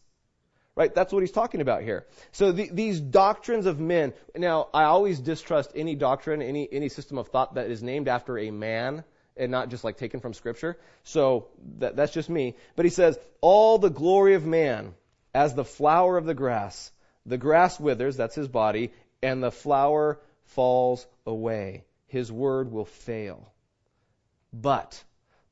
Right? 0.74 0.92
That's 0.92 1.12
what 1.12 1.20
he's 1.20 1.32
talking 1.32 1.60
about 1.60 1.82
here. 1.82 2.06
So 2.32 2.50
the, 2.50 2.68
these 2.72 2.98
doctrines 2.98 3.66
of 3.66 3.78
men. 3.78 4.12
Now, 4.34 4.68
I 4.74 4.84
always 4.84 5.20
distrust 5.20 5.70
any 5.76 5.94
doctrine, 5.94 6.42
any 6.42 6.68
any 6.72 6.88
system 6.88 7.18
of 7.18 7.28
thought 7.28 7.54
that 7.54 7.70
is 7.70 7.82
named 7.82 8.08
after 8.08 8.38
a 8.38 8.50
man 8.50 9.04
and 9.36 9.50
not 9.50 9.70
just 9.70 9.84
like 9.84 9.96
taken 9.96 10.20
from 10.20 10.34
Scripture. 10.34 10.78
So 11.04 11.48
that, 11.78 11.96
that's 11.96 12.12
just 12.12 12.28
me. 12.28 12.56
But 12.76 12.84
he 12.84 12.90
says, 12.90 13.18
All 13.40 13.78
the 13.78 13.90
glory 13.90 14.34
of 14.34 14.44
man 14.44 14.94
as 15.34 15.54
the 15.54 15.64
flower 15.64 16.16
of 16.16 16.26
the 16.26 16.34
grass. 16.34 16.90
The 17.24 17.38
grass 17.38 17.78
withers, 17.78 18.16
that's 18.16 18.34
his 18.34 18.48
body, 18.48 18.92
and 19.22 19.42
the 19.42 19.52
flower 19.52 20.18
falls 20.46 21.06
away. 21.26 21.84
His 22.06 22.30
word 22.30 22.70
will 22.70 22.84
fail. 22.84 23.52
But 24.52 25.02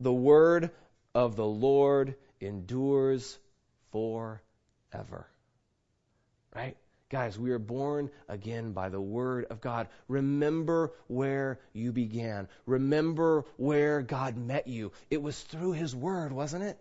the 0.01 0.13
word 0.13 0.71
of 1.15 1.37
the 1.37 1.47
Lord 1.47 2.17
endures 2.41 3.39
forever. 3.93 5.27
Right? 6.55 6.77
Guys, 7.11 7.37
we 7.37 7.51
are 7.51 7.59
born 7.59 8.09
again 8.29 8.71
by 8.71 8.89
the 8.89 9.01
Word 9.01 9.47
of 9.51 9.61
God. 9.61 9.89
Remember 10.07 10.93
where 11.09 11.59
you 11.73 11.91
began. 11.91 12.47
Remember 12.67 13.45
where 13.57 14.01
God 14.01 14.37
met 14.37 14.69
you. 14.69 14.93
It 15.11 15.21
was 15.21 15.37
through 15.43 15.73
His 15.73 15.93
Word, 15.93 16.31
wasn't 16.31 16.63
it? 16.63 16.79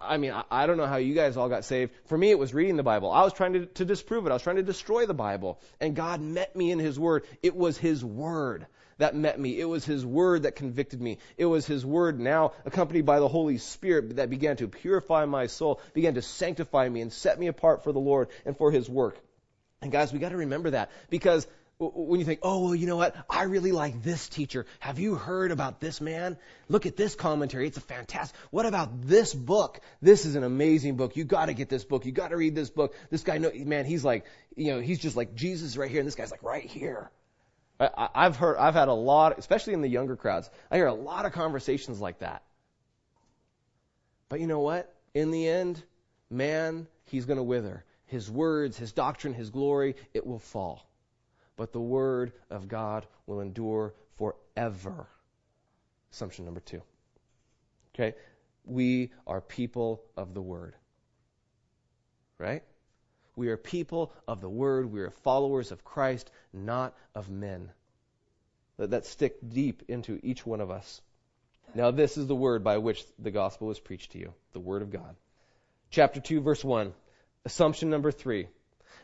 I 0.00 0.16
mean, 0.16 0.32
I 0.50 0.66
don't 0.66 0.78
know 0.78 0.86
how 0.86 0.96
you 0.96 1.14
guys 1.14 1.36
all 1.36 1.50
got 1.50 1.66
saved. 1.66 1.92
For 2.06 2.16
me, 2.16 2.30
it 2.30 2.38
was 2.38 2.54
reading 2.54 2.76
the 2.76 2.82
Bible. 2.82 3.12
I 3.12 3.22
was 3.22 3.34
trying 3.34 3.52
to, 3.52 3.66
to 3.66 3.84
disprove 3.84 4.24
it. 4.24 4.30
I 4.30 4.32
was 4.32 4.40
trying 4.40 4.56
to 4.56 4.62
destroy 4.62 5.04
the 5.04 5.12
Bible. 5.12 5.60
And 5.78 5.94
God 5.94 6.22
met 6.22 6.56
me 6.56 6.70
in 6.70 6.78
His 6.78 6.98
Word. 6.98 7.26
It 7.42 7.54
was 7.54 7.76
His 7.76 8.02
Word 8.02 8.66
that 8.96 9.14
met 9.14 9.38
me. 9.38 9.60
It 9.60 9.66
was 9.66 9.84
His 9.84 10.06
Word 10.06 10.44
that 10.44 10.56
convicted 10.56 11.02
me. 11.02 11.18
It 11.36 11.44
was 11.44 11.66
His 11.66 11.84
Word 11.84 12.18
now 12.18 12.52
accompanied 12.64 13.04
by 13.04 13.20
the 13.20 13.28
Holy 13.28 13.58
Spirit 13.58 14.16
that 14.16 14.30
began 14.30 14.56
to 14.56 14.68
purify 14.68 15.26
my 15.26 15.48
soul, 15.48 15.82
began 15.92 16.14
to 16.14 16.22
sanctify 16.22 16.88
me 16.88 17.02
and 17.02 17.12
set 17.12 17.38
me 17.38 17.48
apart 17.48 17.84
for 17.84 17.92
the 17.92 18.00
Lord 18.00 18.28
and 18.46 18.56
for 18.56 18.70
His 18.70 18.88
work. 18.88 19.18
And 19.84 19.92
guys, 19.92 20.14
we 20.14 20.18
got 20.18 20.30
to 20.30 20.38
remember 20.38 20.70
that 20.70 20.90
because 21.10 21.46
when 21.78 22.18
you 22.18 22.24
think, 22.24 22.40
oh, 22.42 22.64
well, 22.64 22.74
you 22.74 22.86
know 22.86 22.96
what? 22.96 23.14
I 23.28 23.42
really 23.42 23.70
like 23.70 24.02
this 24.02 24.30
teacher. 24.30 24.64
Have 24.78 24.98
you 24.98 25.14
heard 25.14 25.50
about 25.50 25.78
this 25.78 26.00
man? 26.00 26.38
Look 26.70 26.86
at 26.86 26.96
this 26.96 27.14
commentary. 27.14 27.66
It's 27.66 27.76
a 27.76 27.82
fantastic. 27.82 28.34
What 28.50 28.64
about 28.64 29.02
this 29.02 29.34
book? 29.34 29.80
This 30.00 30.24
is 30.24 30.36
an 30.36 30.42
amazing 30.42 30.96
book. 30.96 31.18
You 31.18 31.24
got 31.24 31.46
to 31.46 31.52
get 31.52 31.68
this 31.68 31.84
book. 31.84 32.06
You 32.06 32.12
got 32.12 32.28
to 32.28 32.36
read 32.38 32.54
this 32.54 32.70
book. 32.70 32.94
This 33.10 33.24
guy, 33.24 33.38
man, 33.38 33.84
he's 33.84 34.06
like, 34.06 34.24
you 34.56 34.72
know, 34.72 34.80
he's 34.80 35.00
just 35.00 35.16
like 35.16 35.34
Jesus 35.34 35.76
right 35.76 35.90
here, 35.90 36.00
and 36.00 36.06
this 36.06 36.14
guy's 36.14 36.30
like 36.30 36.42
right 36.42 36.64
here. 36.64 37.10
I, 37.78 38.08
I've 38.14 38.36
heard, 38.36 38.56
I've 38.56 38.74
had 38.74 38.88
a 38.88 38.94
lot, 38.94 39.38
especially 39.38 39.74
in 39.74 39.82
the 39.82 39.88
younger 39.88 40.16
crowds. 40.16 40.48
I 40.70 40.76
hear 40.76 40.86
a 40.86 40.94
lot 40.94 41.26
of 41.26 41.32
conversations 41.32 42.00
like 42.00 42.20
that. 42.20 42.42
But 44.30 44.40
you 44.40 44.46
know 44.46 44.60
what? 44.60 44.90
In 45.12 45.30
the 45.30 45.46
end, 45.46 45.82
man, 46.30 46.86
he's 47.04 47.26
going 47.26 47.36
to 47.36 47.42
wither 47.42 47.84
his 48.06 48.30
words, 48.30 48.76
his 48.76 48.92
doctrine, 48.92 49.34
his 49.34 49.50
glory, 49.50 49.96
it 50.12 50.26
will 50.26 50.38
fall. 50.38 50.86
But 51.56 51.72
the 51.72 51.80
word 51.80 52.32
of 52.50 52.68
God 52.68 53.06
will 53.26 53.40
endure 53.40 53.94
forever. 54.16 55.06
Assumption 56.12 56.44
number 56.44 56.60
two. 56.60 56.82
Okay? 57.94 58.14
We 58.64 59.12
are 59.26 59.40
people 59.40 60.02
of 60.16 60.34
the 60.34 60.42
word. 60.42 60.74
Right? 62.38 62.62
We 63.36 63.48
are 63.48 63.56
people 63.56 64.12
of 64.28 64.40
the 64.40 64.48
word. 64.48 64.92
We 64.92 65.00
are 65.00 65.10
followers 65.10 65.72
of 65.72 65.84
Christ, 65.84 66.30
not 66.52 66.94
of 67.14 67.30
men. 67.30 67.70
Let 68.78 68.90
that 68.90 69.06
stick 69.06 69.36
deep 69.48 69.84
into 69.88 70.20
each 70.22 70.44
one 70.44 70.60
of 70.60 70.70
us. 70.70 71.00
Now, 71.74 71.90
this 71.90 72.16
is 72.16 72.26
the 72.26 72.34
word 72.34 72.62
by 72.62 72.78
which 72.78 73.04
the 73.18 73.30
gospel 73.30 73.70
is 73.70 73.80
preached 73.80 74.12
to 74.12 74.18
you 74.18 74.34
the 74.52 74.60
word 74.60 74.82
of 74.82 74.90
God. 74.90 75.16
Chapter 75.90 76.20
2, 76.20 76.40
verse 76.40 76.62
1. 76.64 76.92
Assumption 77.44 77.90
number 77.90 78.10
three. 78.10 78.48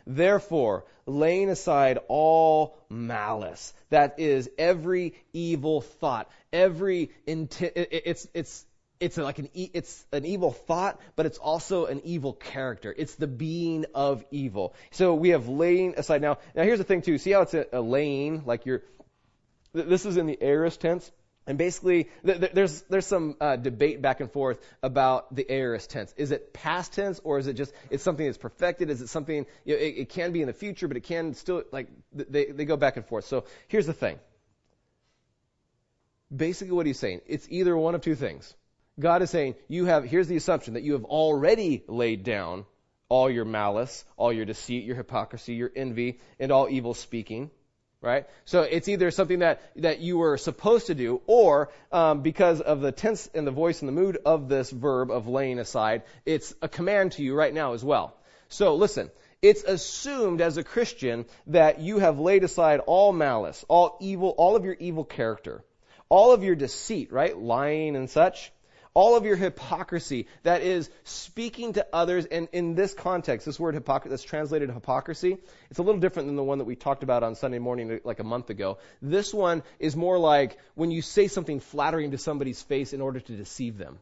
Therefore, 0.07 0.85
laying 1.07 1.51
aside 1.51 1.99
all 2.09 2.79
malice, 2.89 3.75
that 3.91 4.19
is 4.19 4.49
every 4.59 5.15
evil 5.33 5.83
thought, 5.83 6.31
every 6.53 7.11
inti- 7.27 7.71
it's 7.75 8.27
it's 8.33 8.65
it's 8.99 9.17
like 9.17 9.39
an 9.39 9.49
it's 9.55 10.07
an 10.13 10.25
evil 10.25 10.53
thought, 10.53 11.01
but 11.17 11.27
it's 11.27 11.39
also 11.39 11.87
an 11.87 12.01
evil 12.05 12.33
character. 12.33 12.95
It's 12.97 13.15
the 13.15 13.27
being 13.27 13.87
of 13.95 14.25
evil. 14.31 14.75
So 14.91 15.15
we 15.15 15.31
have 15.31 15.49
laying 15.49 15.95
aside 15.97 16.23
now. 16.23 16.39
Now 16.55 16.63
here's 16.63 16.79
the 16.79 16.85
thing 16.85 17.03
too. 17.03 17.19
See 17.19 17.31
how 17.33 17.43
it's 17.43 17.55
a, 17.55 17.67
a 17.73 17.81
laying, 17.81 18.45
like 18.45 18.67
you're 18.67 18.83
This 19.73 20.07
is 20.07 20.17
in 20.17 20.27
the 20.27 20.39
aorist 20.41 20.81
tense. 20.81 21.11
And 21.51 21.59
basically, 21.59 22.09
there's 22.23 22.83
there's 22.83 23.07
some 23.07 23.35
uh, 23.41 23.57
debate 23.57 24.01
back 24.01 24.21
and 24.21 24.31
forth 24.31 24.61
about 24.85 25.35
the 25.35 25.45
aorist 25.51 25.91
tense. 25.91 26.15
Is 26.17 26.31
it 26.31 26.53
past 26.53 26.93
tense 26.93 27.21
or 27.25 27.41
is 27.41 27.49
it 27.49 27.55
just 27.55 27.73
it's 27.91 28.05
something 28.05 28.25
that's 28.25 28.39
perfected? 28.39 28.89
Is 28.89 29.01
it 29.01 29.09
something 29.09 29.47
you 29.65 29.75
know, 29.75 29.81
it, 29.81 29.95
it, 29.97 30.09
can 30.11 30.31
be 30.31 30.43
in 30.43 30.47
the 30.47 30.53
future, 30.53 30.87
but 30.87 30.97
it 30.97 31.01
can 31.01 31.35
still 31.35 31.65
like 31.73 31.89
they 32.13 32.45
they 32.53 32.65
go 32.65 32.77
back 32.77 32.97
and 32.97 33.05
forth. 33.05 33.25
So 33.25 33.47
here's 33.67 33.87
the 33.87 33.93
thing. 33.93 34.21
Basically, 36.35 36.73
what 36.73 36.87
he's 36.87 37.01
saying, 37.01 37.23
it's 37.27 37.49
either 37.51 37.77
one 37.77 37.97
of 37.97 38.03
two 38.03 38.15
things. 38.15 38.55
God 39.01 39.21
is 39.23 39.31
saying 39.31 39.57
you 39.67 39.87
have 39.87 40.05
here's 40.05 40.29
the 40.29 40.37
assumption 40.37 40.75
that 40.75 40.85
you 40.85 40.93
have 40.93 41.05
already 41.05 41.83
laid 41.89 42.23
down 42.23 42.65
all 43.09 43.29
your 43.29 43.45
malice, 43.45 44.05
all 44.17 44.33
your 44.33 44.45
deceit, 44.45 44.85
your 44.85 44.95
hypocrisy, 44.95 45.55
your 45.55 45.73
envy, 45.75 46.21
and 46.39 46.53
all 46.53 46.69
evil 46.69 46.95
speaking 46.95 47.51
right? 48.03 48.27
So 48.45 48.63
it's 48.63 48.89
either 48.89 49.11
something 49.11 49.41
that, 49.41 49.61
that 49.77 50.01
you 50.01 50.19
were 50.19 50.39
supposed 50.39 50.87
to 50.87 50.95
do, 50.95 51.21
or 51.27 51.71
um, 51.93 52.23
because 52.23 52.61
of 52.61 52.81
the 52.81 52.93
tense 52.93 53.29
and 53.35 53.47
the 53.47 53.51
voice 53.51 53.81
and 53.81 53.89
the 53.89 53.93
mood 53.93 54.19
of 54.25 54.49
this 54.49 54.71
verb 54.71 55.11
of 55.11 55.29
laying 55.29 55.59
aside, 55.59 56.03
it's 56.25 56.55
a 56.63 56.69
command 56.69 57.13
to 57.13 57.23
you 57.23 57.35
right 57.35 57.53
now 57.53 57.75
as 57.75 57.85
well. 57.85 58.17
So 58.49 58.75
listen, 58.75 59.11
it's 59.43 59.65
assumed 59.65 60.41
as 60.41 60.57
a 60.57 60.65
Christian 60.65 61.27
that 61.49 61.81
you 61.81 61.99
have 61.99 62.19
laid 62.19 62.45
aside 62.45 62.81
all 62.81 63.13
malice, 63.13 63.65
all 63.69 63.97
evil, 64.01 64.35
all 64.37 64.57
of 64.57 64.65
your 64.65 64.77
evil 64.79 65.05
character, 65.05 65.63
all 66.09 66.33
of 66.33 66.43
your 66.43 66.55
deceit, 66.55 67.13
right? 67.13 67.37
Lying 67.37 67.97
and 67.97 68.09
such 68.09 68.53
all 68.95 69.17
of 69.17 69.25
your 69.25 69.37
hypocrisy 69.37 70.27
that 70.43 70.63
is 70.63 70.91
speaking 71.05 71.75
to 71.75 71.87
others 71.93 72.27
and 72.27 72.49
in 72.53 72.75
this 72.75 72.93
context 72.95 73.47
this 73.47 73.61
word 73.61 73.75
hypocrisy 73.75 74.11
that's 74.11 74.23
translated 74.23 74.71
hypocrisy 74.71 75.39
it's 75.71 75.79
a 75.79 75.83
little 75.83 76.01
different 76.01 76.29
than 76.29 76.37
the 76.37 76.43
one 76.43 76.59
that 76.59 76.65
we 76.65 76.77
talked 76.77 77.03
about 77.03 77.23
on 77.23 77.35
sunday 77.35 77.59
morning 77.59 78.01
like 78.05 78.21
a 78.21 78.25
month 78.25 78.51
ago 78.51 78.79
this 79.01 79.33
one 79.33 79.63
is 79.79 79.97
more 79.97 80.19
like 80.19 80.59
when 80.75 80.91
you 80.91 81.03
say 81.03 81.29
something 81.29 81.61
flattering 81.61 82.11
to 82.11 82.19
somebody's 82.19 82.63
face 82.63 82.93
in 82.93 83.01
order 83.01 83.21
to 83.21 83.37
deceive 83.37 83.79
them 83.79 83.99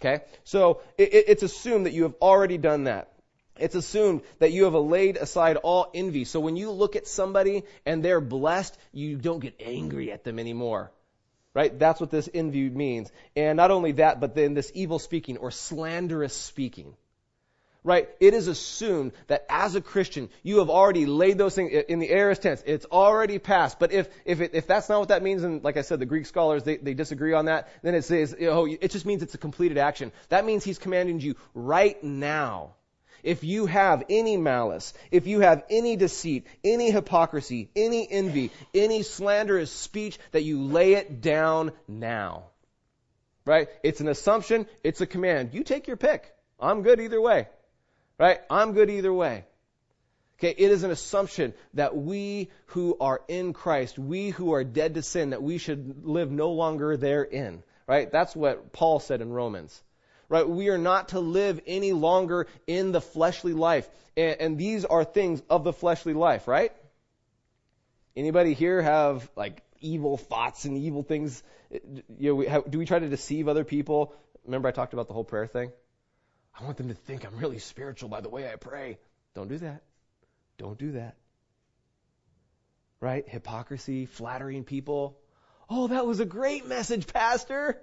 okay 0.00 0.24
so 0.44 0.80
it, 0.98 1.10
it's 1.12 1.42
assumed 1.42 1.86
that 1.86 1.92
you 1.92 2.04
have 2.04 2.14
already 2.20 2.58
done 2.58 2.84
that 2.84 3.12
it's 3.56 3.74
assumed 3.74 4.22
that 4.38 4.52
you 4.52 4.64
have 4.64 4.74
laid 4.74 5.16
aside 5.18 5.56
all 5.56 5.90
envy. 5.94 6.24
So 6.24 6.40
when 6.40 6.56
you 6.56 6.70
look 6.70 6.96
at 6.96 7.06
somebody 7.06 7.64
and 7.84 8.02
they're 8.02 8.20
blessed, 8.20 8.76
you 8.92 9.16
don't 9.16 9.40
get 9.40 9.60
angry 9.60 10.10
at 10.10 10.24
them 10.24 10.38
anymore. 10.38 10.90
Right? 11.54 11.78
That's 11.78 12.00
what 12.00 12.10
this 12.10 12.28
envy 12.32 12.70
means. 12.70 13.12
And 13.36 13.56
not 13.56 13.70
only 13.70 13.92
that, 13.92 14.20
but 14.20 14.34
then 14.34 14.54
this 14.54 14.72
evil 14.74 14.98
speaking 14.98 15.36
or 15.36 15.50
slanderous 15.50 16.34
speaking. 16.34 16.94
Right? 17.84 18.08
It 18.20 18.32
is 18.32 18.46
assumed 18.46 19.12
that 19.26 19.44
as 19.50 19.74
a 19.74 19.80
Christian, 19.80 20.30
you 20.42 20.60
have 20.60 20.70
already 20.70 21.04
laid 21.04 21.36
those 21.36 21.54
things 21.54 21.72
in 21.88 21.98
the 21.98 22.10
aorist 22.10 22.42
tense. 22.42 22.62
It's 22.64 22.86
already 22.86 23.38
passed. 23.38 23.80
But 23.80 23.92
if, 23.92 24.08
if, 24.24 24.40
it, 24.40 24.54
if 24.54 24.66
that's 24.66 24.88
not 24.88 25.00
what 25.00 25.08
that 25.08 25.22
means, 25.22 25.42
and 25.42 25.62
like 25.64 25.76
I 25.76 25.82
said, 25.82 25.98
the 25.98 26.06
Greek 26.06 26.26
scholars, 26.26 26.62
they, 26.62 26.76
they 26.76 26.94
disagree 26.94 27.34
on 27.34 27.46
that, 27.46 27.68
then 27.82 27.94
it 27.94 28.02
says, 28.02 28.34
oh, 28.40 28.66
it 28.66 28.90
just 28.92 29.04
means 29.04 29.22
it's 29.22 29.34
a 29.34 29.38
completed 29.38 29.78
action. 29.78 30.12
That 30.28 30.44
means 30.44 30.62
he's 30.64 30.78
commanding 30.78 31.20
you 31.20 31.34
right 31.54 32.02
now 32.02 32.76
if 33.22 33.44
you 33.44 33.66
have 33.66 34.04
any 34.08 34.36
malice, 34.36 34.92
if 35.10 35.26
you 35.26 35.40
have 35.40 35.64
any 35.70 35.96
deceit, 35.96 36.46
any 36.64 36.90
hypocrisy, 36.90 37.70
any 37.76 38.10
envy, 38.10 38.50
any 38.74 39.02
slanderous 39.02 39.70
speech, 39.70 40.18
that 40.32 40.42
you 40.42 40.62
lay 40.62 40.94
it 40.94 41.20
down 41.20 41.72
now. 41.86 42.44
Right? 43.44 43.68
It's 43.82 44.00
an 44.00 44.08
assumption, 44.08 44.66
it's 44.82 45.00
a 45.00 45.06
command. 45.06 45.50
You 45.52 45.64
take 45.64 45.86
your 45.86 45.96
pick. 45.96 46.32
I'm 46.60 46.82
good 46.82 47.00
either 47.00 47.20
way. 47.20 47.48
Right? 48.18 48.40
I'm 48.50 48.72
good 48.72 48.90
either 48.90 49.12
way. 49.12 49.44
Okay, 50.38 50.54
it 50.56 50.70
is 50.72 50.82
an 50.82 50.90
assumption 50.90 51.54
that 51.74 51.96
we 51.96 52.50
who 52.66 52.96
are 53.00 53.22
in 53.28 53.52
Christ, 53.52 53.98
we 53.98 54.30
who 54.30 54.54
are 54.54 54.64
dead 54.64 54.94
to 54.94 55.02
sin, 55.02 55.30
that 55.30 55.42
we 55.42 55.58
should 55.58 56.04
live 56.04 56.32
no 56.32 56.50
longer 56.50 56.96
therein. 56.96 57.62
Right? 57.86 58.10
That's 58.10 58.34
what 58.34 58.72
Paul 58.72 58.98
said 58.98 59.20
in 59.20 59.30
Romans 59.30 59.80
right? 60.32 60.48
We 60.48 60.70
are 60.70 60.78
not 60.78 61.10
to 61.10 61.20
live 61.20 61.60
any 61.66 61.92
longer 61.92 62.46
in 62.66 62.90
the 62.90 63.02
fleshly 63.02 63.52
life. 63.52 63.86
And, 64.16 64.40
and 64.40 64.58
these 64.58 64.86
are 64.86 65.04
things 65.04 65.42
of 65.50 65.62
the 65.62 65.74
fleshly 65.74 66.14
life, 66.14 66.48
right? 66.48 66.72
Anybody 68.16 68.54
here 68.54 68.80
have 68.80 69.30
like 69.36 69.62
evil 69.80 70.16
thoughts 70.16 70.64
and 70.64 70.78
evil 70.78 71.02
things? 71.02 71.42
You 71.70 72.30
know, 72.30 72.34
we 72.34 72.48
do 72.70 72.78
we 72.78 72.86
try 72.86 72.98
to 72.98 73.10
deceive 73.10 73.46
other 73.46 73.62
people? 73.62 74.14
Remember 74.46 74.68
I 74.68 74.72
talked 74.72 74.94
about 74.94 75.06
the 75.06 75.12
whole 75.12 75.24
prayer 75.24 75.46
thing? 75.46 75.70
I 76.58 76.64
want 76.64 76.78
them 76.78 76.88
to 76.88 76.94
think 76.94 77.26
I'm 77.26 77.36
really 77.36 77.58
spiritual 77.58 78.08
by 78.08 78.22
the 78.22 78.30
way 78.30 78.50
I 78.50 78.56
pray. 78.56 78.98
Don't 79.34 79.48
do 79.48 79.58
that. 79.58 79.82
Don't 80.56 80.78
do 80.78 80.92
that. 80.92 81.16
Right? 83.00 83.28
Hypocrisy, 83.28 84.06
flattering 84.06 84.64
people. 84.64 85.18
Oh, 85.68 85.88
that 85.88 86.06
was 86.06 86.20
a 86.20 86.24
great 86.24 86.66
message, 86.66 87.06
Pastor 87.06 87.78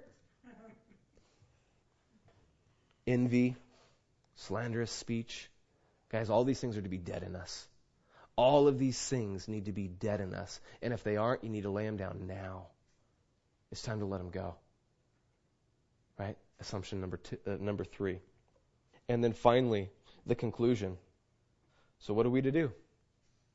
envy, 3.06 3.56
slanderous 4.36 4.90
speech. 4.90 5.50
Guys, 6.10 6.30
all 6.30 6.44
these 6.44 6.60
things 6.60 6.76
are 6.76 6.82
to 6.82 6.88
be 6.88 6.98
dead 6.98 7.22
in 7.22 7.36
us. 7.36 7.66
All 8.36 8.68
of 8.68 8.78
these 8.78 8.98
things 8.98 9.48
need 9.48 9.66
to 9.66 9.72
be 9.72 9.86
dead 9.86 10.20
in 10.20 10.34
us. 10.34 10.60
And 10.82 10.92
if 10.92 11.04
they 11.04 11.16
aren't, 11.16 11.44
you 11.44 11.50
need 11.50 11.62
to 11.62 11.70
lay 11.70 11.84
them 11.84 11.96
down 11.96 12.26
now. 12.26 12.66
It's 13.70 13.82
time 13.82 14.00
to 14.00 14.06
let 14.06 14.18
them 14.18 14.30
go. 14.30 14.54
Right? 16.18 16.36
Assumption 16.60 17.00
number 17.00 17.18
two, 17.18 17.38
uh, 17.46 17.56
number 17.60 17.84
three. 17.84 18.20
And 19.08 19.22
then 19.22 19.32
finally, 19.32 19.90
the 20.26 20.34
conclusion. 20.34 20.96
So 22.00 22.14
what 22.14 22.26
are 22.26 22.30
we 22.30 22.42
to 22.42 22.50
do? 22.50 22.72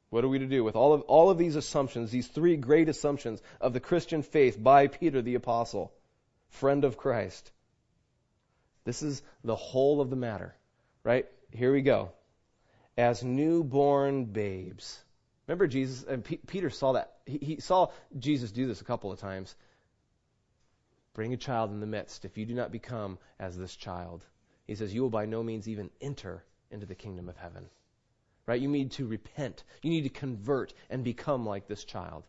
What 0.09 0.23
are 0.23 0.29
we 0.29 0.39
to 0.39 0.45
do 0.45 0.63
with 0.63 0.75
all 0.75 0.93
of 0.93 1.01
all 1.01 1.29
of 1.29 1.37
these 1.37 1.55
assumptions, 1.55 2.11
these 2.11 2.27
three 2.27 2.55
great 2.55 2.89
assumptions 2.89 3.41
of 3.59 3.73
the 3.73 3.79
Christian 3.79 4.21
faith 4.21 4.61
by 4.61 4.87
Peter 4.87 5.21
the 5.21 5.35
apostle, 5.35 5.91
friend 6.49 6.85
of 6.85 6.95
Christ? 6.95 7.51
This 8.86 9.03
is 9.03 9.21
the 9.43 9.55
whole 9.55 9.99
of 9.99 10.09
the 10.09 10.15
matter, 10.15 10.55
right? 11.03 11.25
Here 11.51 11.73
we 11.73 11.81
go. 11.81 12.11
As 12.97 13.23
newborn 13.23 14.25
babes. 14.25 14.99
Remember 15.47 15.67
Jesus, 15.67 16.03
and 16.03 16.23
P- 16.23 16.38
Peter 16.38 16.69
saw 16.69 16.93
that. 16.93 17.17
He, 17.25 17.38
he 17.38 17.59
saw 17.59 17.89
Jesus 18.17 18.51
do 18.51 18.67
this 18.67 18.81
a 18.81 18.86
couple 18.86 19.11
of 19.11 19.19
times. 19.19 19.55
Bring 21.13 21.33
a 21.33 21.38
child 21.38 21.71
in 21.71 21.79
the 21.79 21.88
midst. 21.88 22.25
If 22.25 22.38
you 22.38 22.45
do 22.45 22.53
not 22.53 22.71
become 22.71 23.17
as 23.39 23.57
this 23.57 23.75
child, 23.75 24.23
he 24.67 24.75
says, 24.75 24.93
you 24.93 25.01
will 25.01 25.09
by 25.09 25.25
no 25.25 25.43
means 25.43 25.67
even 25.67 25.89
enter 26.01 26.43
into 26.71 26.86
the 26.86 26.95
kingdom 26.95 27.29
of 27.29 27.38
heaven. 27.38 27.67
Right? 28.45 28.61
You 28.61 28.67
need 28.67 28.91
to 28.93 29.07
repent. 29.07 29.63
You 29.81 29.89
need 29.89 30.03
to 30.03 30.09
convert 30.09 30.73
and 30.89 31.03
become 31.03 31.45
like 31.45 31.67
this 31.67 31.83
child. 31.83 32.23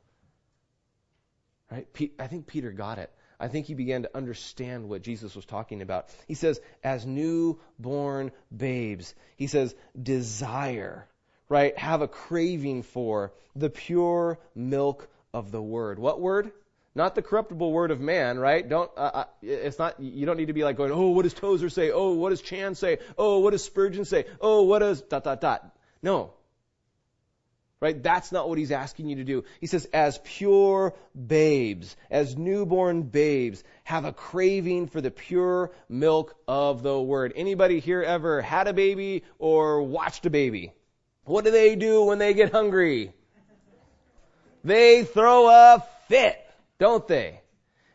Right? 1.70 1.86
I 2.18 2.26
think 2.26 2.46
Peter 2.46 2.70
got 2.70 2.98
it. 2.98 3.10
I 3.38 3.48
think 3.48 3.66
he 3.66 3.74
began 3.74 4.02
to 4.02 4.16
understand 4.16 4.88
what 4.88 5.02
Jesus 5.02 5.34
was 5.34 5.44
talking 5.44 5.82
about. 5.82 6.08
He 6.26 6.34
says, 6.34 6.60
as 6.82 7.04
newborn 7.04 8.32
babes, 8.54 9.14
he 9.36 9.46
says, 9.46 9.74
desire, 10.00 11.06
right? 11.48 11.76
Have 11.78 12.02
a 12.02 12.08
craving 12.08 12.82
for 12.82 13.32
the 13.54 13.70
pure 13.70 14.38
milk 14.54 15.08
of 15.34 15.50
the 15.50 15.62
word. 15.62 15.98
What 15.98 16.20
word? 16.20 16.52
Not 16.94 17.14
the 17.14 17.20
corruptible 17.20 17.72
word 17.72 17.90
of 17.90 18.00
man, 18.00 18.38
right? 18.38 18.66
Don't, 18.66 18.90
uh, 18.96 19.00
uh, 19.00 19.24
it's 19.42 19.78
not, 19.78 20.00
you 20.00 20.24
don't 20.24 20.38
need 20.38 20.46
to 20.46 20.54
be 20.54 20.64
like 20.64 20.78
going, 20.78 20.92
oh, 20.92 21.10
what 21.10 21.24
does 21.24 21.34
Tozer 21.34 21.68
say? 21.68 21.90
Oh, 21.90 22.14
what 22.14 22.30
does 22.30 22.40
Chan 22.40 22.76
say? 22.76 23.00
Oh, 23.18 23.40
what 23.40 23.50
does 23.50 23.62
Spurgeon 23.62 24.06
say? 24.06 24.24
Oh, 24.40 24.62
what 24.62 24.78
does 24.78 25.02
dot, 25.02 25.24
dot, 25.24 25.42
dot. 25.42 25.76
No. 26.02 26.32
Right? 27.78 28.02
That's 28.02 28.32
not 28.32 28.48
what 28.48 28.56
he's 28.56 28.72
asking 28.72 29.10
you 29.10 29.16
to 29.16 29.24
do. 29.24 29.44
He 29.60 29.66
says, 29.66 29.86
as 29.92 30.18
pure 30.24 30.94
babes, 31.14 31.94
as 32.10 32.34
newborn 32.36 33.02
babes, 33.02 33.62
have 33.84 34.06
a 34.06 34.12
craving 34.12 34.88
for 34.88 35.02
the 35.02 35.10
pure 35.10 35.70
milk 35.88 36.34
of 36.48 36.82
the 36.82 36.98
word. 36.98 37.34
Anybody 37.36 37.80
here 37.80 38.02
ever 38.02 38.40
had 38.40 38.66
a 38.66 38.72
baby 38.72 39.24
or 39.38 39.82
watched 39.82 40.24
a 40.24 40.30
baby? 40.30 40.72
What 41.24 41.44
do 41.44 41.50
they 41.50 41.76
do 41.76 42.04
when 42.04 42.18
they 42.18 42.32
get 42.32 42.50
hungry? 42.50 43.12
They 44.64 45.04
throw 45.04 45.48
a 45.48 45.84
fit, 46.08 46.38
don't 46.78 47.06
they? 47.06 47.40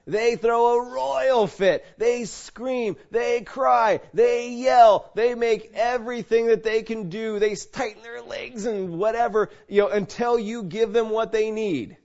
They 0.08 0.36
throw 0.36 0.76
a 0.76 0.92
royal 0.92 1.48
fit. 1.48 1.86
They 1.98 2.26
scream. 2.26 2.96
They 3.12 3.42
cry. 3.42 4.02
They 4.14 4.50
yell. 4.50 5.12
They 5.16 5.36
make 5.36 5.72
everything 5.76 6.48
that 6.48 6.64
they 6.64 6.84
can 6.84 7.10
do. 7.10 7.40
They 7.40 7.56
tighten 7.56 8.02
their 8.02 8.22
legs 8.22 8.66
and 8.66 8.98
whatever, 8.98 9.50
you 9.68 9.82
know, 9.82 9.90
until 9.90 10.40
you 10.40 10.64
give 10.64 10.92
them 10.94 11.10
what 11.10 11.32
they 11.32 11.52
need. 11.52 11.98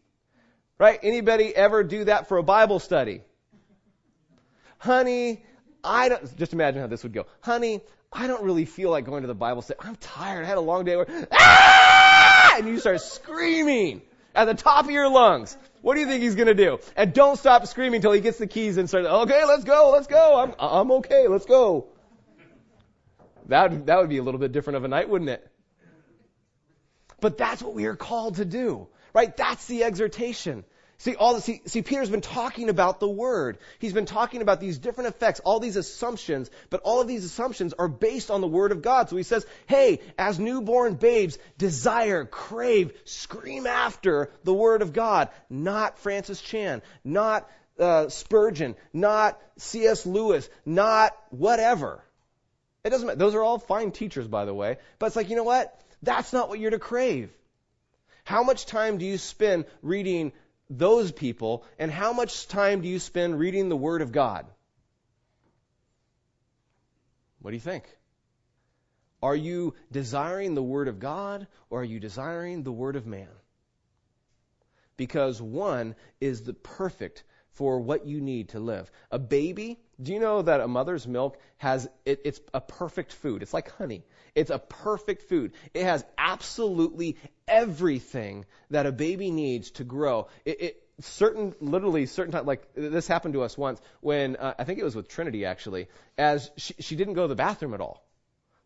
Right? 0.78 1.00
Anybody 1.02 1.56
ever 1.56 1.82
do 1.84 2.04
that 2.04 2.28
for 2.28 2.36
a 2.36 2.42
Bible 2.42 2.80
study? 2.80 3.22
Honey, 4.78 5.42
I 5.82 6.10
don't, 6.10 6.36
just 6.36 6.52
imagine 6.52 6.82
how 6.82 6.86
this 6.86 7.02
would 7.02 7.14
go. 7.14 7.26
Honey, 7.40 7.80
I 8.12 8.26
don't 8.26 8.42
really 8.42 8.66
feel 8.66 8.90
like 8.90 9.06
going 9.06 9.22
to 9.22 9.26
the 9.26 9.34
Bible 9.34 9.62
study. 9.62 9.80
I'm 9.82 9.96
tired. 9.96 10.44
I 10.44 10.48
had 10.48 10.58
a 10.58 10.60
long 10.60 10.84
day. 10.84 10.96
Where, 10.96 11.28
ah! 11.32 12.56
And 12.58 12.68
you 12.68 12.78
start 12.78 13.00
screaming 13.00 14.02
at 14.36 14.44
the 14.44 14.54
top 14.54 14.84
of 14.84 14.90
your 14.90 15.08
lungs. 15.08 15.56
What 15.80 15.94
do 15.94 16.00
you 16.00 16.06
think 16.06 16.22
he's 16.22 16.34
going 16.34 16.48
to 16.48 16.54
do? 16.54 16.78
And 16.96 17.12
don't 17.12 17.38
stop 17.38 17.66
screaming 17.66 17.96
until 17.96 18.12
he 18.12 18.20
gets 18.20 18.38
the 18.38 18.46
keys 18.46 18.76
and 18.76 18.88
starts, 18.88 19.06
okay, 19.06 19.44
let's 19.44 19.64
go, 19.64 19.90
let's 19.92 20.06
go. 20.06 20.38
I'm, 20.40 20.54
I'm 20.58 20.90
okay, 20.92 21.26
let's 21.28 21.46
go. 21.46 21.88
That, 23.46 23.86
that 23.86 23.98
would 23.98 24.08
be 24.08 24.18
a 24.18 24.22
little 24.22 24.40
bit 24.40 24.52
different 24.52 24.78
of 24.78 24.84
a 24.84 24.88
night, 24.88 25.08
wouldn't 25.08 25.30
it? 25.30 25.46
But 27.20 27.38
that's 27.38 27.62
what 27.62 27.74
we 27.74 27.86
are 27.86 27.96
called 27.96 28.36
to 28.36 28.44
do, 28.44 28.88
right? 29.14 29.34
That's 29.34 29.64
the 29.66 29.84
exhortation. 29.84 30.64
See, 30.98 31.14
all 31.14 31.34
the, 31.34 31.42
see, 31.42 31.60
see, 31.66 31.82
Peter's 31.82 32.08
been 32.08 32.22
talking 32.22 32.70
about 32.70 33.00
the 33.00 33.08
word. 33.08 33.58
He's 33.78 33.92
been 33.92 34.06
talking 34.06 34.40
about 34.40 34.60
these 34.60 34.78
different 34.78 35.08
effects, 35.08 35.40
all 35.40 35.60
these 35.60 35.76
assumptions, 35.76 36.50
but 36.70 36.80
all 36.84 37.02
of 37.02 37.08
these 37.08 37.24
assumptions 37.24 37.74
are 37.74 37.88
based 37.88 38.30
on 38.30 38.40
the 38.40 38.46
word 38.46 38.72
of 38.72 38.80
God. 38.80 39.10
So 39.10 39.16
he 39.16 39.22
says, 39.22 39.44
hey, 39.66 40.00
as 40.16 40.38
newborn 40.38 40.94
babes, 40.94 41.36
desire, 41.58 42.24
crave, 42.24 42.98
scream 43.04 43.66
after 43.66 44.30
the 44.44 44.54
word 44.54 44.80
of 44.80 44.94
God. 44.94 45.28
Not 45.50 45.98
Francis 45.98 46.40
Chan, 46.40 46.80
not 47.04 47.46
uh, 47.78 48.08
Spurgeon, 48.08 48.74
not 48.94 49.38
C.S. 49.58 50.06
Lewis, 50.06 50.48
not 50.64 51.14
whatever. 51.28 52.02
It 52.84 52.90
doesn't 52.90 53.06
matter. 53.06 53.18
Those 53.18 53.34
are 53.34 53.42
all 53.42 53.58
fine 53.58 53.90
teachers, 53.90 54.26
by 54.28 54.46
the 54.46 54.54
way. 54.54 54.78
But 54.98 55.06
it's 55.06 55.16
like, 55.16 55.28
you 55.28 55.36
know 55.36 55.44
what? 55.44 55.78
That's 56.02 56.32
not 56.32 56.48
what 56.48 56.58
you're 56.58 56.70
to 56.70 56.78
crave. 56.78 57.30
How 58.24 58.42
much 58.42 58.66
time 58.66 58.98
do 58.98 59.04
you 59.04 59.18
spend 59.18 59.66
reading 59.82 60.32
those 60.68 61.12
people, 61.12 61.64
and 61.78 61.90
how 61.90 62.12
much 62.12 62.48
time 62.48 62.80
do 62.80 62.88
you 62.88 62.98
spend 62.98 63.38
reading 63.38 63.68
the 63.68 63.76
Word 63.76 64.02
of 64.02 64.12
God? 64.12 64.46
What 67.40 67.50
do 67.50 67.56
you 67.56 67.60
think? 67.60 67.84
Are 69.22 69.36
you 69.36 69.74
desiring 69.90 70.54
the 70.54 70.62
Word 70.62 70.88
of 70.88 70.98
God, 70.98 71.46
or 71.70 71.80
are 71.80 71.84
you 71.84 72.00
desiring 72.00 72.62
the 72.62 72.72
Word 72.72 72.96
of 72.96 73.06
man? 73.06 73.28
Because 74.96 75.40
one 75.40 75.94
is 76.20 76.42
the 76.42 76.54
perfect 76.54 77.22
for 77.50 77.80
what 77.80 78.06
you 78.06 78.20
need 78.20 78.50
to 78.50 78.60
live. 78.60 78.90
A 79.10 79.18
baby, 79.18 79.78
do 80.00 80.12
you 80.12 80.20
know 80.20 80.42
that 80.42 80.60
a 80.60 80.68
mother's 80.68 81.06
milk 81.06 81.38
has, 81.58 81.88
it, 82.04 82.20
it's 82.24 82.40
a 82.52 82.60
perfect 82.60 83.12
food? 83.12 83.42
It's 83.42 83.54
like 83.54 83.70
honey. 83.72 84.04
It's 84.34 84.50
a 84.50 84.58
perfect 84.58 85.22
food. 85.28 85.52
It 85.72 85.84
has 85.84 86.04
absolutely 86.18 87.16
everything 87.48 88.44
that 88.70 88.86
a 88.86 88.92
baby 88.92 89.30
needs 89.30 89.70
to 89.72 89.84
grow. 89.84 90.28
It, 90.44 90.60
it 90.60 90.82
certain, 91.00 91.54
literally 91.60 92.06
certain 92.06 92.32
time, 92.32 92.46
like 92.46 92.62
this 92.74 93.06
happened 93.06 93.34
to 93.34 93.42
us 93.42 93.56
once 93.56 93.80
when, 94.00 94.36
uh, 94.36 94.54
I 94.58 94.64
think 94.64 94.78
it 94.78 94.84
was 94.84 94.94
with 94.94 95.08
Trinity 95.08 95.44
actually, 95.46 95.88
as 96.18 96.50
she, 96.56 96.74
she 96.80 96.96
didn't 96.96 97.14
go 97.14 97.22
to 97.22 97.28
the 97.28 97.34
bathroom 97.34 97.74
at 97.74 97.80
all. 97.80 98.05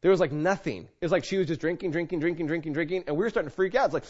There 0.03 0.11
was 0.11 0.21
like 0.21 0.33
nothing. 0.33 0.89
It 1.01 1.05
was 1.05 1.13
like 1.13 1.25
she 1.25 1.37
was 1.37 1.47
just 1.47 1.61
drinking, 1.61 1.91
drinking, 1.91 2.21
drinking, 2.21 2.47
drinking, 2.47 2.73
drinking, 2.73 3.05
and 3.07 3.17
we 3.17 3.25
were 3.25 3.31
starting 3.31 3.51
to 3.51 3.55
freak 3.55 3.75
out. 3.75 3.87
It's 3.87 3.95
like, 3.95 4.05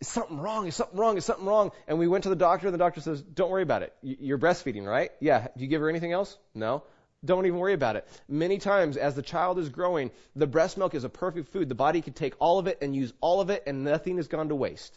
something 0.00 0.38
wrong? 0.38 0.68
Is 0.68 0.76
something 0.76 0.96
wrong? 0.96 1.16
Is 1.16 1.24
something 1.24 1.44
wrong? 1.44 1.72
And 1.88 1.98
we 1.98 2.06
went 2.06 2.22
to 2.24 2.30
the 2.30 2.36
doctor, 2.36 2.68
and 2.68 2.74
the 2.74 2.78
doctor 2.78 3.00
says, 3.00 3.20
don't 3.20 3.50
worry 3.50 3.64
about 3.64 3.82
it. 3.82 3.92
You're 4.02 4.38
breastfeeding, 4.38 4.86
right? 4.86 5.10
Yeah. 5.20 5.48
Do 5.56 5.64
you 5.64 5.68
give 5.68 5.80
her 5.80 5.88
anything 5.88 6.12
else? 6.12 6.36
No. 6.54 6.84
Don't 7.24 7.46
even 7.46 7.58
worry 7.58 7.72
about 7.72 7.96
it. 7.96 8.06
Many 8.28 8.58
times, 8.58 8.96
as 8.96 9.16
the 9.16 9.22
child 9.22 9.58
is 9.58 9.70
growing, 9.70 10.12
the 10.36 10.46
breast 10.46 10.78
milk 10.78 10.94
is 10.94 11.02
a 11.02 11.08
perfect 11.08 11.48
food. 11.48 11.68
The 11.68 11.74
body 11.74 12.00
can 12.00 12.12
take 12.12 12.34
all 12.38 12.60
of 12.60 12.68
it 12.68 12.78
and 12.80 12.94
use 12.94 13.12
all 13.20 13.40
of 13.40 13.50
it, 13.50 13.64
and 13.66 13.82
nothing 13.82 14.18
has 14.18 14.28
gone 14.28 14.50
to 14.50 14.54
waste. 14.54 14.96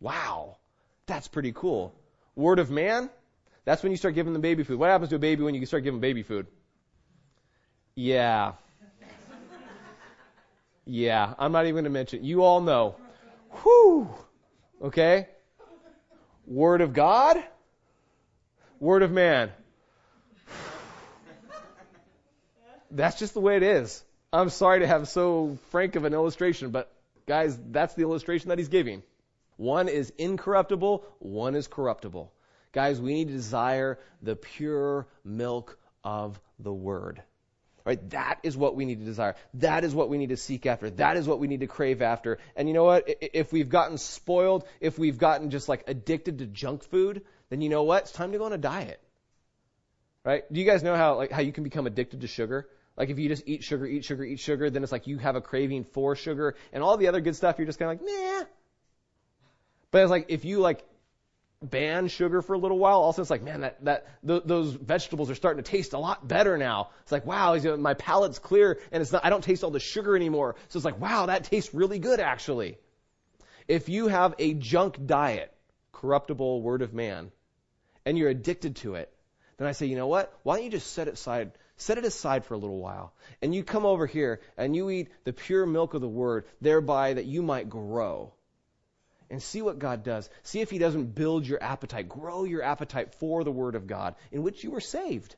Wow. 0.00 0.56
That's 1.06 1.28
pretty 1.28 1.52
cool. 1.52 1.94
Word 2.36 2.58
of 2.58 2.70
man? 2.70 3.10
That's 3.66 3.82
when 3.82 3.92
you 3.92 3.98
start 3.98 4.14
giving 4.14 4.32
them 4.32 4.42
baby 4.42 4.62
food. 4.62 4.78
What 4.78 4.88
happens 4.88 5.10
to 5.10 5.16
a 5.16 5.18
baby 5.18 5.42
when 5.42 5.54
you 5.54 5.66
start 5.66 5.82
giving 5.82 6.00
baby 6.00 6.22
food? 6.22 6.46
Yeah, 7.96 8.52
yeah, 10.86 11.34
I'm 11.38 11.52
not 11.52 11.64
even 11.64 11.74
going 11.74 11.84
to 11.84 11.90
mention. 11.90 12.24
You 12.24 12.44
all 12.44 12.60
know. 12.60 12.96
Whew. 13.62 14.08
Okay? 14.80 15.28
Word 16.46 16.80
of 16.80 16.92
God, 16.92 17.42
word 18.78 19.02
of 19.02 19.10
man. 19.10 19.50
That's 22.90 23.18
just 23.18 23.34
the 23.34 23.40
way 23.40 23.56
it 23.56 23.64
is. 23.64 24.02
I'm 24.32 24.48
sorry 24.48 24.80
to 24.80 24.86
have 24.86 25.08
so 25.08 25.58
frank 25.70 25.96
of 25.96 26.04
an 26.04 26.14
illustration, 26.14 26.70
but 26.70 26.92
guys, 27.26 27.58
that's 27.70 27.94
the 27.94 28.02
illustration 28.02 28.50
that 28.50 28.58
he's 28.58 28.68
giving. 28.68 29.02
One 29.56 29.88
is 29.88 30.12
incorruptible, 30.18 31.04
one 31.18 31.56
is 31.56 31.66
corruptible. 31.66 32.32
Guys, 32.72 33.00
we 33.00 33.14
need 33.14 33.28
to 33.28 33.34
desire 33.34 33.98
the 34.22 34.36
pure 34.36 35.08
milk 35.24 35.78
of 36.04 36.38
the 36.58 36.72
word. 36.72 37.22
Right? 37.86 38.10
That 38.10 38.40
is 38.42 38.56
what 38.56 38.74
we 38.74 38.84
need 38.84 38.98
to 38.98 39.04
desire. 39.04 39.36
That 39.54 39.84
is 39.84 39.94
what 39.94 40.08
we 40.08 40.18
need 40.18 40.30
to 40.30 40.36
seek 40.36 40.66
after. 40.66 40.90
That 40.90 41.16
is 41.16 41.28
what 41.28 41.38
we 41.38 41.46
need 41.46 41.60
to 41.60 41.68
crave 41.68 42.02
after. 42.02 42.38
And 42.56 42.66
you 42.66 42.74
know 42.74 42.82
what? 42.82 43.08
If 43.20 43.52
we've 43.52 43.68
gotten 43.68 43.96
spoiled, 43.96 44.66
if 44.80 44.98
we've 44.98 45.16
gotten 45.16 45.50
just 45.50 45.68
like 45.68 45.84
addicted 45.86 46.40
to 46.40 46.46
junk 46.46 46.82
food, 46.82 47.22
then 47.48 47.60
you 47.60 47.68
know 47.68 47.84
what? 47.84 48.02
It's 48.02 48.12
time 48.12 48.32
to 48.32 48.38
go 48.38 48.44
on 48.44 48.52
a 48.52 48.58
diet. 48.58 49.00
Right? 50.24 50.52
Do 50.52 50.58
you 50.58 50.66
guys 50.66 50.82
know 50.82 50.96
how 50.96 51.14
like 51.14 51.30
how 51.30 51.42
you 51.42 51.52
can 51.52 51.62
become 51.62 51.86
addicted 51.86 52.22
to 52.22 52.26
sugar? 52.26 52.68
Like 52.96 53.10
if 53.10 53.20
you 53.20 53.28
just 53.28 53.44
eat 53.46 53.62
sugar, 53.62 53.86
eat 53.86 54.04
sugar, 54.04 54.24
eat 54.24 54.40
sugar, 54.40 54.68
then 54.68 54.82
it's 54.82 54.90
like 54.90 55.06
you 55.06 55.18
have 55.18 55.36
a 55.36 55.40
craving 55.40 55.84
for 55.84 56.16
sugar 56.16 56.56
and 56.72 56.82
all 56.82 56.96
the 56.96 57.06
other 57.06 57.20
good 57.20 57.36
stuff 57.36 57.56
you're 57.56 57.66
just 57.66 57.78
kind 57.78 57.92
of 57.92 58.04
like, 58.04 58.12
nah. 58.12 58.46
But 59.92 60.02
it's 60.02 60.10
like 60.10 60.26
if 60.28 60.44
you 60.44 60.58
like 60.58 60.84
ban 61.62 62.08
sugar 62.08 62.42
for 62.42 62.54
a 62.54 62.58
little 62.58 62.78
while, 62.78 63.00
also 63.00 63.22
it's 63.22 63.30
like, 63.30 63.42
man, 63.42 63.62
that, 63.62 63.84
that, 63.84 64.06
th- 64.26 64.42
those 64.44 64.72
vegetables 64.72 65.30
are 65.30 65.34
starting 65.34 65.62
to 65.62 65.70
taste 65.70 65.94
a 65.94 65.98
lot 65.98 66.26
better 66.26 66.58
now. 66.58 66.90
It's 67.02 67.12
like, 67.12 67.26
wow, 67.26 67.56
my 67.78 67.94
palate's 67.94 68.38
clear 68.38 68.78
and 68.92 69.00
it's 69.00 69.12
not, 69.12 69.24
I 69.24 69.30
don't 69.30 69.42
taste 69.42 69.64
all 69.64 69.70
the 69.70 69.80
sugar 69.80 70.16
anymore. 70.16 70.56
So 70.68 70.76
it's 70.76 70.84
like, 70.84 71.00
wow, 71.00 71.26
that 71.26 71.44
tastes 71.44 71.72
really 71.72 71.98
good 71.98 72.20
actually. 72.20 72.78
If 73.68 73.88
you 73.88 74.08
have 74.08 74.34
a 74.38 74.54
junk 74.54 75.06
diet, 75.06 75.52
corruptible 75.92 76.62
word 76.62 76.82
of 76.82 76.92
man, 76.92 77.32
and 78.04 78.16
you're 78.16 78.28
addicted 78.28 78.76
to 78.76 78.94
it, 78.94 79.12
then 79.56 79.66
I 79.66 79.72
say, 79.72 79.86
you 79.86 79.96
know 79.96 80.06
what? 80.06 80.32
Why 80.42 80.56
don't 80.56 80.64
you 80.66 80.70
just 80.70 80.92
set 80.92 81.08
it 81.08 81.14
aside, 81.14 81.52
set 81.76 81.98
it 81.98 82.04
aside 82.04 82.44
for 82.44 82.54
a 82.54 82.58
little 82.58 82.78
while, 82.78 83.14
and 83.40 83.54
you 83.54 83.64
come 83.64 83.86
over 83.86 84.06
here 84.06 84.40
and 84.58 84.76
you 84.76 84.90
eat 84.90 85.08
the 85.24 85.32
pure 85.32 85.64
milk 85.64 85.94
of 85.94 86.02
the 86.02 86.08
word, 86.08 86.44
thereby 86.60 87.14
that 87.14 87.24
you 87.24 87.42
might 87.42 87.70
grow 87.70 88.34
and 89.30 89.42
see 89.42 89.62
what 89.62 89.78
God 89.78 90.02
does. 90.02 90.28
See 90.42 90.60
if 90.60 90.70
He 90.70 90.78
doesn't 90.78 91.14
build 91.14 91.46
your 91.46 91.62
appetite, 91.62 92.08
grow 92.08 92.44
your 92.44 92.62
appetite 92.62 93.14
for 93.14 93.44
the 93.44 93.52
Word 93.52 93.74
of 93.74 93.86
God 93.86 94.14
in 94.30 94.42
which 94.42 94.64
you 94.64 94.70
were 94.70 94.80
saved. 94.80 95.36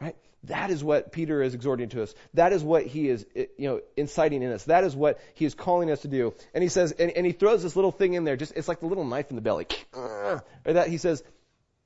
Right? 0.00 0.16
That 0.44 0.70
is 0.70 0.82
what 0.82 1.12
Peter 1.12 1.42
is 1.42 1.54
exhorting 1.54 1.90
to 1.90 2.02
us. 2.02 2.14
That 2.32 2.54
is 2.54 2.64
what 2.64 2.86
he 2.86 3.08
is, 3.08 3.26
eh, 3.36 3.46
you 3.58 3.68
know, 3.68 3.80
inciting 3.96 4.42
in 4.42 4.50
us. 4.52 4.64
That 4.64 4.84
is 4.84 4.96
what 4.96 5.20
he 5.34 5.44
is 5.44 5.54
calling 5.54 5.90
us 5.90 6.00
to 6.02 6.08
do. 6.08 6.32
And 6.54 6.62
he 6.62 6.70
says, 6.70 6.92
and, 6.92 7.10
and 7.10 7.26
he 7.26 7.32
throws 7.32 7.62
this 7.62 7.76
little 7.76 7.92
thing 7.92 8.14
in 8.14 8.24
there. 8.24 8.36
Just 8.36 8.54
it's 8.56 8.66
like 8.66 8.80
the 8.80 8.86
little 8.86 9.04
knife 9.04 9.28
in 9.28 9.36
the 9.36 9.42
belly. 9.42 9.66
Or 10.64 10.72
that 10.72 10.88
he 10.88 10.96
says, 10.96 11.22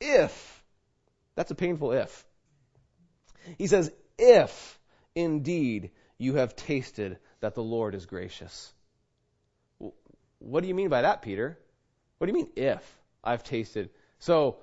if 0.01 0.65
that's 1.35 1.51
a 1.51 1.57
painful 1.57 1.93
if. 1.93 2.25
He 3.59 3.67
says, 3.67 3.91
if 4.19 4.79
indeed 5.17 5.91
you 6.19 6.37
have 6.37 6.55
tasted 6.55 7.19
that 7.41 7.55
the 7.55 7.63
Lord 7.63 7.95
is 7.95 8.07
gracious. 8.07 8.73
What 10.45 10.61
do 10.61 10.69
you 10.69 10.75
mean 10.75 10.91
by 10.91 11.03
that, 11.03 11.23
Peter? 11.23 11.59
What 12.19 12.27
do 12.27 12.33
you 12.33 12.37
mean 12.37 12.53
if 12.55 13.01
I've 13.23 13.43
tasted? 13.45 13.89
So, 14.19 14.59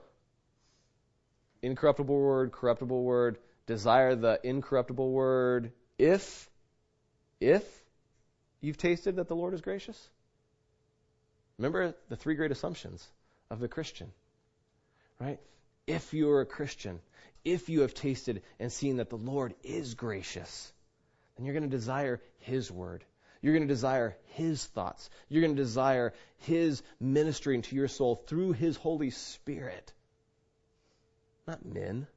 incorruptible 1.64 2.16
word, 2.16 2.52
corruptible 2.52 3.04
word, 3.04 3.40
desire 3.66 4.16
the 4.16 4.40
incorruptible 4.44 5.12
word 5.12 5.72
if, 5.98 6.50
if 7.40 7.64
you've 8.62 8.78
tasted 8.78 9.16
that 9.16 9.28
the 9.28 9.36
Lord 9.36 9.56
is 9.56 9.62
gracious? 9.62 10.10
Remember 11.58 11.96
the 12.10 12.16
three 12.16 12.36
great 12.36 12.52
assumptions 12.52 13.06
of 13.50 13.60
the 13.60 13.68
Christian, 13.68 14.12
right? 15.20 15.40
If 15.88 16.14
you're 16.14 16.42
a 16.42 16.46
Christian, 16.46 17.00
if 17.44 17.70
you 17.70 17.82
have 17.82 17.96
tasted 17.96 18.44
and 18.60 18.72
seen 18.72 18.98
that 18.98 19.10
the 19.10 19.18
Lord 19.18 19.56
is 19.64 19.96
gracious, 19.96 20.72
then 21.36 21.46
you're 21.46 21.56
going 21.56 21.70
to 21.70 21.76
desire 21.76 22.22
His 22.40 22.72
word. 22.72 23.04
You're 23.42 23.54
going 23.54 23.68
to 23.68 23.74
desire 23.74 24.16
His 24.34 24.64
thoughts. 24.64 25.10
You're 25.30 25.42
going 25.42 25.56
to 25.56 25.62
desire 25.62 26.14
His 26.40 26.84
ministering 27.00 27.64
to 27.64 27.76
your 27.76 27.88
soul 27.88 28.16
through 28.16 28.54
His 28.54 28.78
Holy 28.78 29.10
Spirit. 29.10 29.94
Not 31.48 31.66
men, 31.66 32.08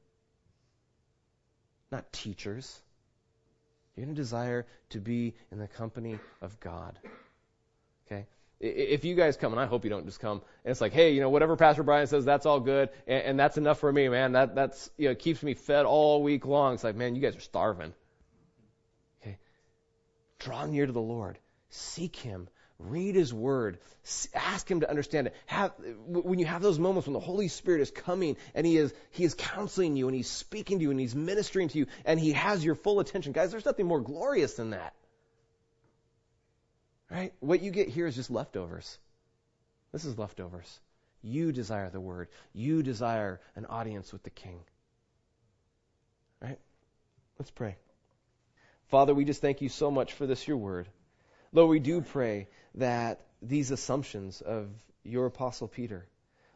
not 1.91 2.11
teachers. 2.13 2.79
You're 3.95 4.05
going 4.05 4.15
to 4.15 4.21
desire 4.21 4.65
to 4.89 4.99
be 4.99 5.33
in 5.51 5.57
the 5.57 5.67
company 5.67 6.19
of 6.41 6.59
God. 6.59 6.97
Okay? 8.05 8.27
If 8.59 9.03
you 9.03 9.15
guys 9.15 9.35
come, 9.35 9.51
and 9.51 9.59
I 9.59 9.65
hope 9.65 9.83
you 9.83 9.89
don't 9.89 10.05
just 10.05 10.19
come, 10.19 10.41
and 10.63 10.71
it's 10.71 10.81
like, 10.81 10.93
hey, 10.93 11.13
you 11.13 11.21
know, 11.21 11.29
whatever 11.29 11.55
Pastor 11.55 11.83
Brian 11.83 12.07
says, 12.07 12.23
that's 12.23 12.45
all 12.45 12.59
good, 12.59 12.89
and, 13.07 13.23
and 13.23 13.39
that's 13.39 13.57
enough 13.57 13.79
for 13.79 13.91
me, 13.91 14.07
man. 14.09 14.33
That 14.33 14.55
that's 14.55 14.89
you 14.97 15.09
know 15.09 15.15
keeps 15.15 15.43
me 15.43 15.53
fed 15.55 15.85
all 15.85 16.23
week 16.23 16.45
long. 16.45 16.75
It's 16.75 16.83
like, 16.83 16.95
man, 16.95 17.15
you 17.15 17.21
guys 17.21 17.35
are 17.35 17.41
starving. 17.41 17.93
Draw 20.39 20.65
near 20.65 20.85
to 20.85 20.91
the 20.91 21.01
Lord. 21.01 21.37
Seek 21.69 22.15
Him. 22.15 22.47
Read 22.77 23.15
His 23.15 23.33
Word. 23.33 23.79
Ask 24.33 24.69
Him 24.69 24.81
to 24.81 24.89
understand 24.89 25.27
it. 25.27 25.35
Have, 25.45 25.73
when 26.07 26.39
you 26.39 26.45
have 26.45 26.61
those 26.61 26.77
moments 26.77 27.07
when 27.07 27.13
the 27.13 27.19
Holy 27.19 27.47
Spirit 27.47 27.81
is 27.81 27.91
coming 27.91 28.37
and 28.53 28.65
He 28.65 28.77
is, 28.77 28.93
He 29.11 29.23
is 29.23 29.33
counseling 29.33 29.95
you 29.95 30.07
and 30.07 30.15
He's 30.15 30.29
speaking 30.29 30.79
to 30.79 30.83
you 30.83 30.91
and 30.91 30.99
He's 30.99 31.15
ministering 31.15 31.69
to 31.69 31.77
you 31.77 31.87
and 32.03 32.19
He 32.19 32.33
has 32.33 32.63
your 32.63 32.75
full 32.75 32.99
attention. 32.99 33.31
Guys, 33.31 33.51
there's 33.51 33.65
nothing 33.65 33.87
more 33.87 34.01
glorious 34.01 34.55
than 34.55 34.71
that. 34.71 34.93
Right? 37.09 37.33
What 37.39 37.61
you 37.61 37.71
get 37.71 37.87
here 37.87 38.07
is 38.07 38.15
just 38.15 38.31
leftovers. 38.31 38.97
This 39.91 40.05
is 40.05 40.17
leftovers. 40.17 40.79
You 41.21 41.51
desire 41.51 41.89
the 41.89 42.01
Word. 42.01 42.27
You 42.53 42.83
desire 42.83 43.39
an 43.55 43.65
audience 43.67 44.11
with 44.11 44.23
the 44.23 44.29
King. 44.29 44.59
Right? 46.41 46.59
Let's 47.39 47.51
pray. 47.51 47.77
Father, 48.87 49.13
we 49.13 49.25
just 49.25 49.41
thank 49.41 49.61
you 49.61 49.69
so 49.69 49.89
much 49.89 50.13
for 50.13 50.27
this, 50.27 50.47
your 50.47 50.57
word. 50.57 50.87
Lord, 51.51 51.69
we 51.69 51.79
do 51.79 52.01
pray 52.01 52.47
that 52.75 53.25
these 53.41 53.71
assumptions 53.71 54.41
of 54.41 54.69
your 55.03 55.25
Apostle 55.25 55.67
Peter. 55.67 56.07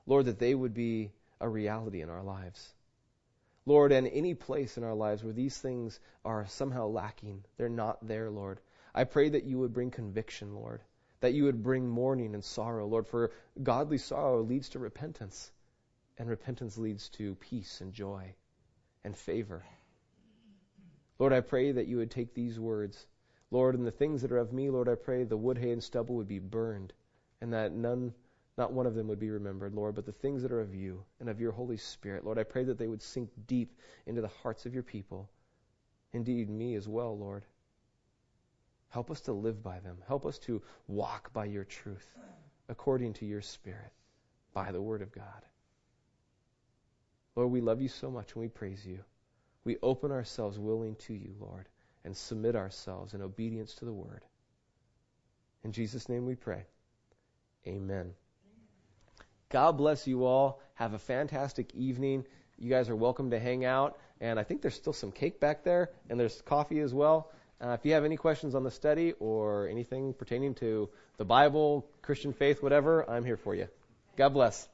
Lord, 0.06 0.26
that 0.26 0.40
they 0.40 0.54
would 0.54 0.74
be 0.74 1.12
a 1.40 1.48
reality 1.48 2.02
in 2.02 2.10
our 2.10 2.24
lives. 2.24 2.74
Lord, 3.66 3.92
and 3.92 4.08
any 4.08 4.34
place 4.34 4.78
in 4.78 4.84
our 4.84 4.96
lives 4.96 5.24
where 5.24 5.34
these 5.34 5.58
things 5.58 6.00
are 6.26 6.48
somehow 6.48 6.88
lacking, 6.88 7.44
they're 7.58 7.70
not 7.70 8.08
there, 8.08 8.30
Lord. 8.30 8.60
I 8.94 9.04
pray 9.04 9.30
that 9.30 9.44
you 9.44 9.60
would 9.60 9.74
bring 9.74 9.92
conviction, 9.92 10.56
Lord, 10.56 10.82
that 11.22 11.34
you 11.34 11.44
would 11.46 11.62
bring 11.62 11.88
mourning 11.88 12.34
and 12.34 12.44
sorrow, 12.44 12.88
Lord, 12.88 13.08
for 13.08 13.32
godly 13.62 14.00
sorrow 14.00 14.42
leads 14.42 14.70
to 14.70 14.80
repentance, 14.80 15.52
and 16.18 16.30
repentance 16.30 16.78
leads 16.78 17.10
to 17.10 17.36
peace 17.36 17.82
and 17.82 17.94
joy 17.94 18.34
and 19.04 19.16
favor. 19.16 19.64
Lord, 21.20 21.34
I 21.34 21.42
pray 21.42 21.72
that 21.72 21.88
you 21.88 21.98
would 21.98 22.12
take 22.12 22.34
these 22.34 22.60
words, 22.60 23.06
Lord, 23.52 23.76
and 23.76 23.86
the 23.86 23.92
things 23.92 24.22
that 24.22 24.32
are 24.32 24.38
of 24.38 24.54
me, 24.54 24.70
Lord, 24.70 24.90
I 24.90 24.96
pray 24.96 25.24
the 25.24 25.38
wood, 25.38 25.58
hay, 25.58 25.72
and 25.72 25.84
stubble 25.84 26.16
would 26.16 26.28
be 26.28 26.40
burned, 26.40 26.94
and 27.42 27.54
that 27.54 27.74
none 27.74 28.14
not 28.60 28.74
one 28.74 28.86
of 28.86 28.94
them 28.94 29.08
would 29.08 29.22
be 29.22 29.30
remembered, 29.30 29.74
Lord, 29.74 29.96
but 29.96 30.06
the 30.06 30.12
things 30.12 30.42
that 30.42 30.52
are 30.52 30.60
of 30.60 30.76
you 30.76 31.02
and 31.22 31.30
of 31.30 31.40
your 31.40 31.54
Holy 31.54 31.78
Spirit. 31.78 32.26
Lord, 32.26 32.38
I 32.38 32.44
pray 32.44 32.66
that 32.66 32.78
they 32.78 32.88
would 32.88 33.02
sink 33.02 33.30
deep 33.48 33.74
into 34.06 34.20
the 34.20 34.28
hearts 34.28 34.66
of 34.66 34.74
your 34.74 34.84
people. 34.84 35.30
Indeed, 36.12 36.50
me 36.50 36.76
as 36.76 36.86
well, 36.86 37.18
Lord. 37.18 37.46
Help 38.90 39.12
us 39.12 39.22
to 39.22 39.32
live 39.32 39.64
by 39.64 39.80
them. 39.80 39.98
Help 40.08 40.26
us 40.26 40.38
to 40.40 40.62
walk 40.88 41.32
by 41.32 41.46
your 41.46 41.64
truth 41.64 42.06
according 42.68 43.14
to 43.14 43.26
your 43.26 43.42
Spirit, 43.42 43.94
by 44.54 44.74
the 44.74 44.82
Word 44.82 45.02
of 45.02 45.14
God. 45.14 45.46
Lord, 47.38 47.52
we 47.52 47.62
love 47.62 47.82
you 47.82 47.88
so 47.88 48.12
much 48.12 48.34
and 48.34 48.42
we 48.42 48.50
praise 48.50 48.86
you. 48.86 49.00
We 49.70 49.78
open 49.84 50.12
ourselves 50.12 50.58
willing 50.58 50.96
to 51.06 51.14
you, 51.14 51.36
Lord, 51.40 51.70
and 52.04 52.18
submit 52.18 52.56
ourselves 52.56 53.14
in 53.14 53.22
obedience 53.22 53.76
to 53.76 53.86
the 53.86 53.94
Word. 53.94 54.26
In 55.64 55.74
Jesus' 55.74 56.10
name 56.10 56.26
we 56.26 56.34
pray. 56.34 56.64
Amen. 57.68 58.14
God 59.50 59.74
bless 59.74 60.08
you 60.08 60.26
all. 60.26 60.60
Have 60.74 60.96
a 60.96 60.98
fantastic 60.98 61.76
evening. 61.76 62.26
You 62.58 62.72
guys 62.72 62.90
are 62.90 62.96
welcome 62.96 63.30
to 63.30 63.40
hang 63.40 63.64
out. 63.64 64.00
And 64.20 64.40
I 64.40 64.44
think 64.44 64.64
there's 64.64 64.74
still 64.74 64.92
some 64.92 65.12
cake 65.12 65.40
back 65.40 65.64
there, 65.64 65.92
and 66.10 66.20
there's 66.20 66.42
coffee 66.42 66.80
as 66.80 66.92
well. 66.92 67.32
Uh, 67.62 67.78
if 67.80 67.86
you 67.86 67.94
have 67.94 68.06
any 68.06 68.18
questions 68.18 68.56
on 68.56 68.64
the 68.64 68.72
study 68.72 69.14
or 69.20 69.68
anything 69.68 70.16
pertaining 70.16 70.56
to 70.56 70.90
the 71.18 71.26
Bible, 71.26 71.86
Christian 72.02 72.34
faith, 72.34 72.64
whatever, 72.64 73.08
I'm 73.08 73.24
here 73.24 73.38
for 73.38 73.54
you. 73.54 73.68
God 74.18 74.30
bless. 74.30 74.68